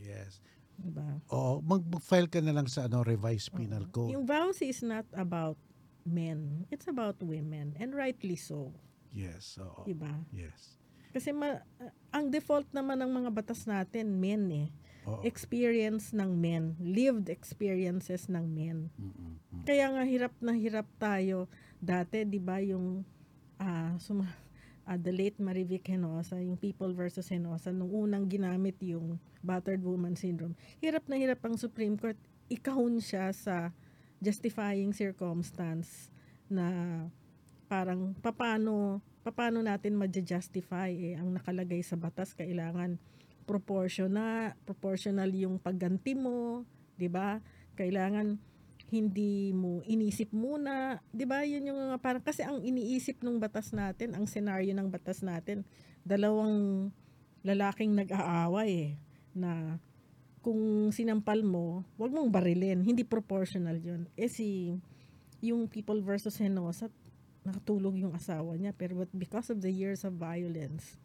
[0.00, 0.40] yes
[0.80, 1.20] Diba?
[1.28, 4.16] Oo, mag- mag-file ka na lang sa ano revised penal code.
[4.16, 5.60] Yung VAUSI is not about
[6.08, 6.64] men.
[6.72, 7.76] It's about women.
[7.76, 8.72] And rightly so.
[9.12, 9.84] Yes, oo.
[9.84, 10.24] Diba?
[10.32, 10.80] Yes.
[11.12, 11.60] Kasi ma-
[12.14, 14.68] ang default naman ng mga batas natin, men eh.
[15.08, 15.20] Oo.
[15.24, 16.76] Experience ng men.
[16.80, 18.92] Lived experiences ng men.
[19.00, 19.64] Mm-mm, mm.
[19.64, 21.48] Kaya nga hirap na hirap tayo
[21.80, 23.02] dati, 'di ba, yung
[23.56, 24.28] ah suma,
[24.88, 30.14] ah, the late Marivic Henosa, yung People versus Henosa, nung unang ginamit yung battered woman
[30.14, 30.56] syndrome.
[30.80, 32.16] Hirap na hirap ang Supreme Court
[32.50, 33.70] ikahon siya sa
[34.20, 36.10] justifying circumstance
[36.50, 37.06] na
[37.70, 42.98] parang papano papano natin ma-justify eh ang nakalagay sa batas kailangan
[43.46, 46.66] proportional proportional yung pagganti mo,
[46.98, 47.38] 'di ba?
[47.78, 48.38] Kailangan
[48.90, 51.46] hindi mo inisip muna, 'di ba?
[51.46, 55.62] Yun yung mga parang kasi ang iniisip ng batas natin, ang senaryo ng batas natin,
[56.02, 56.90] dalawang
[57.46, 58.90] lalaking nag-aaway eh,
[59.32, 59.78] na
[60.42, 64.10] kung sinampal mo, wag mong barilin, hindi proportional 'yun.
[64.18, 64.74] Eh si
[65.40, 66.90] yung people versus Henosa,
[67.46, 71.00] nakatulog yung asawa niya pero because of the years of violence,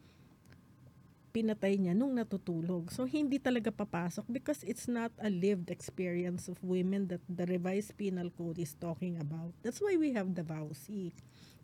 [1.36, 2.88] pinatay niya nung natutulog.
[2.96, 8.00] So, hindi talaga papasok because it's not a lived experience of women that the revised
[8.00, 9.52] penal code is talking about.
[9.60, 11.12] That's why we have the VAUSI.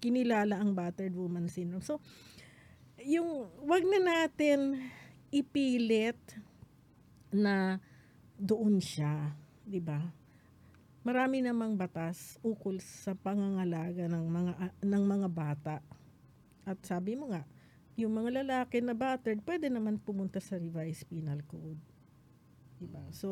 [0.03, 1.88] Kinilala ang battered woman syndrome.
[1.88, 2.03] So,
[2.99, 4.91] yung wag na natin
[5.32, 6.19] ipilit
[7.32, 7.80] na
[8.36, 9.32] doon siya,
[9.63, 10.11] 'di ba?
[11.01, 14.53] Marami namang batas ukol sa pangangalaga ng mga
[14.84, 15.76] ng mga bata.
[16.61, 17.41] At sabi mo nga,
[18.01, 21.77] yung mga lalaki na battered, pwede naman pumunta sa revised penal code.
[22.81, 23.05] Diba?
[23.13, 23.29] So,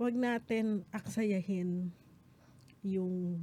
[0.00, 1.92] wag natin aksayahin
[2.80, 3.38] yung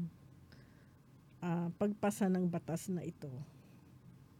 [1.39, 3.29] ah, pagpasa ng batas na ito.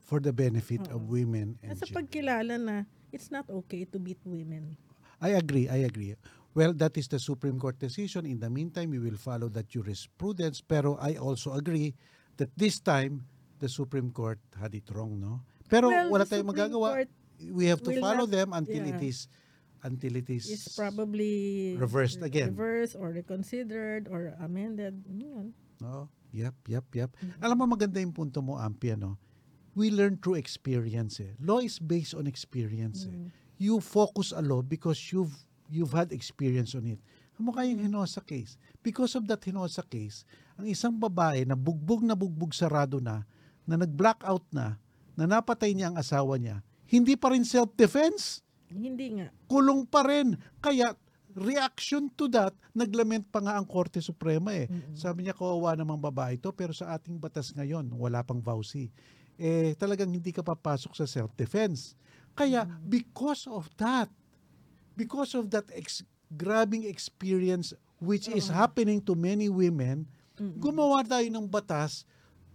[0.09, 1.13] For the benefit of Oo.
[1.21, 4.73] women and At sa pagkilala na it's not okay to beat women.
[5.21, 6.17] I agree, I agree.
[6.57, 8.25] Well, that is the Supreme Court decision.
[8.25, 10.65] In the meantime, we will follow that jurisprudence.
[10.65, 11.93] Pero I also agree
[12.41, 13.21] that this time,
[13.61, 15.45] the Supreme Court had it wrong, no?
[15.69, 16.89] Pero Well, wala tayong magagawa.
[17.05, 19.09] Court We have to will follow not- them until it yeah.
[19.15, 19.31] is
[19.79, 22.51] until it is It's probably Reversed again.
[22.51, 25.07] reversed or reconsidered or amended.
[25.07, 25.55] Yun.
[25.79, 26.11] No?
[26.35, 27.09] Yep, yep, yep.
[27.39, 29.15] Alam mo maganda yung punto mo, Ampi, ano?
[29.71, 31.31] We learn through experience eh.
[31.39, 33.15] Law is based on experience eh.
[33.15, 33.31] Mm.
[33.55, 35.31] You focus a law because you've
[35.71, 36.99] you've had experience on it.
[37.39, 38.59] Kamukha yung Hinosa case.
[38.83, 40.27] Because of that Hinosa case,
[40.59, 43.23] ang isang babae na bugbog na bugbog sarado na,
[43.63, 44.75] na nag-blackout na,
[45.19, 48.39] na napatay niya ang asawa niya, hindi pa rin self-defense
[48.71, 49.27] Hindi nga.
[49.51, 50.39] kulong pa rin.
[50.63, 50.95] Kaya,
[51.35, 54.71] reaction to that, naglament pa nga ang Korte Suprema eh.
[54.95, 58.87] Sabi niya, kawawa namang babae ito, pero sa ating batas ngayon, wala pang vowsy.
[59.35, 61.93] Eh, talagang hindi ka papasok sa self-defense.
[62.31, 64.07] Kaya, because of that,
[64.95, 70.07] because of that ex- grabbing experience which is happening to many women,
[70.55, 72.07] gumawa tayo ng batas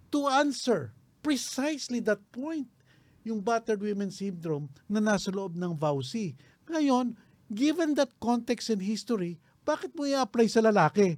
[0.09, 0.95] to answer
[1.25, 2.69] precisely that point
[3.25, 6.37] yung battered women syndrome na nasa loob ng VAUSI.
[6.69, 7.17] Ngayon,
[7.49, 11.17] given that context and history, bakit mo i-apply sa lalaki?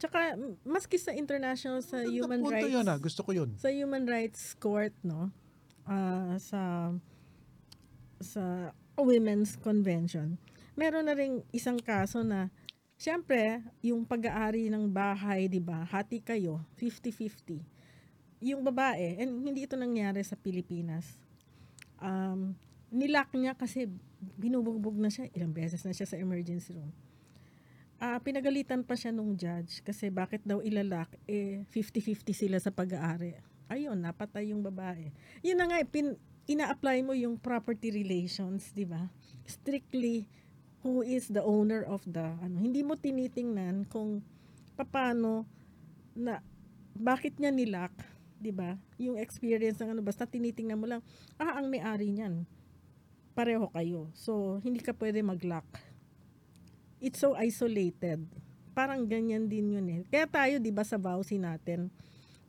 [0.00, 2.98] Tsaka, maski sa international, sa Magandang human punto rights, yun ah.
[3.00, 3.50] Gusto ko yun.
[3.60, 5.28] sa human rights court, no,
[5.84, 6.92] ah, sa
[8.20, 10.40] sa Women's Convention,
[10.72, 12.48] meron na ring isang kaso na,
[12.96, 17.75] syempre, yung pag-aari ng bahay, di ba, hati kayo, 50-50.
[18.44, 21.16] Yung babae, and hindi ito nangyari sa Pilipinas,
[22.00, 22.52] um,
[22.92, 23.88] nilak niya kasi
[24.36, 26.92] binubugbog na siya, ilang beses na siya sa emergency room.
[27.96, 33.40] Ah, pinagalitan pa siya nung judge kasi bakit daw ilalak eh 50-50 sila sa pag-aari.
[33.72, 35.08] Ayun, napatay yung babae.
[35.40, 36.12] Yun na nga, eh, pin,
[36.44, 39.08] ina-apply mo yung property relations, di ba?
[39.48, 40.28] Strictly
[40.84, 42.62] who is the owner of the ano.
[42.62, 44.22] Hindi mo tinitingnan kung
[44.76, 45.48] paano
[46.14, 46.38] na
[46.94, 47.92] bakit niya nilak,
[48.46, 48.78] 'di ba?
[49.02, 51.02] Yung experience ng ano basta tinitingnan mo lang,
[51.42, 52.46] ah ang may-ari niyan.
[53.34, 54.14] Pareho kayo.
[54.14, 55.66] So hindi ka pwede mag-lock
[57.00, 58.24] it's so isolated.
[58.76, 60.00] Parang ganyan din yun eh.
[60.08, 61.88] Kaya tayo, di ba, sa vowsy natin,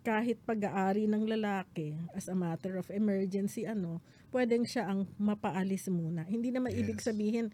[0.03, 6.27] kahit pag-aari ng lalaki as a matter of emergency, ano, pwedeng siya ang mapaalis muna.
[6.27, 7.07] Hindi naman ibig Yes.
[7.11, 7.47] sabihin,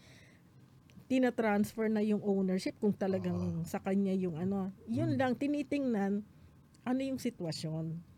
[1.10, 4.74] tina-transfer na yung ownership kung talagang sa kanya yung ano.
[4.90, 6.26] Yun lang, tinitingnan
[6.84, 8.13] ano yung sitwasyon.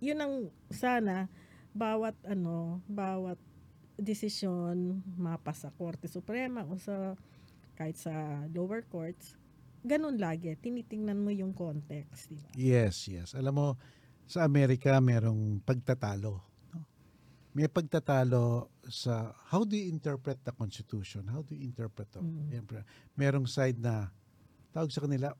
[0.00, 0.34] Yun ang
[0.68, 1.28] sana
[1.76, 3.40] bawat ano, bawat
[3.96, 7.16] desisyon mapa sa Korte Suprema o sa
[7.76, 9.36] kahit sa lower courts,
[9.84, 10.52] ganun lagi.
[10.56, 12.48] Tinitingnan mo yung context, di ba?
[12.56, 13.36] Yes, yes.
[13.36, 13.68] Alam mo,
[14.24, 16.40] sa Amerika merong pagtatalo.
[16.72, 16.80] No?
[17.52, 21.28] May pagtatalo sa how do you interpret the Constitution?
[21.28, 22.64] How do you interpret the, Mm.
[23.14, 24.08] Merong side na
[24.72, 25.36] tawag sa kanila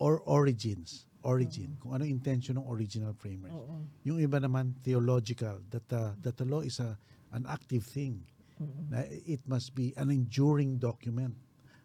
[0.00, 1.06] or origins.
[1.24, 1.80] Origin.
[1.80, 3.52] Kung ano intention ng original framers.
[3.52, 3.88] Oo.
[4.04, 6.96] Yung iba naman theological that the, that the law is a
[7.34, 8.22] an active thing.
[8.62, 8.92] Mm.
[8.92, 11.34] Na it must be an enduring document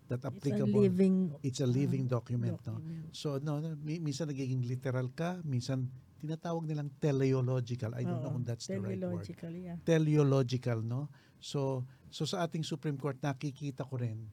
[0.10, 0.82] that It's a applicable.
[0.86, 2.78] living It's a living document, no?
[2.78, 3.10] document.
[3.14, 7.96] So no, no mi- minsan nagiging literal ka, minsan tinatawag nilang teleological.
[7.96, 8.36] I don't know Oo.
[8.42, 9.24] kung that's the right word.
[9.26, 9.78] Teleological, yeah.
[9.82, 11.10] Teleological, no?
[11.42, 14.30] So so sa ating Supreme Court nakikita ko rin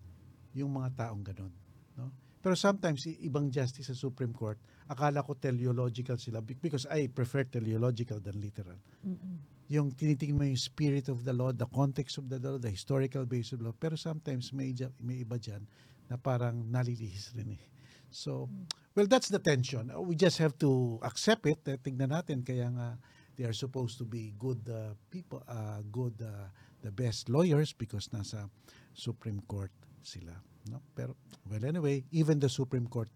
[0.56, 1.52] yung mga taong ganun,
[1.96, 2.12] no?
[2.40, 7.44] Pero sometimes ibang justice sa Supreme Court, akala ko teleological sila be- because I prefer
[7.44, 8.78] teleological than literal.
[9.02, 9.42] Mm-mm.
[9.66, 13.26] Yung tinitingnan mo yung spirit of the law, the context of the law, the historical
[13.26, 13.74] base of the law.
[13.74, 14.70] Pero sometimes may,
[15.02, 15.66] may iba dyan
[16.06, 17.62] na parang nalilihis rin eh.
[18.10, 18.48] So,
[18.94, 19.90] well, that's the tension.
[20.06, 21.66] We just have to accept it.
[21.66, 22.46] Eh, tignan natin.
[22.46, 22.88] Kaya nga,
[23.34, 26.46] they are supposed to be good uh, people, uh, good, uh,
[26.86, 28.46] the best lawyers because nasa
[28.94, 29.74] Supreme Court
[30.06, 30.32] sila.
[30.70, 30.78] No?
[30.94, 31.18] Pero,
[31.50, 33.10] well, anyway, even the Supreme Court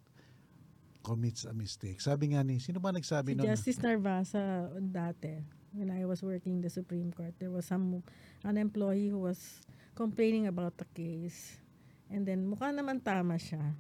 [1.02, 2.00] commits a mistake.
[2.00, 3.46] Sabi nga ni, sino ba nagsabi Si nun?
[3.48, 5.40] Justice Narvasa dati,
[5.72, 8.04] when I was working in the Supreme Court, there was some
[8.44, 9.64] an employee who was
[9.96, 11.58] complaining about the case.
[12.10, 13.74] And then mukha naman tama siya.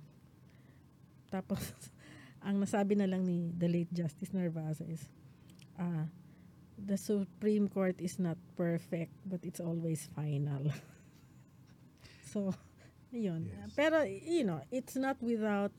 [1.28, 1.60] Tapos
[2.46, 5.04] ang nasabi na lang ni the late Justice Narvasa is
[5.76, 6.08] ah
[6.80, 10.72] the Supreme Court is not perfect but it's always final.
[12.32, 12.54] so,
[13.12, 13.50] yun.
[13.50, 13.74] Yes.
[13.76, 15.74] Pero, you know, it's not without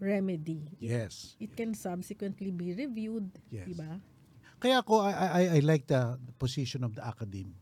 [0.00, 0.62] remedy.
[0.78, 1.36] Yes.
[1.40, 3.66] It can subsequently be reviewed, Yes.
[3.66, 3.98] di ba?
[4.58, 7.54] Kaya ako, I, I, I like the, position of the academe.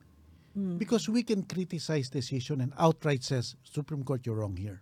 [0.56, 0.78] Mm.
[0.80, 4.80] Because we can criticize decision and outright says, Supreme Court, you're wrong here.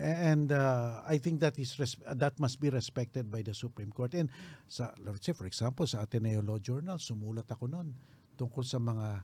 [0.00, 4.16] And uh, I think that is res- that must be respected by the Supreme Court.
[4.16, 4.32] And
[4.64, 7.92] sa let's say for example sa Ateneo Law Journal sumulat ako noon
[8.40, 9.20] tungkol sa mga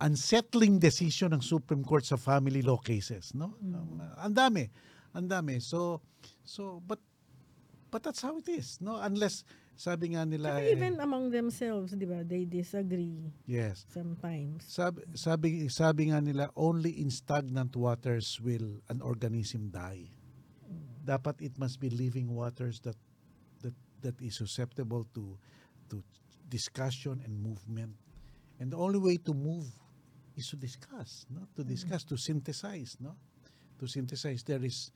[0.00, 3.52] unsettling decision ng Supreme Court sa family law cases, no?
[4.16, 4.64] Ang dami.
[5.14, 5.58] Ang dami.
[5.62, 6.00] So
[6.44, 6.98] so but
[7.90, 8.96] but that's how it is, no?
[9.02, 9.42] Unless
[9.74, 13.88] sabi nga nila Saka eh, even among themselves, di ba, they disagree yes.
[13.90, 14.62] sometimes.
[14.68, 20.12] Sabi, sabi, sabi nga nila, only in stagnant waters will an organism die.
[21.02, 22.96] Dapat it must be living waters that
[23.64, 25.34] that that is susceptible to
[25.90, 26.04] to
[26.46, 27.96] discussion and movement.
[28.60, 29.64] And the only way to move
[30.36, 31.48] is to discuss, no?
[31.56, 33.16] To discuss, to synthesize, no?
[33.80, 34.44] To synthesize.
[34.44, 34.92] There is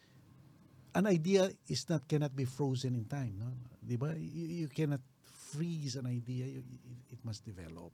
[0.93, 3.49] an idea is not cannot be frozen in time, no?
[3.81, 4.13] 'Di ba?
[4.13, 6.45] You, you cannot freeze an idea.
[6.47, 7.91] You- it, it must develop.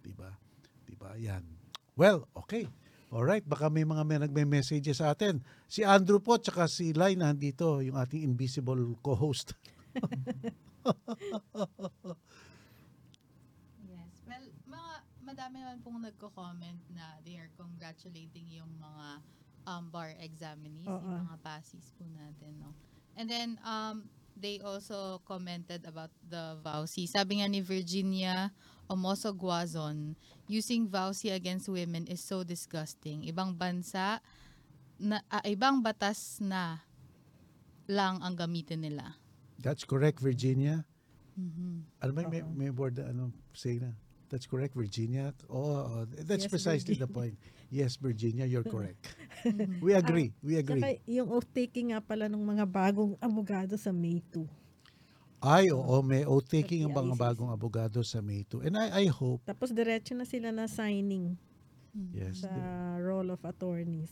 [0.00, 0.32] 'di ba?
[0.88, 1.12] 'Di ba?
[1.20, 1.44] Yan.
[1.94, 2.66] Well, okay.
[3.14, 5.38] All right, baka may mga may nagme-message sa atin.
[5.70, 9.54] Si Andrew po tsaka si Lai nandito, yung ating invisible co-host.
[13.86, 14.12] Yes.
[14.26, 19.22] Well, mga madami naman pong nagko-comment na they are congratulating yung mga
[19.66, 21.00] um, bar examinees, Oo.
[21.00, 22.70] yung mga passes po natin, no?
[23.14, 27.06] And then, um, they also commented about the VAUSI.
[27.06, 28.50] Sabi nga ni Virginia
[28.90, 30.18] Omoso Guazon,
[30.50, 33.24] using VAUSI against women is so disgusting.
[33.24, 34.20] Ibang bansa,
[34.98, 36.82] na, ah, ibang batas na
[37.88, 39.16] lang ang gamitin nila.
[39.60, 40.84] That's correct, Virginia.
[41.34, 41.82] Mhm.
[42.02, 43.90] Ano may, may, may board na ano say na?
[44.30, 45.30] That's correct, Virginia.
[45.46, 47.38] Oh, oh, that's Yes, precisely the point.
[47.70, 49.14] Yes, Virginia, you're correct.
[49.84, 50.32] we agree.
[50.42, 50.80] We agree.
[50.80, 54.46] Saka yung oath-taking nga pala ng mga bagong abogado sa May 2.
[55.44, 58.64] Ay, oo, may oath-taking ang mga bagong abogado sa May 2.
[58.64, 61.36] And I, I hope, Tapos diretso na sila na signing
[62.16, 62.50] yes, sa
[62.98, 64.10] role of attorneys.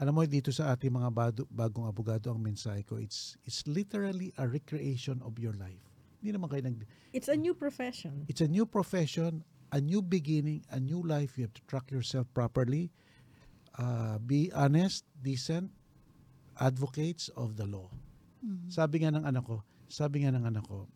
[0.00, 4.32] alam mo dito sa ating mga bado- bagong abogado ang mensahe ko it's it's literally
[4.40, 5.84] a recreation of your life
[6.24, 6.80] hindi naman kayo nag
[7.12, 8.24] It's a new profession.
[8.24, 12.26] it's a new profession a new beginning a new life you have to track yourself
[12.34, 12.90] properly
[13.78, 15.70] uh, be honest decent
[16.58, 17.88] advocates of the law
[18.72, 20.88] sabi nga ng anak ko sabi nga ng anak ko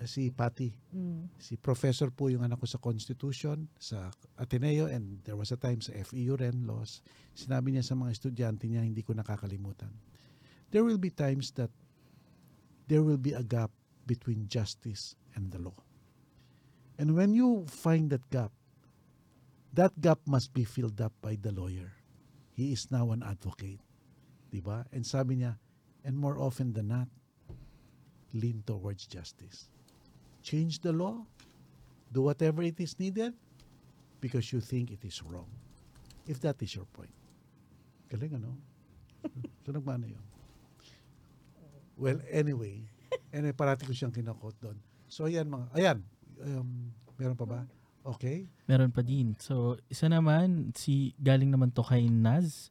[0.00, 1.26] eh, si Patty Mm.
[1.42, 5.82] si professor po yung anak ko sa Constitution, sa Ateneo, and there was a time
[5.82, 7.02] sa FEU rin, laws.
[7.34, 9.90] Sinabi niya sa mga estudyante niya, hindi ko nakakalimutan.
[10.70, 11.70] There will be times that
[12.86, 13.74] there will be a gap
[14.06, 15.74] between justice and the law.
[16.98, 18.52] And when you find that gap,
[19.74, 21.92] that gap must be filled up by the lawyer.
[22.54, 23.80] He is now an advocate.
[24.52, 24.86] Diba?
[24.92, 25.58] And sabi niya,
[26.04, 27.08] and more often than not,
[28.32, 29.68] lean towards justice
[30.44, 31.24] change the law,
[32.12, 33.32] do whatever it is needed
[34.20, 35.48] because you think it is wrong.
[36.28, 37.10] If that is your point.
[38.12, 38.52] Galing ano?
[39.64, 40.24] so nagmana yun.
[41.96, 42.84] Well, anyway,
[43.32, 44.76] anyway, parati ko siyang kinakot doon.
[45.08, 45.98] So ayan mga, ayan,
[46.42, 47.60] um, meron pa ba?
[48.04, 48.52] Okay.
[48.68, 49.32] Meron pa din.
[49.40, 52.68] So, isa naman, si galing naman to kay Naz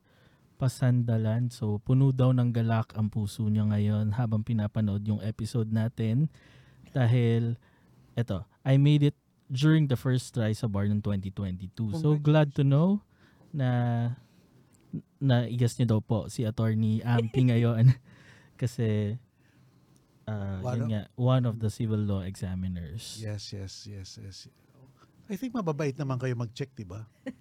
[0.61, 1.49] Pasandalan.
[1.49, 6.29] So, puno daw ng galak ang puso niya ngayon habang pinapanood yung episode natin.
[6.93, 7.57] Dahil,
[8.13, 9.17] eto, I made it
[9.49, 11.97] during the first try sa bar ng 2022.
[11.97, 13.01] So, glad to know
[13.49, 13.69] na
[15.17, 17.97] na igas niyo daw po si attorney Ampi ngayon.
[18.61, 19.17] Kasi,
[20.25, 23.19] uh, One yun of- nga, one of the civil law examiners.
[23.19, 24.37] Yes, yes, yes, yes.
[25.25, 27.05] I think mababait naman kayo mag-check, di ba?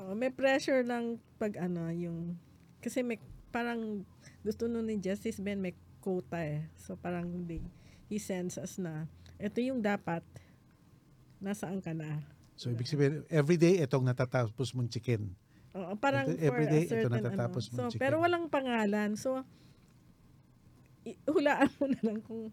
[0.00, 2.40] Oh, may pressure lang pag ano, yung...
[2.80, 3.20] Kasi may
[3.52, 4.08] parang
[4.40, 6.64] gusto nun ni Justice Ben may quota eh.
[6.80, 7.60] So parang they,
[8.08, 9.04] he sends us na,
[9.36, 10.24] ito yung dapat,
[11.38, 12.24] nasaan ka na.
[12.56, 15.36] So ibig sabihin, every day itong natatapos mong chicken.
[15.76, 17.72] Oo, parang Ito, for everyday, a ito certain natatapos ano.
[17.76, 18.00] mong So, chicken.
[18.00, 19.12] pero walang pangalan.
[19.12, 19.44] So,
[21.30, 22.50] hulaan mo na lang kung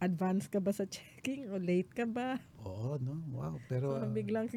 [0.00, 2.40] advance ka ba sa checking o late ka ba.
[2.64, 3.20] Oo, no?
[3.36, 3.60] Wow.
[3.68, 4.48] Pero, So, ah, biglang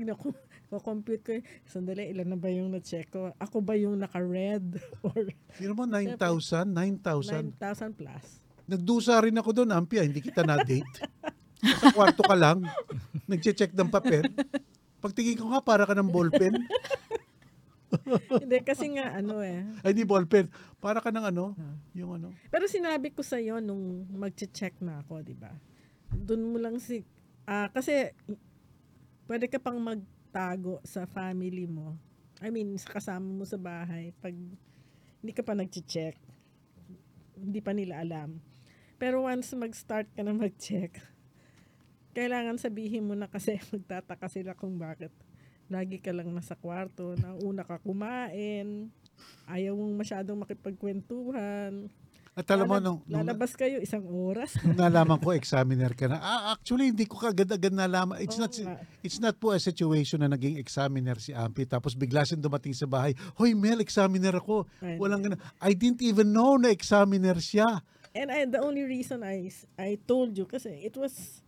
[0.79, 3.35] compute ko, eh, sandali, ilan na ba yung na-check ko?
[3.37, 4.79] Ako ba yung naka-red?
[5.05, 5.27] Or
[5.59, 7.59] yun mo, 9,000, 9,000.
[7.59, 8.25] 9,000 plus?
[8.63, 11.03] Nagdusa rin ako doon, Ampia, hindi kita na-date.
[11.59, 12.63] Sa kwarto ka lang,
[13.27, 14.23] nagche-check ng papel.
[15.03, 16.55] Pagtingin ko nga, para ka ng ballpen.
[18.43, 19.63] Hindi, kasi nga, ano eh.
[19.85, 20.49] Ay, di ballpen.
[20.81, 21.53] Para ka ng ano,
[21.93, 22.33] yung ano.
[22.49, 25.53] Pero sinabi ko sa iyo nung magche-check na ako, di ba?
[26.13, 27.05] Doon mo lang si...
[27.45, 28.11] ah kasi,
[29.29, 31.95] pwede ka pang magtago sa family mo.
[32.43, 34.11] I mean, sa kasama mo sa bahay.
[34.19, 34.35] Pag
[35.23, 36.19] hindi ka pa nagche-check,
[37.39, 38.43] hindi pa nila alam.
[38.99, 40.99] Pero once mag-start ka na mag-check,
[42.13, 45.11] kailangan sabihin mo na kasi magtataka sila kung bakit
[45.73, 48.93] lagi ka lang nasa kwarto, na una ka kumain,
[49.49, 51.89] ayaw mong masyadong makipagkwentuhan.
[52.33, 54.57] At alam mo, nung, nung, lalabas kayo isang oras.
[54.65, 56.17] nung nalaman ko, examiner ka na.
[56.17, 58.17] Ah, actually, hindi ko kagad-agad nalaman.
[58.25, 58.81] It's Oo not nga.
[59.05, 62.89] it's not po a situation na naging examiner si Ampi tapos bigla siyang dumating sa
[62.89, 63.13] bahay.
[63.37, 64.65] Hoy, Mel, examiner ako.
[64.81, 65.41] Ay, Walang ganun.
[65.61, 67.85] I didn't even know na examiner siya.
[68.17, 71.41] And I, the only reason I, I told you kasi it was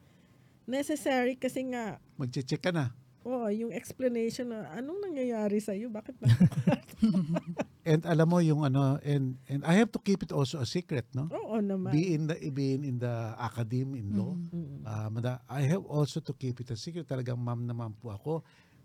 [0.69, 2.93] necessary kasi nga Magche-check ka na.
[3.25, 6.29] Oo, yung explanation na anong nangyayari sa iyo, bakit na?
[7.89, 11.05] And alam mo yung ano, and and I have to keep it also a secret,
[11.13, 11.29] no?
[11.29, 11.89] Oo naman.
[11.89, 14.33] Be in the being in the academy in law.
[14.33, 14.81] Mm.
[14.81, 17.05] Ah, mada- I have also to keep it a secret.
[17.05, 18.33] Talagang ma'am naman po ako.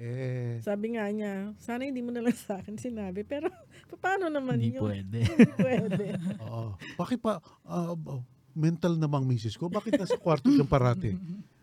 [0.01, 3.24] Eh, Sabi nga niya, sana hindi mo na lang sa akin sinabi.
[3.24, 3.49] Pero
[4.05, 4.84] paano naman Hindi yun?
[4.84, 5.18] pwede.
[5.28, 6.05] Hindi pwede.
[6.41, 6.76] oo.
[6.97, 9.68] Bakit pa, ah, oh, mental namang misis ko?
[9.68, 11.12] Bakit nasa kwarto siyang parati?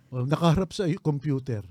[0.09, 1.65] Oh, nakaharap sa computer.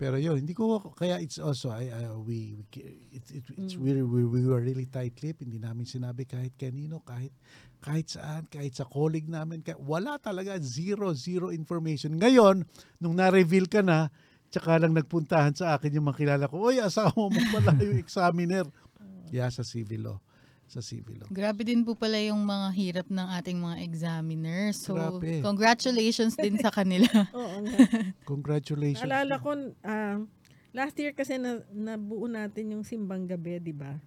[0.00, 2.64] Pero yun, hindi ko, kaya it's also, I, I- we, we,
[3.12, 3.84] it's, it's, it's Mm.
[3.84, 5.44] really, we, we were really tight-lipped.
[5.44, 7.36] Hindi namin sinabi kahit kanino, kahit,
[7.84, 9.60] kahit saan, kahit sa colleague namin.
[9.60, 12.16] Kahit, wala talaga, zero, zero information.
[12.16, 12.64] Ngayon,
[12.96, 14.08] nung na-reveal ka na,
[14.48, 18.64] tsaka lang nagpuntahan sa akin yung mga kilala ko, Uy, asawa mo pala yung examiner.
[19.28, 20.18] Yeah, sa civil law.
[20.70, 21.26] Sa civil law.
[21.34, 24.78] Grabe din po pala yung mga hirap ng ating mga examiners.
[24.78, 25.42] So, Grabe.
[25.42, 27.10] congratulations din sa kanila.
[27.34, 27.78] Oo nga.
[28.22, 29.02] Congratulations.
[29.02, 29.50] Alala ko,
[29.82, 30.22] ah,
[30.70, 33.98] last year kasi na, nabuo natin yung simbang gabi, di ba?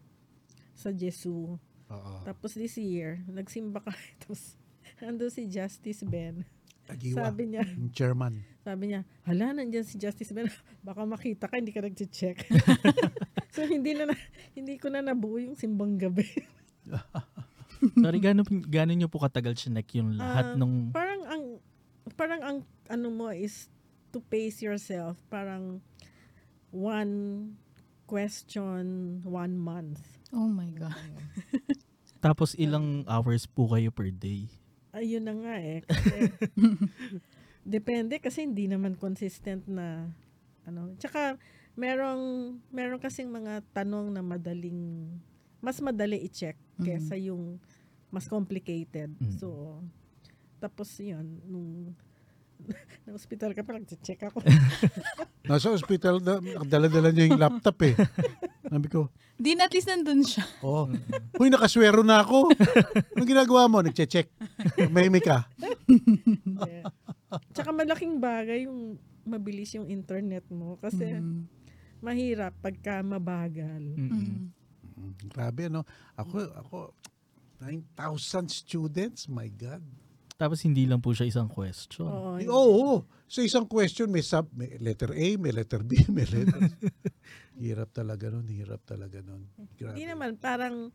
[0.71, 1.59] Sa Jesu.
[1.91, 2.13] Oo.
[2.23, 3.91] Tapos this year, nagsimba ka.
[4.23, 4.55] Tapos,
[5.03, 6.47] ando si Justice Ben.
[6.83, 7.29] Tagiwa.
[7.29, 8.43] Sabi niya, Yung chairman.
[8.59, 10.51] sabi niya, hala, nandyan si Justice Ben.
[10.87, 12.43] Baka makita ka, hindi ka nag-check.
[13.55, 14.15] so, hindi na, na
[14.51, 16.27] hindi ko na nabuo yung simbang gabi.
[18.03, 20.91] Sorry, gano'n, gano'n nyo po katagal sinek yung lahat Ah, nung...
[20.91, 21.43] parang ang
[22.15, 22.57] parang ang
[22.87, 23.67] ano mo is
[24.11, 25.79] to pace yourself parang
[26.69, 27.55] one
[28.05, 29.99] question one month
[30.33, 30.97] Oh my God.
[32.17, 34.49] Tapos ilang hours po kayo per day?
[34.93, 36.29] Ayun na nga eh kasi
[37.63, 40.11] depende kasi hindi naman consistent na
[40.63, 41.35] ano tsaka
[41.73, 45.09] merong meron kasing mga tanong na madaling
[45.59, 46.85] mas madali i-check Mhm.
[46.85, 47.57] kesa yung
[48.09, 49.37] mas complicated Mhm.
[49.37, 49.79] so
[50.57, 51.93] tapos yun nung
[53.03, 54.39] na hospital ka pa nag-check ako
[55.49, 57.99] Nasa ospital, na, dala-dala niya yung laptop eh.
[58.63, 60.47] Sabi ko, Din at least nandun siya.
[60.63, 60.87] oh,
[61.35, 62.47] huy, nakaswero na ako.
[63.11, 63.83] Anong ginagawa mo?
[63.83, 64.31] Nagche-check.
[64.87, 65.43] May ka.
[65.83, 66.79] Hindi.
[67.51, 68.95] Tsaka malaking bagay yung
[69.27, 71.43] mabilis yung internet mo kasi Mm.
[71.99, 73.83] mahirap pagka mabagal.
[73.99, 74.47] Mm.
[75.27, 75.83] Grabe, no?
[76.15, 76.77] Ako, ako,
[77.59, 79.27] 9,000 students?
[79.31, 79.83] My God.
[80.37, 82.09] Tapos hindi lang po siya isang question.
[82.09, 82.41] Oo.
[82.41, 82.97] Oo, oo.
[83.29, 86.61] Sa isang question, may, sub, may letter A, may letter B, may letter
[87.57, 89.45] Hirap talaga nun, hirap talaga nun.
[89.77, 89.93] Grabe.
[89.93, 90.89] Hindi naman parang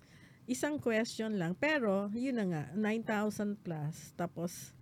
[0.48, 4.72] isang question lang pero yun na nga 9,000 plus tapos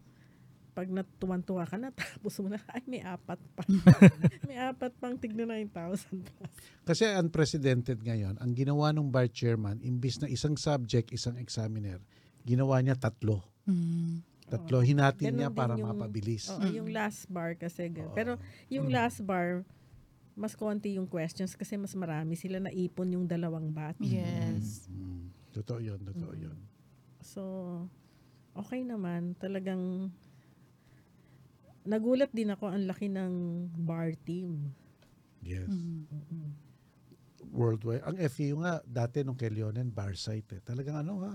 [0.76, 3.64] pag natuwan-tuwa ka na tapos mo na ay may apat pa.
[4.48, 6.52] may apat pang tigna 9,000 plus.
[6.84, 11.98] Kasi unprecedented ngayon, ang ginawa ng bar chairman, imbis na isang subject, isang examiner,
[12.44, 13.40] ginawa niya tatlo.
[13.64, 14.20] Mm.
[14.46, 16.46] Tatlo, hinatin Ganon niya din para yung- mapabilis.
[16.48, 17.88] Oo, yung last bar kasi.
[17.88, 18.14] gan- Oo.
[18.14, 18.38] Pero
[18.68, 19.66] yung last bar
[20.34, 24.04] mas konti yung questions kasi mas marami sila naipon yung dalawang batch.
[24.04, 24.84] Yes.
[24.86, 26.42] Mm, totoo yun, totoo Mm.
[26.42, 26.58] yun.
[27.18, 27.42] So,
[28.54, 29.32] okay naman.
[29.34, 30.12] Talagang
[31.82, 33.32] nagulat din ako ang laki ng
[33.78, 34.76] bar team.
[35.40, 35.70] Yes.
[35.70, 36.52] Mm.
[37.48, 38.04] Worldwide.
[38.04, 40.60] Ang FEU nga, dati nung kay Leonen, bar site eh.
[40.60, 41.32] Talagang ano ha,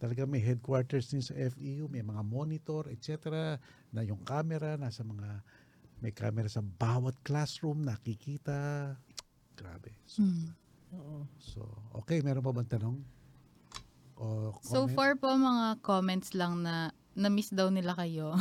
[0.00, 3.54] talagang may headquarters din sa FEU, may mga monitor, etc.
[3.92, 5.44] Na yung camera, nasa mga,
[6.00, 8.96] may camera sa bawat classroom, nakikita.
[9.52, 9.92] Grabe.
[10.08, 10.56] So, Mm.
[10.90, 11.22] Oo.
[11.38, 11.60] so
[11.94, 12.96] okay, meron pa bang tanong?
[14.18, 18.34] O So far po mga comments lang na na-miss daw nila kayo.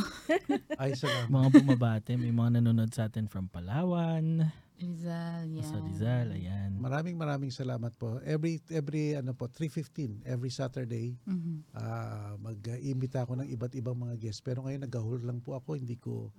[0.82, 1.28] Ay, salamat.
[1.28, 4.50] Mga bumabate, may mga nanonood sa atin from Palawan,
[4.80, 5.68] Rizal, yeah.
[5.68, 6.72] sa Rizal, ayan.
[6.80, 8.24] Maraming maraming salamat po.
[8.24, 11.76] Every every ano po 3:15 every Saturday Mhm.
[11.76, 14.40] ah mag-iimbita ako ng iba't ibang mga guests.
[14.40, 16.32] Pero ngayon nagahol lang po ako, hindi ko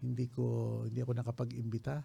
[0.00, 0.44] hindi ko
[0.84, 2.00] hindi ako nakapag-imbita.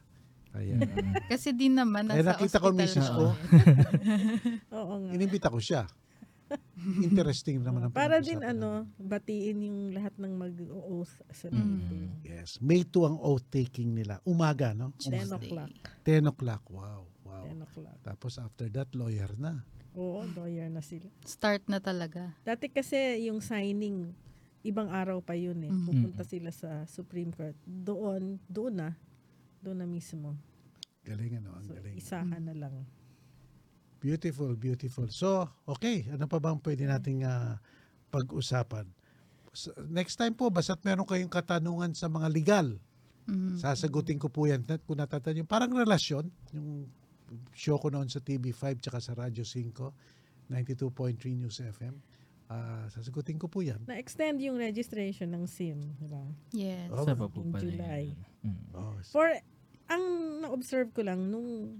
[0.49, 0.75] Kaya
[1.31, 3.25] Kasi din naman Eh, nasa nakita ko misis na ko.
[4.83, 5.11] Oo nga.
[5.13, 5.87] inimbita ko siya.
[7.03, 11.55] Interesting naman ang Para din ano, batiin yung lahat ng mag-oath sa Mm.
[11.55, 12.03] meeting.
[12.07, 12.23] namin.
[12.23, 12.57] Yes.
[12.59, 14.19] May 2 ang oath taking nila.
[14.23, 14.91] Umaga, no?
[14.97, 15.35] 10 Tuesday.
[15.35, 15.71] o'clock.
[16.03, 16.63] 10 o'clock.
[16.67, 17.01] Wow.
[17.21, 17.45] Wow.
[17.45, 17.97] 10 o'clock.
[18.01, 19.61] Tapos after that, lawyer na.
[19.91, 21.09] Oo, lawyer na sila.
[21.21, 22.33] Start na talaga.
[22.41, 24.13] Dati kasi yung signing,
[24.61, 25.69] ibang araw pa yun eh.
[25.69, 25.85] Mhm.
[25.85, 27.57] Pupunta sila sa Supreme Court.
[27.61, 28.89] Doon, doon na.
[29.59, 30.37] Doon na mismo.
[31.01, 31.95] Galing ano, ang So, galing.
[31.95, 32.75] isahan na lang.
[33.99, 35.07] Beautiful, beautiful.
[35.11, 36.07] So, okay.
[36.07, 37.59] Ano pa bang pwede nating ah,
[38.07, 38.87] pag-usapan?
[39.91, 42.67] Next time po, basta't meron kayong katanungan sa mga legal,
[43.27, 43.59] Mhm.
[43.61, 44.63] sasagutin ko po yan.
[44.87, 46.89] Kung natatandaan yung parang relasyon, yung
[47.53, 49.93] show ko noon sa TV5 tsaka sa Radyo 5,
[50.49, 51.93] 92.3 News FM.
[52.49, 53.77] Ah, sasagutin ko po yan.
[53.85, 56.23] Na-extend yung registration ng SIM, di ba?
[56.49, 56.89] Yes.
[56.89, 58.17] Oh, Isa pa po pala July.
[58.41, 58.61] Mm.
[58.73, 59.29] Oh, For,
[59.85, 60.03] ang
[60.41, 61.77] na-observe ko lang, nung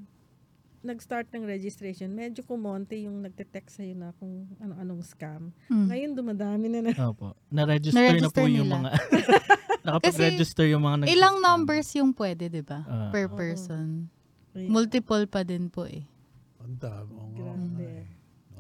[0.80, 5.51] nag-start ng registration, medyo kumonte yung nagte-text sa'yo na kung ano-anong scam.
[5.67, 5.88] Mm.
[5.91, 6.91] Ngayon, dumadami na na.
[7.03, 7.36] Opo.
[7.51, 8.77] Na-register, na Na-register po yung nila.
[8.80, 8.89] mga...
[9.86, 12.80] nakapag-register yung mga nag- Ilang numbers yung pwede, di ba?
[12.88, 13.11] Ah.
[13.11, 14.07] per person.
[14.55, 16.07] Ay, Multiple pa din po eh.
[16.59, 17.15] ang dami.
[17.36, 17.89] Grabe.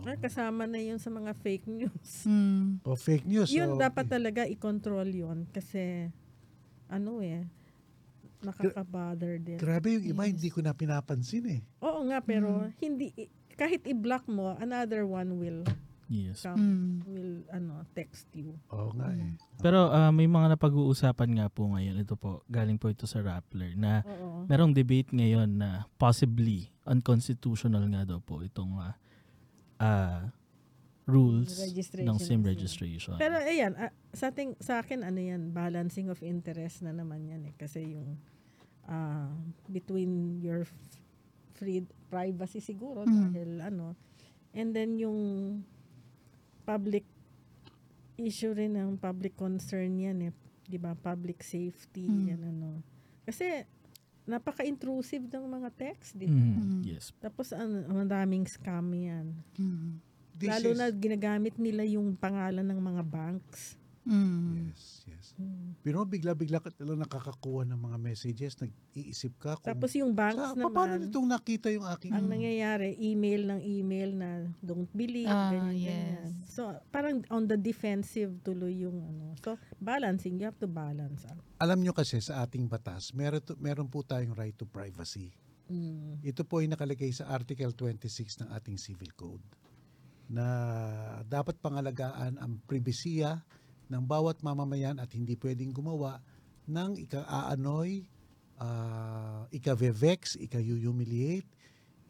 [0.07, 2.11] ah, kasama na yun sa mga fake news.
[2.29, 2.83] Mm.
[2.83, 3.49] O fake news.
[3.51, 6.07] yun so, dapat talaga i-control yun kasi
[6.87, 7.45] ano eh
[8.41, 9.57] nakaka-bother din.
[9.57, 10.31] Grabe yung iba, Yes.
[10.31, 11.61] hindi ko na pinapansin eh.
[11.81, 12.71] Oo nga pero Mm.
[12.77, 15.61] hindi i- kahit i-block mo another one will
[16.07, 16.41] Yes.
[16.41, 16.93] come Mm.
[17.05, 18.57] will ano text you.
[18.69, 19.37] Oo nga eh.
[19.59, 21.99] Pero ah, may mga napag-uusapan nga po ngayon.
[21.99, 24.41] Ito po, galing po ito sa Rappler na Oo.
[24.45, 28.95] merong debate ngayon na possibly unconstitutional nga daw po itong ah,
[29.77, 30.33] ah,
[31.09, 33.13] rules Registration ng SIM registration.
[33.17, 37.41] Pero ayan, ah, sa ating sa akin ano yan, balancing of interest na naman yan
[37.43, 38.15] eh kasi yung
[38.85, 39.33] ah,
[39.67, 40.63] between your
[41.53, 43.13] free privacy siguro Mm.
[43.29, 43.85] dahil ano
[44.53, 45.19] and then yung
[46.63, 47.03] public
[48.15, 50.31] issue rin ng public concern yan eh,
[50.65, 50.93] 'di ba?
[50.93, 52.25] Public safety Mm.
[52.27, 52.69] yan ano.
[53.23, 53.63] Kasi
[54.25, 56.37] napaka-intrusive ng mga text, 'di ba?
[56.37, 56.61] Mhm.
[56.61, 56.81] Mm.
[56.85, 57.09] Yes.
[57.17, 59.33] Tapos ang ang daming scam yan.
[59.57, 59.97] Mm.
[60.39, 63.75] This Lalo is- na ginagamit nila yung pangalan ng mga banks.
[64.09, 64.71] Mm.
[64.71, 65.25] Yes, yes.
[65.37, 65.75] Mm.
[65.85, 70.57] Pero bigla-bigla ka talaga nakakakuha ng mga messages, nag-iisip ka kung Tapos yung banks sa,
[70.57, 74.29] naman, paano nitong nakita yung aking ang nangyayari, email ng email na
[74.63, 75.93] don't believe, Ah, ganyan, yes.
[75.93, 76.31] ganyan.
[76.47, 79.37] So, parang on the defensive tuloy yung ano.
[79.45, 81.37] So, balancing, you have to balance out.
[81.59, 85.35] alam nyo kasi sa ating batas, meron, to- meron po tayong right to privacy.
[85.69, 86.23] Mm.
[86.25, 89.43] Ito po ay nakalagay sa Article 26 ng ating Civil Code
[90.29, 90.45] na
[91.25, 93.41] dapat pangalagaan ang pribesiya
[93.89, 96.21] ng bawat mamamayan at hindi pwedeng gumawa
[96.69, 98.05] ng ika-aanoy,
[98.61, 101.49] uh, ika-vevex, ika-humiliate,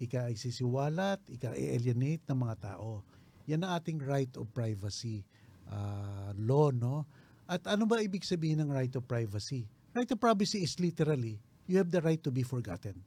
[0.04, 3.08] ika-isisiwalat, ika-alienate ng mga tao.
[3.48, 5.24] Yan ang ating right of privacy
[5.72, 7.08] uh, law, no?
[7.48, 9.64] At ano ba ibig sabihin ng right of privacy?
[9.96, 13.00] Right of privacy is literally, you have the right to be forgotten.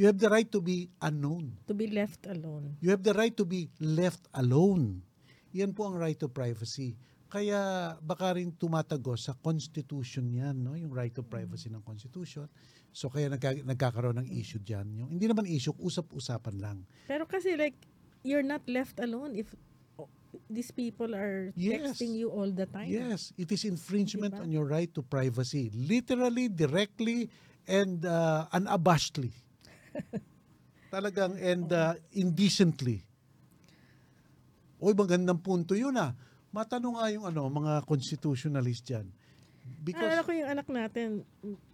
[0.00, 1.60] You have the right to be unknown.
[1.68, 2.80] To be left alone.
[2.80, 5.04] You have the right to be left alone.
[5.52, 6.96] Yan po ang right to privacy.
[7.28, 10.72] Kaya baka rin tumatagos sa constitution yan, no?
[10.72, 12.48] yung right to privacy ng constitution.
[12.96, 14.88] So kaya nagka- nagkakaroon ng issue dyan.
[15.04, 16.80] Yung, hindi naman issue, usap-usapan lang.
[17.04, 17.76] Pero kasi like,
[18.24, 19.52] you're not left alone if
[20.48, 22.00] these people are Yes.
[22.00, 22.88] texting you all the time.
[22.88, 24.42] Yes, it is infringement Diba?
[24.42, 25.68] on your right to privacy.
[25.76, 27.28] Literally, directly,
[27.68, 29.36] and uh, unabashedly.
[30.90, 33.02] Talagang and uh, indecently.
[34.76, 36.16] Uy, magandang punto yun ah.
[36.50, 39.06] Matanong nga yung ano, mga constitutionalist dyan.
[39.84, 41.22] Because, ko yung anak natin,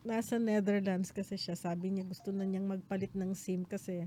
[0.03, 1.57] nasa Netherlands kasi siya.
[1.57, 4.05] Sabi niya gusto na niyang magpalit ng SIM kasi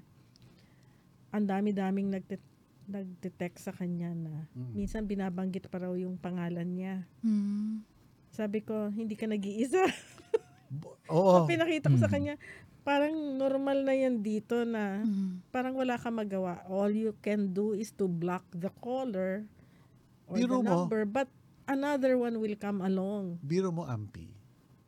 [1.30, 2.44] ang dami-daming nagte-
[2.86, 4.72] nagte-text sa kanya na Mm.
[4.76, 7.06] minsan binabanggit pa raw yung pangalan niya.
[7.22, 7.82] Mm.
[8.30, 9.90] Sabi ko, hindi ka nag-iisa.
[11.10, 12.14] oo, Pinakita ko sa Mm.
[12.14, 12.34] kanya,
[12.90, 15.46] parang normal na yan dito na Mm.
[15.54, 16.66] parang wala ka magawa.
[16.66, 19.46] All you can do is to block the caller
[20.26, 20.90] or Biro the mo.
[20.90, 21.06] number.
[21.06, 21.30] But
[21.70, 23.38] another one will come along.
[23.46, 24.26] biro mo, Ampi,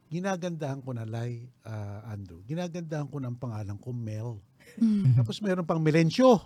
[0.09, 4.41] ginagandahan ko na Lai, uh, Andrew, ginagandahan ko ng pangalan ko Mel.
[4.81, 5.19] Mm.
[5.19, 6.41] Tapos meron pang Melencio.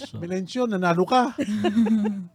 [0.00, 1.36] So, Melencio, nanalo ka.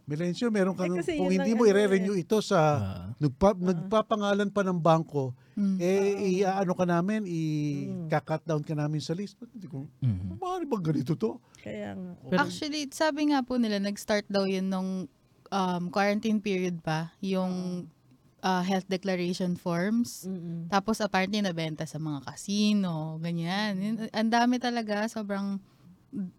[0.08, 4.48] Melencio, meron kang, Eh, kasi kung hindi mo ano i-renew ito sa, ah, nagpa, nagpapangalan
[4.48, 5.76] pa ng bangko, Mm.
[5.76, 6.10] eh,
[6.40, 8.08] i-ano ka namin, Mm.
[8.08, 9.36] i-cut down ka namin sa list.
[9.52, 10.40] Hindi ko, mhm.
[10.40, 11.36] bakit ba ganito to?
[11.60, 12.10] Kaya nga.
[12.30, 15.04] Pero- Actually, sabi nga po nila, nag-start daw yun nung
[15.50, 17.99] um, quarantine period pa, yung uh,
[18.42, 20.24] health declaration forms.
[20.24, 20.66] Mm-mm.
[20.66, 24.08] Tapos apparently nabenta sa mga casino, ganyan.
[24.10, 25.60] Ang dami talaga, sobrang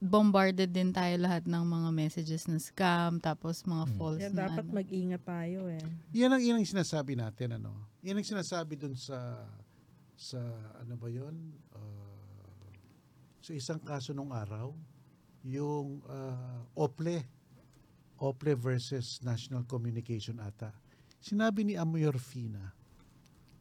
[0.03, 3.95] bombarded din tayo lahat ng mga messages na scam, tapos mga Mm.
[3.95, 4.75] false Kaya na dapat ano.
[4.75, 5.83] mag-ingat tayo eh.
[6.11, 7.71] Yan ang, yan ang sinasabi natin, ano?
[8.03, 9.47] Yan ang sinasabi dun sa,
[10.19, 10.43] sa,
[10.75, 11.55] ano ba yun?
[11.71, 12.67] Uh,
[13.39, 14.75] sa isang kaso nung araw,
[15.47, 17.23] yung uh, OPLE,
[18.19, 20.75] OPLE versus National Communication ata.
[21.21, 22.73] Sinabi ni Amoyor Fina,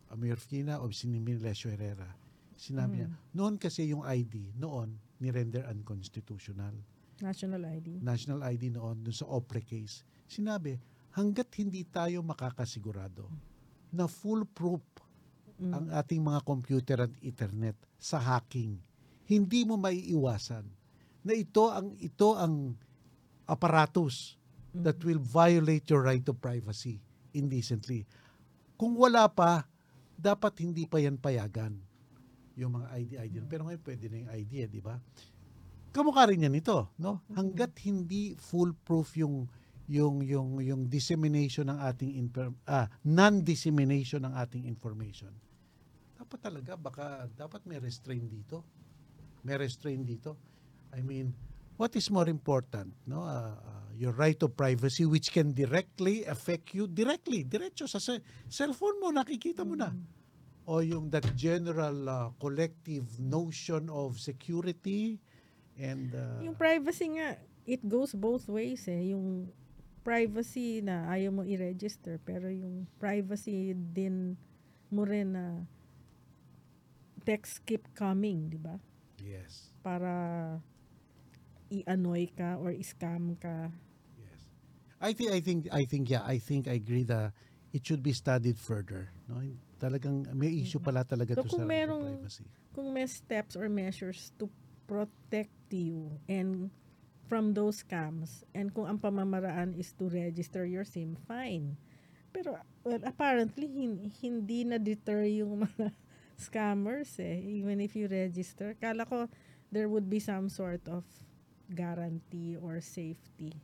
[0.09, 2.09] Amoyor Fina o si Lesio Herrera,
[2.57, 6.73] sinabi niya, noon kasi yung ID, noon, ni-render unconstitutional.
[7.21, 8.01] National ID.
[8.01, 10.81] national ID noon dun sa OPRE case, sinabi,
[11.13, 13.29] hanggat hindi tayo makakasigurado
[13.93, 14.81] na foolproof
[15.61, 15.73] Mm.
[15.77, 18.81] ang ating mga computer at internet sa hacking,
[19.29, 20.65] hindi mo maiiwasan
[21.21, 22.73] na ito ang ito ang
[23.45, 24.41] apparatus
[24.73, 26.97] that will violate your right to privacy
[27.35, 28.07] indecently.
[28.81, 29.69] Kung wala pa,
[30.17, 31.77] dapat hindi pa yan payagan
[32.61, 33.35] yung mga ID ID.
[33.49, 35.01] Pero ngayon pwede na yung ID, eh, di ba?
[35.91, 37.25] Kamukha rin yan ito, no?
[37.35, 39.49] Hanggat hindi foolproof yung
[39.91, 42.15] yung yung yung dissemination ng ating
[42.71, 45.35] ah, non-dissemination ng ating information.
[46.15, 48.63] Dapat talaga baka dapat may restraint dito.
[49.43, 50.39] May restraint dito.
[50.95, 51.35] I mean,
[51.81, 53.25] what is more important, no?
[53.25, 58.21] Ah, ah, your right to privacy which can directly affect you directly, diretso sa se-
[58.53, 59.89] cellphone mo nakikita mo na.
[60.69, 65.17] O yung that general ah, collective notion of security
[65.81, 69.17] and ah, Yung privacy nga, it goes both ways eh.
[69.17, 69.49] Yung
[70.05, 74.37] privacy na ayaw mo i-register, pero yung privacy din
[74.93, 75.65] mo rin na
[77.25, 78.77] text keep coming, di ba?
[79.21, 79.73] yes.
[79.81, 80.13] Para
[81.71, 83.71] i-annoy ka or i-scam ka.
[84.19, 84.41] Yes.
[85.01, 87.33] I think I think I think yeah, I think I agree that
[87.73, 89.39] it should be studied further, no?
[89.79, 92.45] Talagang may issue pala talaga So, to sa kung to merong- privacy.
[92.71, 94.47] Kung may steps or measures to
[94.87, 96.69] protect you and
[97.31, 101.79] from those scams and kung ang pamamaraan is to register your SIM, fine.
[102.35, 105.95] Pero well, apparently hin- hindi na deter yung mga
[106.35, 108.75] scammers eh even if you register.
[108.83, 109.31] Kala ko
[109.71, 111.07] there would be some sort of
[111.71, 113.55] guarantee or safety.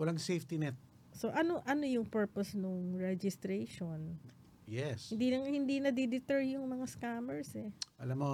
[0.00, 0.74] Walang safety net.
[1.12, 4.16] So ano ano yung purpose nung registration?
[4.64, 5.12] Yes.
[5.12, 7.68] Hindi na, hindi na deter yung mga scammers eh.
[8.00, 8.32] Alam mo,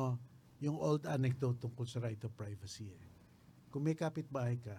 [0.63, 3.03] yung old anecdote tungkol sa right to privacy eh.
[3.75, 4.77] Kung may kapitbahay ka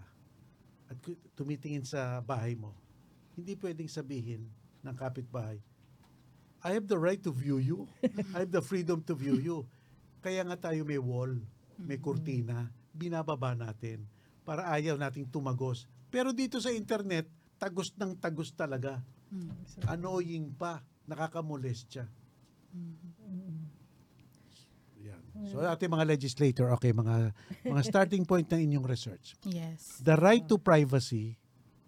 [0.87, 0.95] at
[1.35, 2.71] tumitingin sa bahay mo,
[3.35, 4.47] hindi pwedeng sabihin
[4.81, 5.59] ng kapitbahay,
[6.59, 7.87] I have the right to view you.
[8.35, 9.57] I have the freedom to view you.
[10.19, 11.31] Kaya nga tayo may wall,
[11.79, 14.03] may kurtina, binababa natin
[14.49, 15.85] para ayaw nating tumagos.
[16.09, 17.29] Pero dito sa internet,
[17.61, 18.97] tagos ng tagos talaga.
[19.69, 22.09] So, Annoying pa, nakakamolestya.
[25.05, 25.21] Yan.
[25.53, 27.29] So ating mga legislator, okay, mga
[27.61, 29.37] mga starting point ng inyong research.
[29.45, 30.01] Yes.
[30.01, 31.37] The right to privacy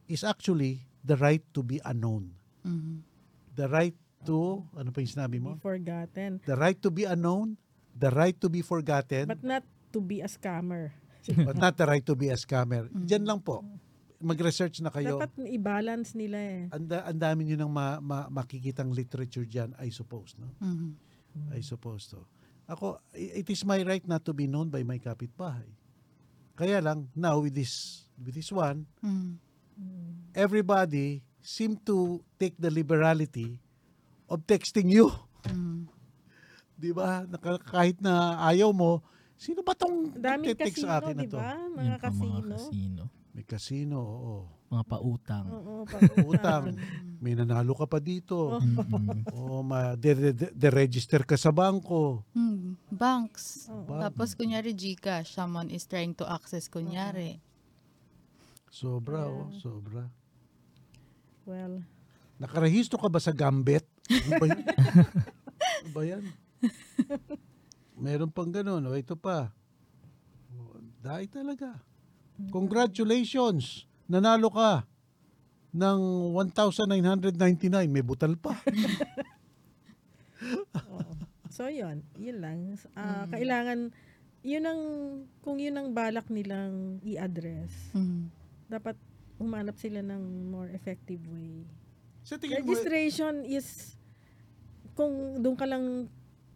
[0.06, 2.38] is actually the right to be unknown.
[2.62, 3.02] Mhm.
[3.58, 3.98] The right
[4.30, 5.58] to, ano pa yung sinabi be mo?
[5.58, 6.38] forgotten.
[6.46, 7.58] The right to be unknown,
[7.98, 10.94] the right to be forgotten, But not to be a scammer.
[11.30, 12.90] But not the right to be a scammer.
[12.90, 13.62] Diyan lang po.
[14.22, 15.18] Mag-research na kayo.
[15.18, 16.62] Dapat i-balance nila eh.
[16.70, 20.50] Ang dami nyo nang ma, ma- makikitang literature dyan, I suppose, no?
[20.62, 20.94] Mhm.
[21.50, 22.30] I suppose so.
[22.70, 25.66] Ako, i- it is my right not to be known by my kapitbahay.
[26.54, 29.42] Kaya lang, now with this, with this one, Mhm.
[30.34, 33.58] everybody seem to take the liberality
[34.30, 35.10] of texting you.
[35.44, 35.90] Mhm.
[36.78, 37.26] Di ba?
[37.66, 39.02] Kahit na ayaw mo,
[39.42, 41.38] sino ba tong Daming sa akin na to?
[41.42, 41.58] ba?
[41.58, 42.30] Mga Yun pa, casino.
[42.30, 43.04] mga casino.
[43.32, 44.36] May casino, oo.
[44.70, 45.48] Mga pautang.
[45.50, 45.76] Oo,
[46.32, 46.76] Utang.
[47.18, 48.60] May nanalo ka pa dito.
[49.32, 52.22] O ma de, de, de- register ka sa bangko.
[52.36, 53.72] Hmm, Banks.
[53.88, 54.00] Bank.
[54.04, 57.40] Tapos kunyari Gcash, someone is trying to access kunyari.
[58.72, 60.08] Sobra, oh, sobra.
[61.48, 61.84] Well,
[62.40, 63.84] Nakarehistro ka ba sa Gambit?
[64.08, 64.62] Ano ba yun?
[65.82, 66.24] Ano ba yan?
[68.02, 68.82] Meron pang ganun.
[68.90, 69.54] O, ito pa.
[70.58, 71.78] O, Dahil talaga.
[72.50, 73.86] Congratulations!
[74.10, 74.90] Nanalo ka
[75.72, 76.00] ng
[76.34, 77.30] 1,999.
[77.86, 78.58] May butal pa.
[80.90, 81.00] oo.
[81.56, 82.74] so yun, yun lang.
[82.98, 83.94] Ah, Kailangan,
[84.42, 84.82] yun ang,
[85.46, 88.34] kung yun ang balak nilang i-address, Mhm.
[88.66, 88.98] dapat
[89.38, 91.62] humanap sila ng more effective way.
[92.26, 93.94] Sa tingin mo, Registration is,
[94.98, 96.10] kung doon ka lang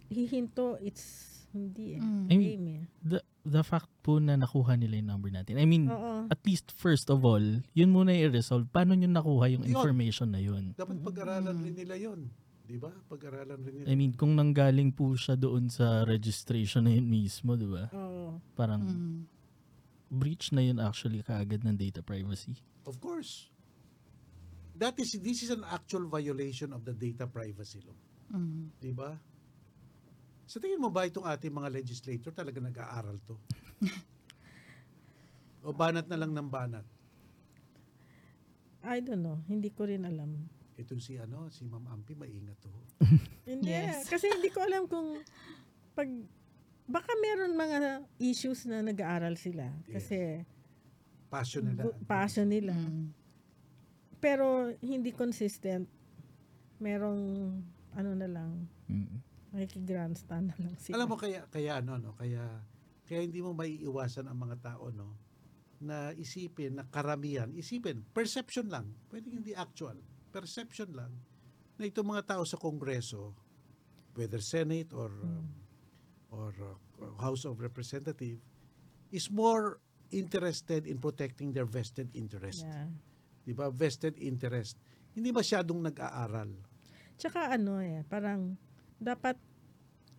[0.09, 2.02] hihinto, it's hindi eh.
[2.03, 2.26] Mm.
[2.27, 2.82] I mean, Game eh.
[3.02, 5.56] the, the fact po na nakuha nila yung number natin.
[5.56, 6.27] I mean, Oo.
[6.27, 7.41] at least first of all,
[7.72, 8.68] yun muna i-resolve.
[8.68, 9.72] Paano nyo nakuha yung Yun.
[9.72, 10.76] information na yun?
[10.76, 12.27] dapat pag-aralan rin nila yon,
[12.65, 12.90] Di ba?
[13.07, 13.86] Pag-aralan rin nila.
[13.88, 17.88] I mean, kung nanggaling po siya doon sa registration na yun mismo, di ba?
[17.94, 18.41] Oo.
[18.53, 19.18] Parang Mhm.
[20.11, 22.57] breach na yun actually kaagad ng data privacy.
[22.84, 23.49] Of course.
[24.76, 27.95] That is, this is an actual violation of the data privacy law.
[28.34, 28.73] Mhm.
[28.76, 29.14] Di ba?
[30.45, 33.35] Sa tingin mo ba itong ating mga legislator talaga nag-aaral to?
[35.65, 36.85] o banat na lang ng banat?
[38.85, 39.41] I don't know.
[39.49, 40.45] Hindi ko rin alam.
[40.77, 42.69] Itong si ano, si Ma'am Ampi, maingat to.
[43.49, 43.73] Hindi.
[43.73, 44.05] Yes.
[44.13, 45.17] Kasi hindi ko alam kung
[45.97, 46.05] pag
[46.85, 49.73] baka meron mga issues na nag-aaral sila.
[49.89, 50.45] Kasi
[51.26, 51.89] Passion nila.
[52.05, 52.77] passion nila.
[52.77, 53.09] Mm.
[54.22, 55.89] Pero hindi consistent.
[56.77, 57.22] Merong
[57.97, 59.24] ano na lang, Mm.
[59.56, 60.99] Nakikig-grandstand na lang sila.
[60.99, 62.44] Alam mo kaya kaya ano no, kaya
[63.07, 65.15] kaya hindi mo maiiwasan ang mga tao no
[65.80, 69.99] na isipin na karamihan, isipin, perception lang, pwedeng hindi actual,
[70.32, 71.11] perception lang
[71.76, 73.36] na itong mga tao sa Kongreso,
[74.15, 75.52] whether Senate or um,
[76.32, 76.76] or uh,
[77.19, 78.40] House of Representative
[79.11, 79.84] is more
[80.15, 82.64] interested in protecting their vested interest.
[82.64, 82.88] Yeah.
[83.44, 83.68] 'Di ba?
[83.69, 84.80] Vested interest.
[85.15, 86.52] Hindi masyadong nag-aaral.
[87.15, 88.60] Tsaka ano eh, parang
[88.97, 89.38] dapat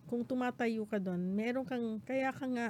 [0.07, 2.67] kung tumatayo ka doon, meron kang, kaya ka nga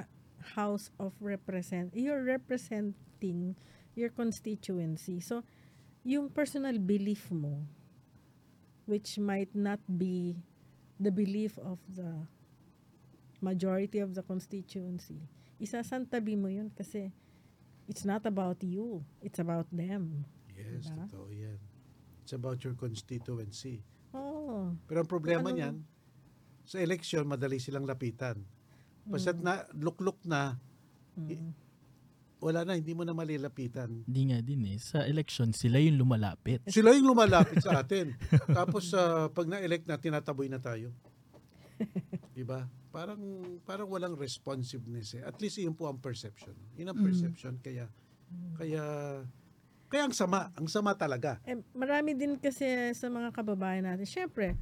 [0.58, 3.54] House of Represent, you're representing
[3.94, 5.18] your constituency.
[5.18, 5.42] So,
[6.02, 7.62] yung personal belief mo,
[8.86, 10.38] which might not be
[10.98, 12.26] the belief of the
[13.38, 15.20] majority of the constituency,
[15.62, 17.10] isasantabi mo yun kasi
[17.86, 20.24] it's not about you, it's about them.
[20.54, 21.06] Yes, Diba?
[21.06, 21.58] totoo 'yan.
[22.22, 23.82] It's about your constituency.
[24.12, 25.76] Oh, Pero ang problema Ano- niyan,
[26.68, 28.36] sa eleksyon, madali silang lapitan.
[29.08, 30.60] Basta't na, lukluk na,
[31.16, 31.48] mm.
[32.44, 34.04] wala na, hindi mo na malilapitan.
[34.04, 34.76] Hindi nga din eh.
[34.76, 36.60] Sa election, sila yung lumalapit.
[36.76, 38.12] Sila yung lumalapit sa atin.
[38.52, 40.92] Tapos, sa pag na-elect na, tinataboy na tayo.
[42.36, 42.68] Diba?
[42.92, 43.20] Parang,
[43.64, 45.24] parang walang responsiveness eh.
[45.24, 46.52] At least yun po ang perception.
[46.76, 47.06] Yun ang Mm.
[47.08, 47.54] perception.
[47.64, 47.88] Kaya,
[48.60, 48.82] kaya,
[49.88, 50.52] kaya ang sama.
[50.52, 51.40] Ang sama talaga.
[51.48, 54.52] Eh, marami din kasi sa mga kababayan natin, syempre,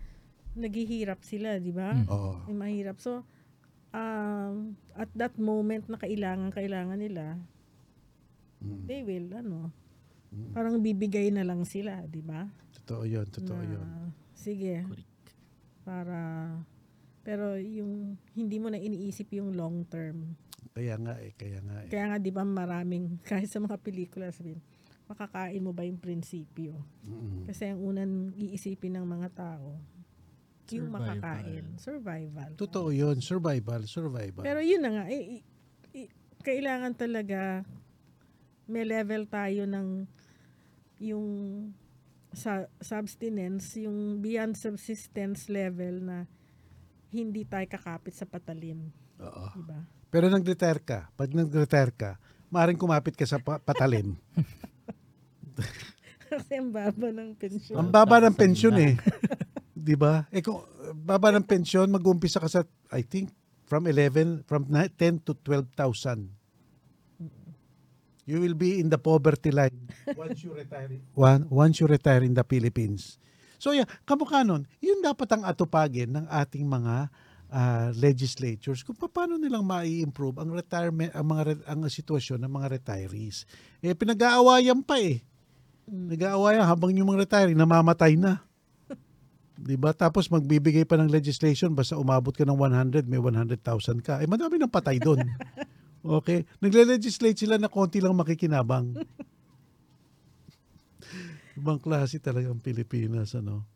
[0.56, 1.92] naghihirap sila, di ba?
[1.92, 2.06] Mm.
[2.08, 2.32] Oo.
[2.48, 2.96] May mahirap.
[2.98, 3.22] So,
[3.92, 7.36] um, at that moment na kailangan, kailangan nila,
[8.56, 8.88] Mm.
[8.88, 9.68] they will, ano,
[10.32, 10.50] Mm.
[10.50, 12.48] parang bibigay na lang sila, di ba?
[12.82, 13.26] Totoo yun.
[13.28, 13.88] Totoo Na, yun.
[14.32, 15.08] Sige, Correct.
[15.82, 16.18] para,
[17.20, 20.34] pero yung, hindi mo na iniisip yung long term.
[20.72, 21.32] Kaya nga eh.
[21.32, 21.88] Kaya nga eh.
[21.88, 24.60] Kaya nga, di ba, maraming, kahit sa mga pelikula, sabihin,
[25.06, 26.74] makakain mo ba yung prinsipyo?
[27.04, 27.46] Mm.
[27.46, 29.78] Kasi ang unang iisipin ng mga tao,
[30.72, 31.16] yung Survival.
[31.16, 31.64] makakain.
[31.76, 32.50] Survival.
[32.54, 33.16] Totoo yun.
[33.20, 33.80] Survival.
[33.84, 34.42] Survival.
[34.42, 35.44] Pero yun na nga, i- i-
[35.96, 37.62] i- kailangan talaga
[38.64, 40.08] may level tayo ng
[40.98, 41.26] yung
[42.32, 46.16] sa subsistence, yung beyond subsistence level na
[47.08, 48.90] hindi tayo kakapit sa patalim.
[49.18, 49.46] Oo.
[49.54, 49.80] Diba?
[50.08, 50.98] Pero nag-retire ka.
[51.14, 52.10] Pag nag-retire ka,
[52.48, 54.18] maaaring kumapit ka sa pa- patalim.
[56.26, 57.76] Kasi ang baba ng pensyon.
[57.78, 58.94] Ang baba ng pensyon eh.
[59.86, 60.26] 'Di ba?
[60.34, 60.66] Eh kung
[60.98, 63.30] baba ng pensyon, mag-uumpisa ka sa I think
[63.70, 66.34] from 11 from ni- 10 to 12,000.
[68.26, 69.86] You will be in the poverty line
[70.18, 70.90] once you retire.
[71.14, 73.22] One, once you retire in the Philippines.
[73.62, 77.06] So yeah, kamukha nun, yun dapat ang atupagin ng ating mga
[77.54, 83.46] ah, legislatures kung paano nilang mai-improve ang retirement ang mga ang sitwasyon ng mga retirees.
[83.78, 85.22] Eh pinag-aawayan pa eh.
[85.86, 88.45] Nag-aawayan habang yung mga retiree namamatay na.
[89.56, 89.96] 'Di ba?
[89.96, 94.20] Tapos magbibigay pa ng legislation basta umabot ka ng 100, may 100,000 ka.
[94.20, 95.24] Eh madami nang patay doon.
[96.06, 96.46] Okay?
[96.62, 98.94] Nagle-legislate sila na konti lang makikinabang.
[101.58, 103.66] Ibang klase talaga ang Pilipinas, ano?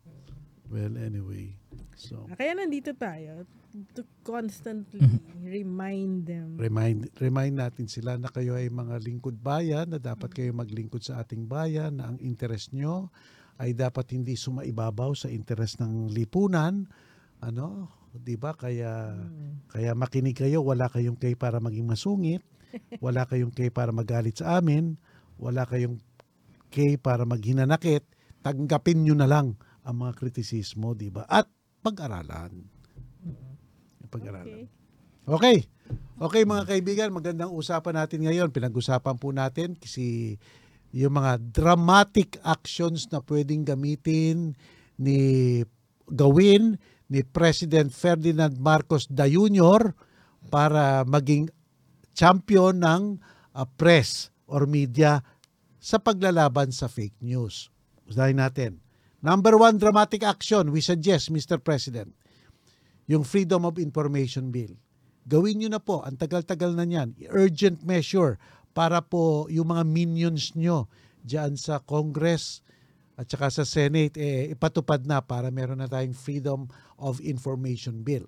[0.71, 1.51] Well, anyway.
[1.99, 3.43] So, Kaya nandito tayo
[3.91, 5.03] to constantly
[5.43, 6.55] remind them.
[6.55, 11.19] remind remind natin sila na kayo ay mga lingkod bayan, na dapat kayo maglingkod sa
[11.19, 13.11] ating bayan, na ang interest nyo
[13.59, 16.87] ay dapat hindi sumaibabaw sa interest ng lipunan.
[17.41, 17.89] Ano?
[18.15, 18.55] 'Di ba?
[18.55, 19.71] Kaya Mm.
[19.71, 22.43] kaya makinig kayo, wala kayong kay para maging masungit,
[23.03, 24.99] wala kayong kay para magalit sa amin,
[25.39, 25.99] wala kayong
[26.71, 28.03] kay para maghinanakit,
[28.43, 29.55] tanggapin nyo na lang
[29.87, 31.23] ang mga kritisismo, 'di ba?
[31.27, 31.47] At
[31.81, 32.67] pag-aralan.
[34.11, 34.67] Pag-aralan.
[34.67, 34.67] Okay.
[35.25, 35.57] Okay.
[36.21, 38.53] Okay mga kaibigan, magandang usapan natin ngayon.
[38.53, 40.37] Pinag-usapan po natin kasi
[40.91, 44.55] yung mga dramatic actions na pwedeng gamitin
[44.99, 45.19] ni
[46.11, 46.75] gawin
[47.07, 49.95] ni President Ferdinand Marcos da Jr.
[50.51, 51.47] para maging
[52.11, 53.19] champion ng
[53.55, 55.23] uh, press or media
[55.79, 57.71] sa paglalaban sa fake news.
[58.07, 58.83] Usahin natin.
[59.23, 61.61] Number one dramatic action, we suggest, Mr.
[61.61, 62.09] President,
[63.05, 64.73] yung Freedom of Information Bill.
[65.29, 70.55] Gawin nyo na po, ang tagal-tagal na niyan, urgent measure para po yung mga minions
[70.55, 70.87] nyo
[71.21, 72.63] dyan sa Congress
[73.19, 76.65] at saka sa Senate, eh, ipatupad na para meron na tayong Freedom
[76.97, 78.25] of Information Bill.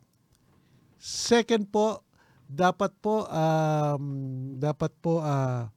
[1.02, 2.06] Second po,
[2.46, 4.06] dapat po um,
[4.62, 5.74] dapat po ah,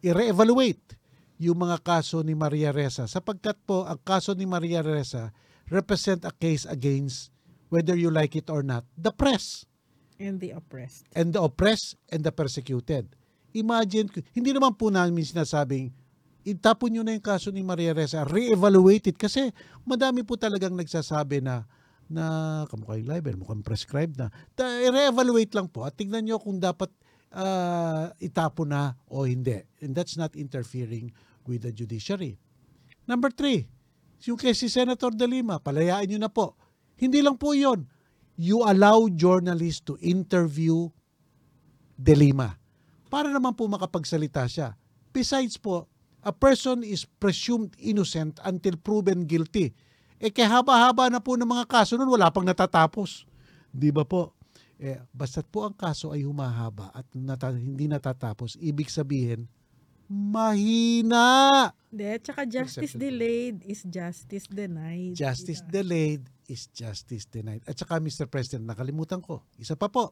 [0.00, 0.96] i-reevaluate
[1.36, 5.32] yung mga kaso ni Maria Ressa sapagkat po ang kaso ni Maria Ressa
[5.68, 7.28] represent a case against
[7.68, 9.68] whether you like it or not the press
[10.20, 11.08] And the oppressed.
[11.16, 13.12] and the oppressed and the persecuted
[13.56, 15.90] Imagine, hindi naman po namin sinasabing,
[16.46, 19.18] itapon nyo na yung kaso ni Maria Reza, re-evaluate it.
[19.18, 19.50] Kasi
[19.84, 21.66] madami po talagang nagsasabi na
[22.10, 24.34] na kamukha yung libel, mukhang prescribed na.
[24.58, 26.90] Re-evaluate lang po at tingnan nyo kung dapat
[27.30, 29.62] ah, itapon na o hindi.
[29.78, 31.14] And that's not interfering
[31.46, 32.34] with the judiciary.
[33.06, 33.70] Number three,
[34.26, 36.58] yung kay si Senator De Lima, palayaan nyo na po.
[36.98, 37.86] Hindi lang po yon.
[38.34, 40.90] You allow journalists to interview
[41.94, 42.59] De Lima
[43.10, 44.78] para naman po makapagsalita siya.
[45.10, 45.90] Besides po,
[46.22, 49.74] a person is presumed innocent until proven guilty.
[50.20, 53.26] Eh kaya haba-haba na po ng mga kaso nun, wala pang natatapos.
[53.72, 54.36] Di ba po?
[54.76, 59.44] Eh, basta't po ang kaso ay humahaba at nata- hindi natatapos, ibig sabihin,
[60.10, 61.68] mahina.
[61.88, 63.00] Hindi, tsaka justice Exception.
[63.00, 65.14] delayed is justice denied.
[65.14, 65.72] Justice Diba?
[65.82, 67.62] delayed is justice denied.
[67.66, 68.26] At saka Mr.
[68.26, 70.10] President, nakalimutan ko, isa pa po,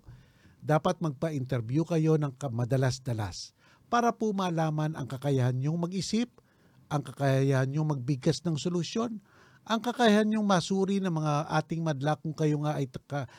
[0.62, 3.56] dapat magpa-interview kayo ng madalas-dalas
[3.89, 6.28] para po malaman ang kakayahan nyong mag-isip,
[6.93, 9.20] ang kakayahan nyong magbigkas ng solusyon,
[9.68, 12.89] ang kakayahan nyong masuri ng mga ating madla kung kayo nga ay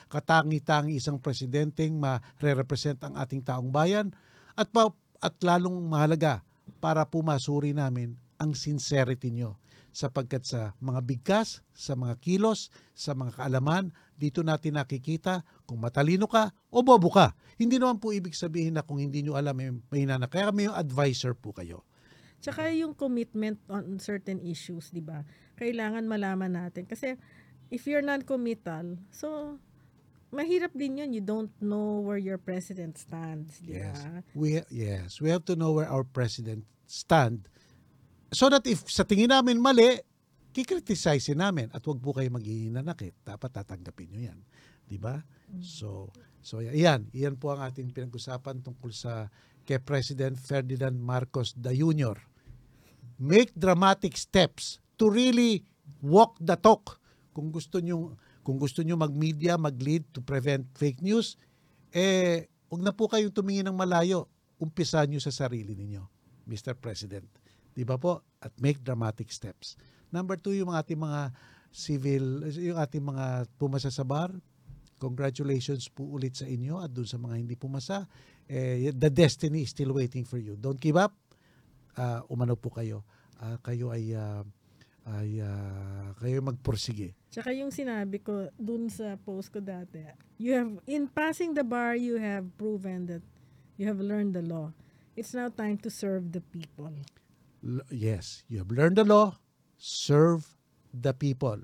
[0.06, 4.14] katangi-tangi isang presidenteng ma-represent ang ating taong bayan.
[4.54, 6.46] At, pa, at lalong mahalaga
[6.78, 9.58] para po masuri namin ang sincerity nyo
[9.90, 16.26] sapagkat sa mga bigkas, sa mga kilos, sa mga kaalaman, dito natin nakikita kung matalino
[16.26, 17.30] ka o bobo ka.
[17.54, 20.66] Hindi naman po ibig sabihin na kung hindi nyo alam, may, may na Kaya may
[20.66, 21.86] advisor po kayo.
[22.42, 25.22] Tsaka yung commitment on certain issues, di ba?
[25.54, 26.90] Kailangan malaman natin.
[26.90, 27.14] Kasi
[27.70, 29.60] if you're non-committal, so
[30.34, 31.10] mahirap din yun.
[31.14, 34.02] You don't know where your president stands, di Yes.
[34.02, 34.26] ba?
[34.34, 37.46] We, yes, we have to know where our president stand
[38.30, 39.98] so that if sa tingin namin mali,
[40.50, 43.14] kikritisize namin at wag po kayo maghihinanakit.
[43.22, 44.38] Dapat tatanggapin nyo yan.
[44.90, 45.22] Di ba?
[45.62, 46.10] So,
[46.42, 49.30] so yan, yan po ang ating pinag-usapan tungkol sa
[49.62, 52.18] kay President Ferdinand Marcos the Jr.
[53.22, 55.62] Make dramatic steps to really
[56.02, 56.98] walk the talk.
[57.30, 61.38] Kung gusto nyo, kung gusto nyo mag-media, mag-lead to prevent fake news,
[61.94, 64.26] eh, huwag na po kayong tumingin ng malayo.
[64.58, 66.02] Umpisa nyo sa sarili ninyo,
[66.50, 66.74] Mr.
[66.74, 67.28] President.
[67.70, 68.26] Di ba po?
[68.42, 69.78] At make dramatic steps.
[70.10, 71.30] Number two, yung ating mga
[71.70, 74.34] civil, yung ating mga pumasa sa bar,
[75.00, 78.04] congratulations po ulit sa inyo at dun sa mga hindi pumasa.
[78.44, 80.60] Eh, the destiny is still waiting for you.
[80.60, 81.16] Don't give up.
[81.96, 83.02] Ah, umano po kayo.
[83.40, 84.44] Ah, kayo ay ah,
[85.08, 87.16] ay ah, kayo magpursige.
[87.32, 90.04] Tsaka yung sinabi ko dun sa post ko dati,
[90.36, 93.24] you have, in passing the bar, you have proven that
[93.80, 94.68] you have learned the law.
[95.16, 96.92] It's now time to serve the people.
[97.64, 99.40] L- yes, you have learned the law,
[99.80, 100.44] serve
[100.92, 101.58] the people,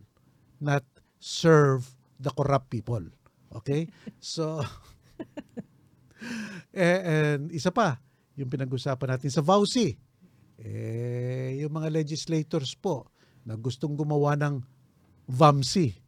[0.60, 0.84] not
[1.20, 3.04] serve the corrupt people.
[3.60, 3.88] Okay?
[4.20, 4.60] So,
[6.76, 8.00] eh, and isa pa,
[8.36, 9.96] yung pinag-usapan natin sa VAUSI,
[10.60, 13.08] eh, yung mga legislators po
[13.44, 14.60] na gustong gumawa ng
[15.26, 15.88] VAMSI,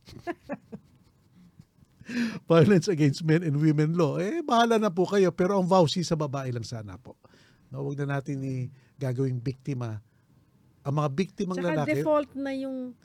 [2.48, 5.28] Violence Against Men and Women Law, eh, bahala na po kayo.
[5.32, 7.20] Pero ang VAUSI sa babae lang sana po.
[7.68, 10.00] No, huwag na natin i gagawing biktima.
[10.88, 12.96] Ang mga biktimang Tsaka lalaki, default na yung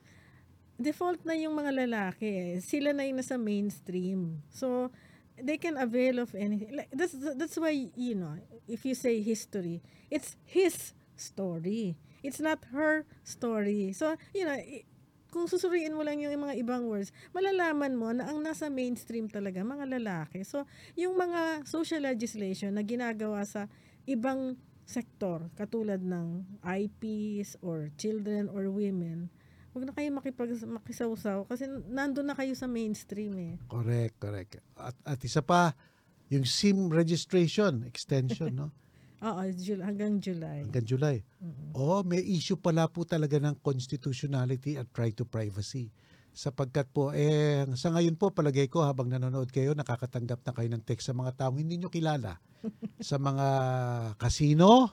[0.83, 2.51] default na yung mga lalaki eh.
[2.59, 4.43] Sila na yung nasa mainstream.
[4.51, 4.91] So,
[5.39, 6.75] they can avail of anything.
[6.75, 8.37] Like, that's, that's why, you know,
[8.67, 9.81] if you say history,
[10.11, 11.97] it's his story.
[12.21, 13.91] It's not her story.
[13.91, 14.59] So, you know,
[15.33, 19.65] kung susuriin mo lang yung mga ibang words, malalaman mo na ang nasa mainstream talaga,
[19.65, 20.45] mga lalaki.
[20.45, 23.65] So, yung mga social legislation na ginagawa sa
[24.05, 24.53] ibang
[24.85, 29.33] sektor, katulad ng IPs or children or women,
[29.73, 33.53] huwag na kayo makipag, makisawsaw kasi nandun na kayo sa mainstream eh.
[33.65, 34.61] correct, correct.
[34.77, 35.73] At, at isa pa,
[36.29, 38.69] yung SIM registration extension, no?
[39.23, 40.67] Oo, Jul- hanggang July.
[40.67, 41.17] Hanggang July.
[41.71, 45.95] Oh, may issue pala po talaga ng constitutionality at right to privacy.
[46.35, 50.83] Sapagkat po, eh, sa ngayon po, palagay ko, habang nanonood kayo, nakakatanggap na kayo ng
[50.83, 52.43] text sa mga taong hindi nyo kilala.
[52.99, 53.47] sa mga
[54.19, 54.91] casino,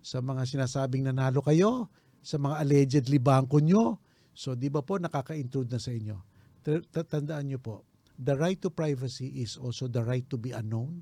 [0.00, 1.92] sa mga sinasabing nanalo kayo,
[2.24, 4.00] sa mga allegedly bangko nyo.
[4.36, 6.20] So, di ba po, nakaka-intrude na sa inyo.
[6.92, 11.00] Tandaan nyo po, the right to privacy is also the right to be unknown,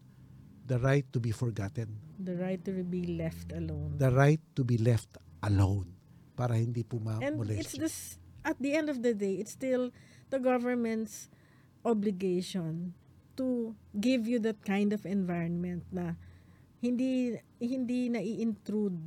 [0.64, 3.98] the right to be forgotten The right to be left alone.
[3.98, 5.92] the right to be left alone
[6.32, 7.82] para hindi po And ma-molest it's you.
[7.84, 7.96] this,
[8.42, 9.90] at the end of the day, it's still
[10.30, 11.28] the government's
[11.84, 12.94] obligation
[13.36, 16.14] to give you that kind of environment na
[16.80, 18.98] hindi hindi na i-intrude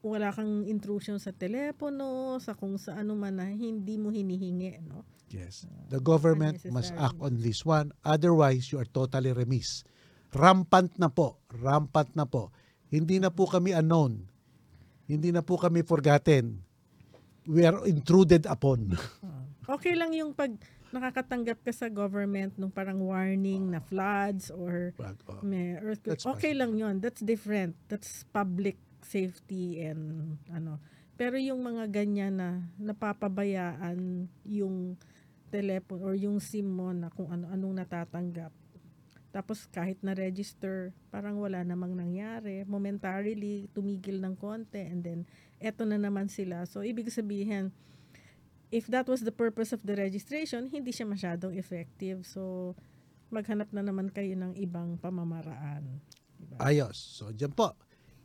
[0.00, 5.04] wala kang intrusion sa telepono, sa kung sa ano man na hindi mo hinihingi, no?
[5.30, 5.62] Yes.
[5.88, 7.94] The government must act on this one.
[8.02, 9.86] Otherwise, you are totally remiss.
[10.34, 11.38] Rampant na po.
[11.54, 12.50] Rampant na po.
[12.90, 14.26] Hindi na po kami unknown.
[15.06, 16.66] Hindi na po kami forgotten.
[17.46, 18.94] We are intruded upon.
[19.70, 20.50] Okay lang yung pag
[20.90, 25.38] nakakatanggap ka sa government nung parang warning na floods or Oh.
[25.46, 26.18] may earthquake.
[26.18, 27.78] Okay lang yon That's different.
[27.86, 30.78] That's public safety and ano.
[31.20, 32.50] Pero yung mga ganyan na
[32.80, 34.96] napapabayaan yung
[35.52, 38.54] telephone or yung SIM mo na kung ano-anong natatanggap.
[39.30, 42.66] Tapos kahit na register, parang wala namang nangyari.
[42.66, 45.20] Momentarily, tumigil ng konti and then
[45.62, 46.64] eto na naman sila.
[46.66, 47.70] So ibig sabihin,
[48.74, 52.26] if that was the purpose of the registration, hindi siya masyadong effective.
[52.26, 52.74] So
[53.30, 56.02] maghanap na naman kayo ng ibang pamamaraan.
[56.34, 56.56] Diba?
[56.58, 56.98] Ayos.
[56.98, 57.76] So, dyan po.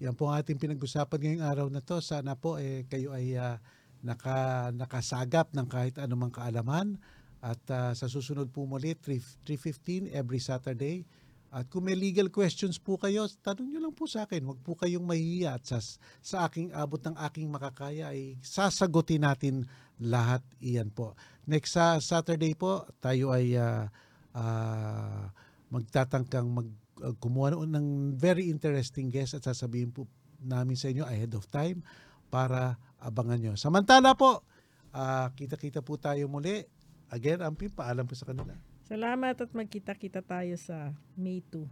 [0.03, 2.03] Yan po ang ating pinag-usapan ngayong araw na to.
[2.03, 3.63] Sana po eh, kayo ay ah,
[4.03, 6.99] naka, nakasagap ng kahit anumang kaalaman.
[7.39, 11.07] At ah, sa susunod po muli, 3, 3.15 every Saturday.
[11.55, 14.43] At kung may legal questions po kayo, tanong nyo lang po sa akin.
[14.43, 15.55] Huwag po kayong mahihiya.
[15.55, 15.79] At sa,
[16.19, 19.63] sa aking abot ng aking makakaya ay sasagutin natin
[19.95, 21.15] lahat iyan po.
[21.47, 23.87] Next sa Saturday po, tayo ay ah,
[24.35, 25.31] ah,
[25.71, 26.67] magtatangkang mag
[27.01, 30.07] uh, kumuha noon ng very interesting guest at sasabihin po
[30.39, 31.81] namin sa inyo ahead of time
[32.29, 33.53] para abangan nyo.
[33.55, 34.43] Samantala po,
[34.91, 36.65] ah, kita-kita po tayo muli.
[37.13, 38.53] Again, Ampi, paalam po sa kanila.
[38.85, 41.65] Salamat at magkita-kita tayo sa May 2.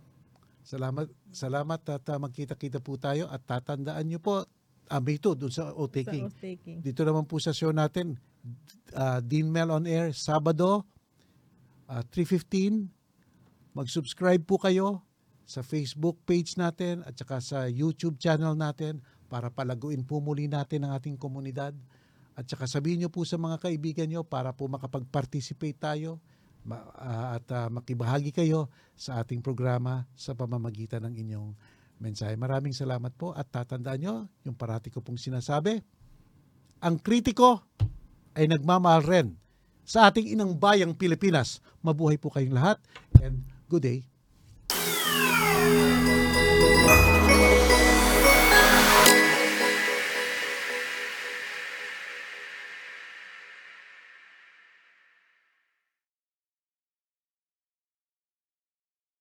[0.63, 4.45] Salamat, salamat at ah, magkita-kita po tayo at tatandaan nyo po,
[4.89, 6.31] ah, May 2, dun sa O-Taking.
[6.81, 8.17] Dito naman po sa show natin,
[8.95, 10.85] uh, Dean Mel on Air, Sabado,
[11.89, 12.87] ah, 3.15.
[13.73, 15.01] Mag-subscribe po kayo
[15.43, 20.87] sa Facebook page natin at saka sa YouTube channel natin para palaguin po muli natin
[20.87, 21.75] ang ating komunidad.
[22.33, 26.17] At saka sabihin nyo po sa mga kaibigan nyo para po makapag-participate tayo
[26.69, 31.49] ah, at ah, makibahagi kayo sa ating programa sa pamamagitan ng inyong
[32.01, 32.33] mensahe.
[32.35, 35.77] Maraming salamat po at tatandaan nyo yung parati ko pong sinasabi,
[36.83, 37.63] ang kritiko
[38.33, 39.27] ay nagmamahal rin
[39.83, 41.63] sa ating inang bayang Pilipinas.
[41.83, 42.77] Mabuhay po kayong lahat
[43.21, 44.12] and good day.
[45.73, 46.02] you.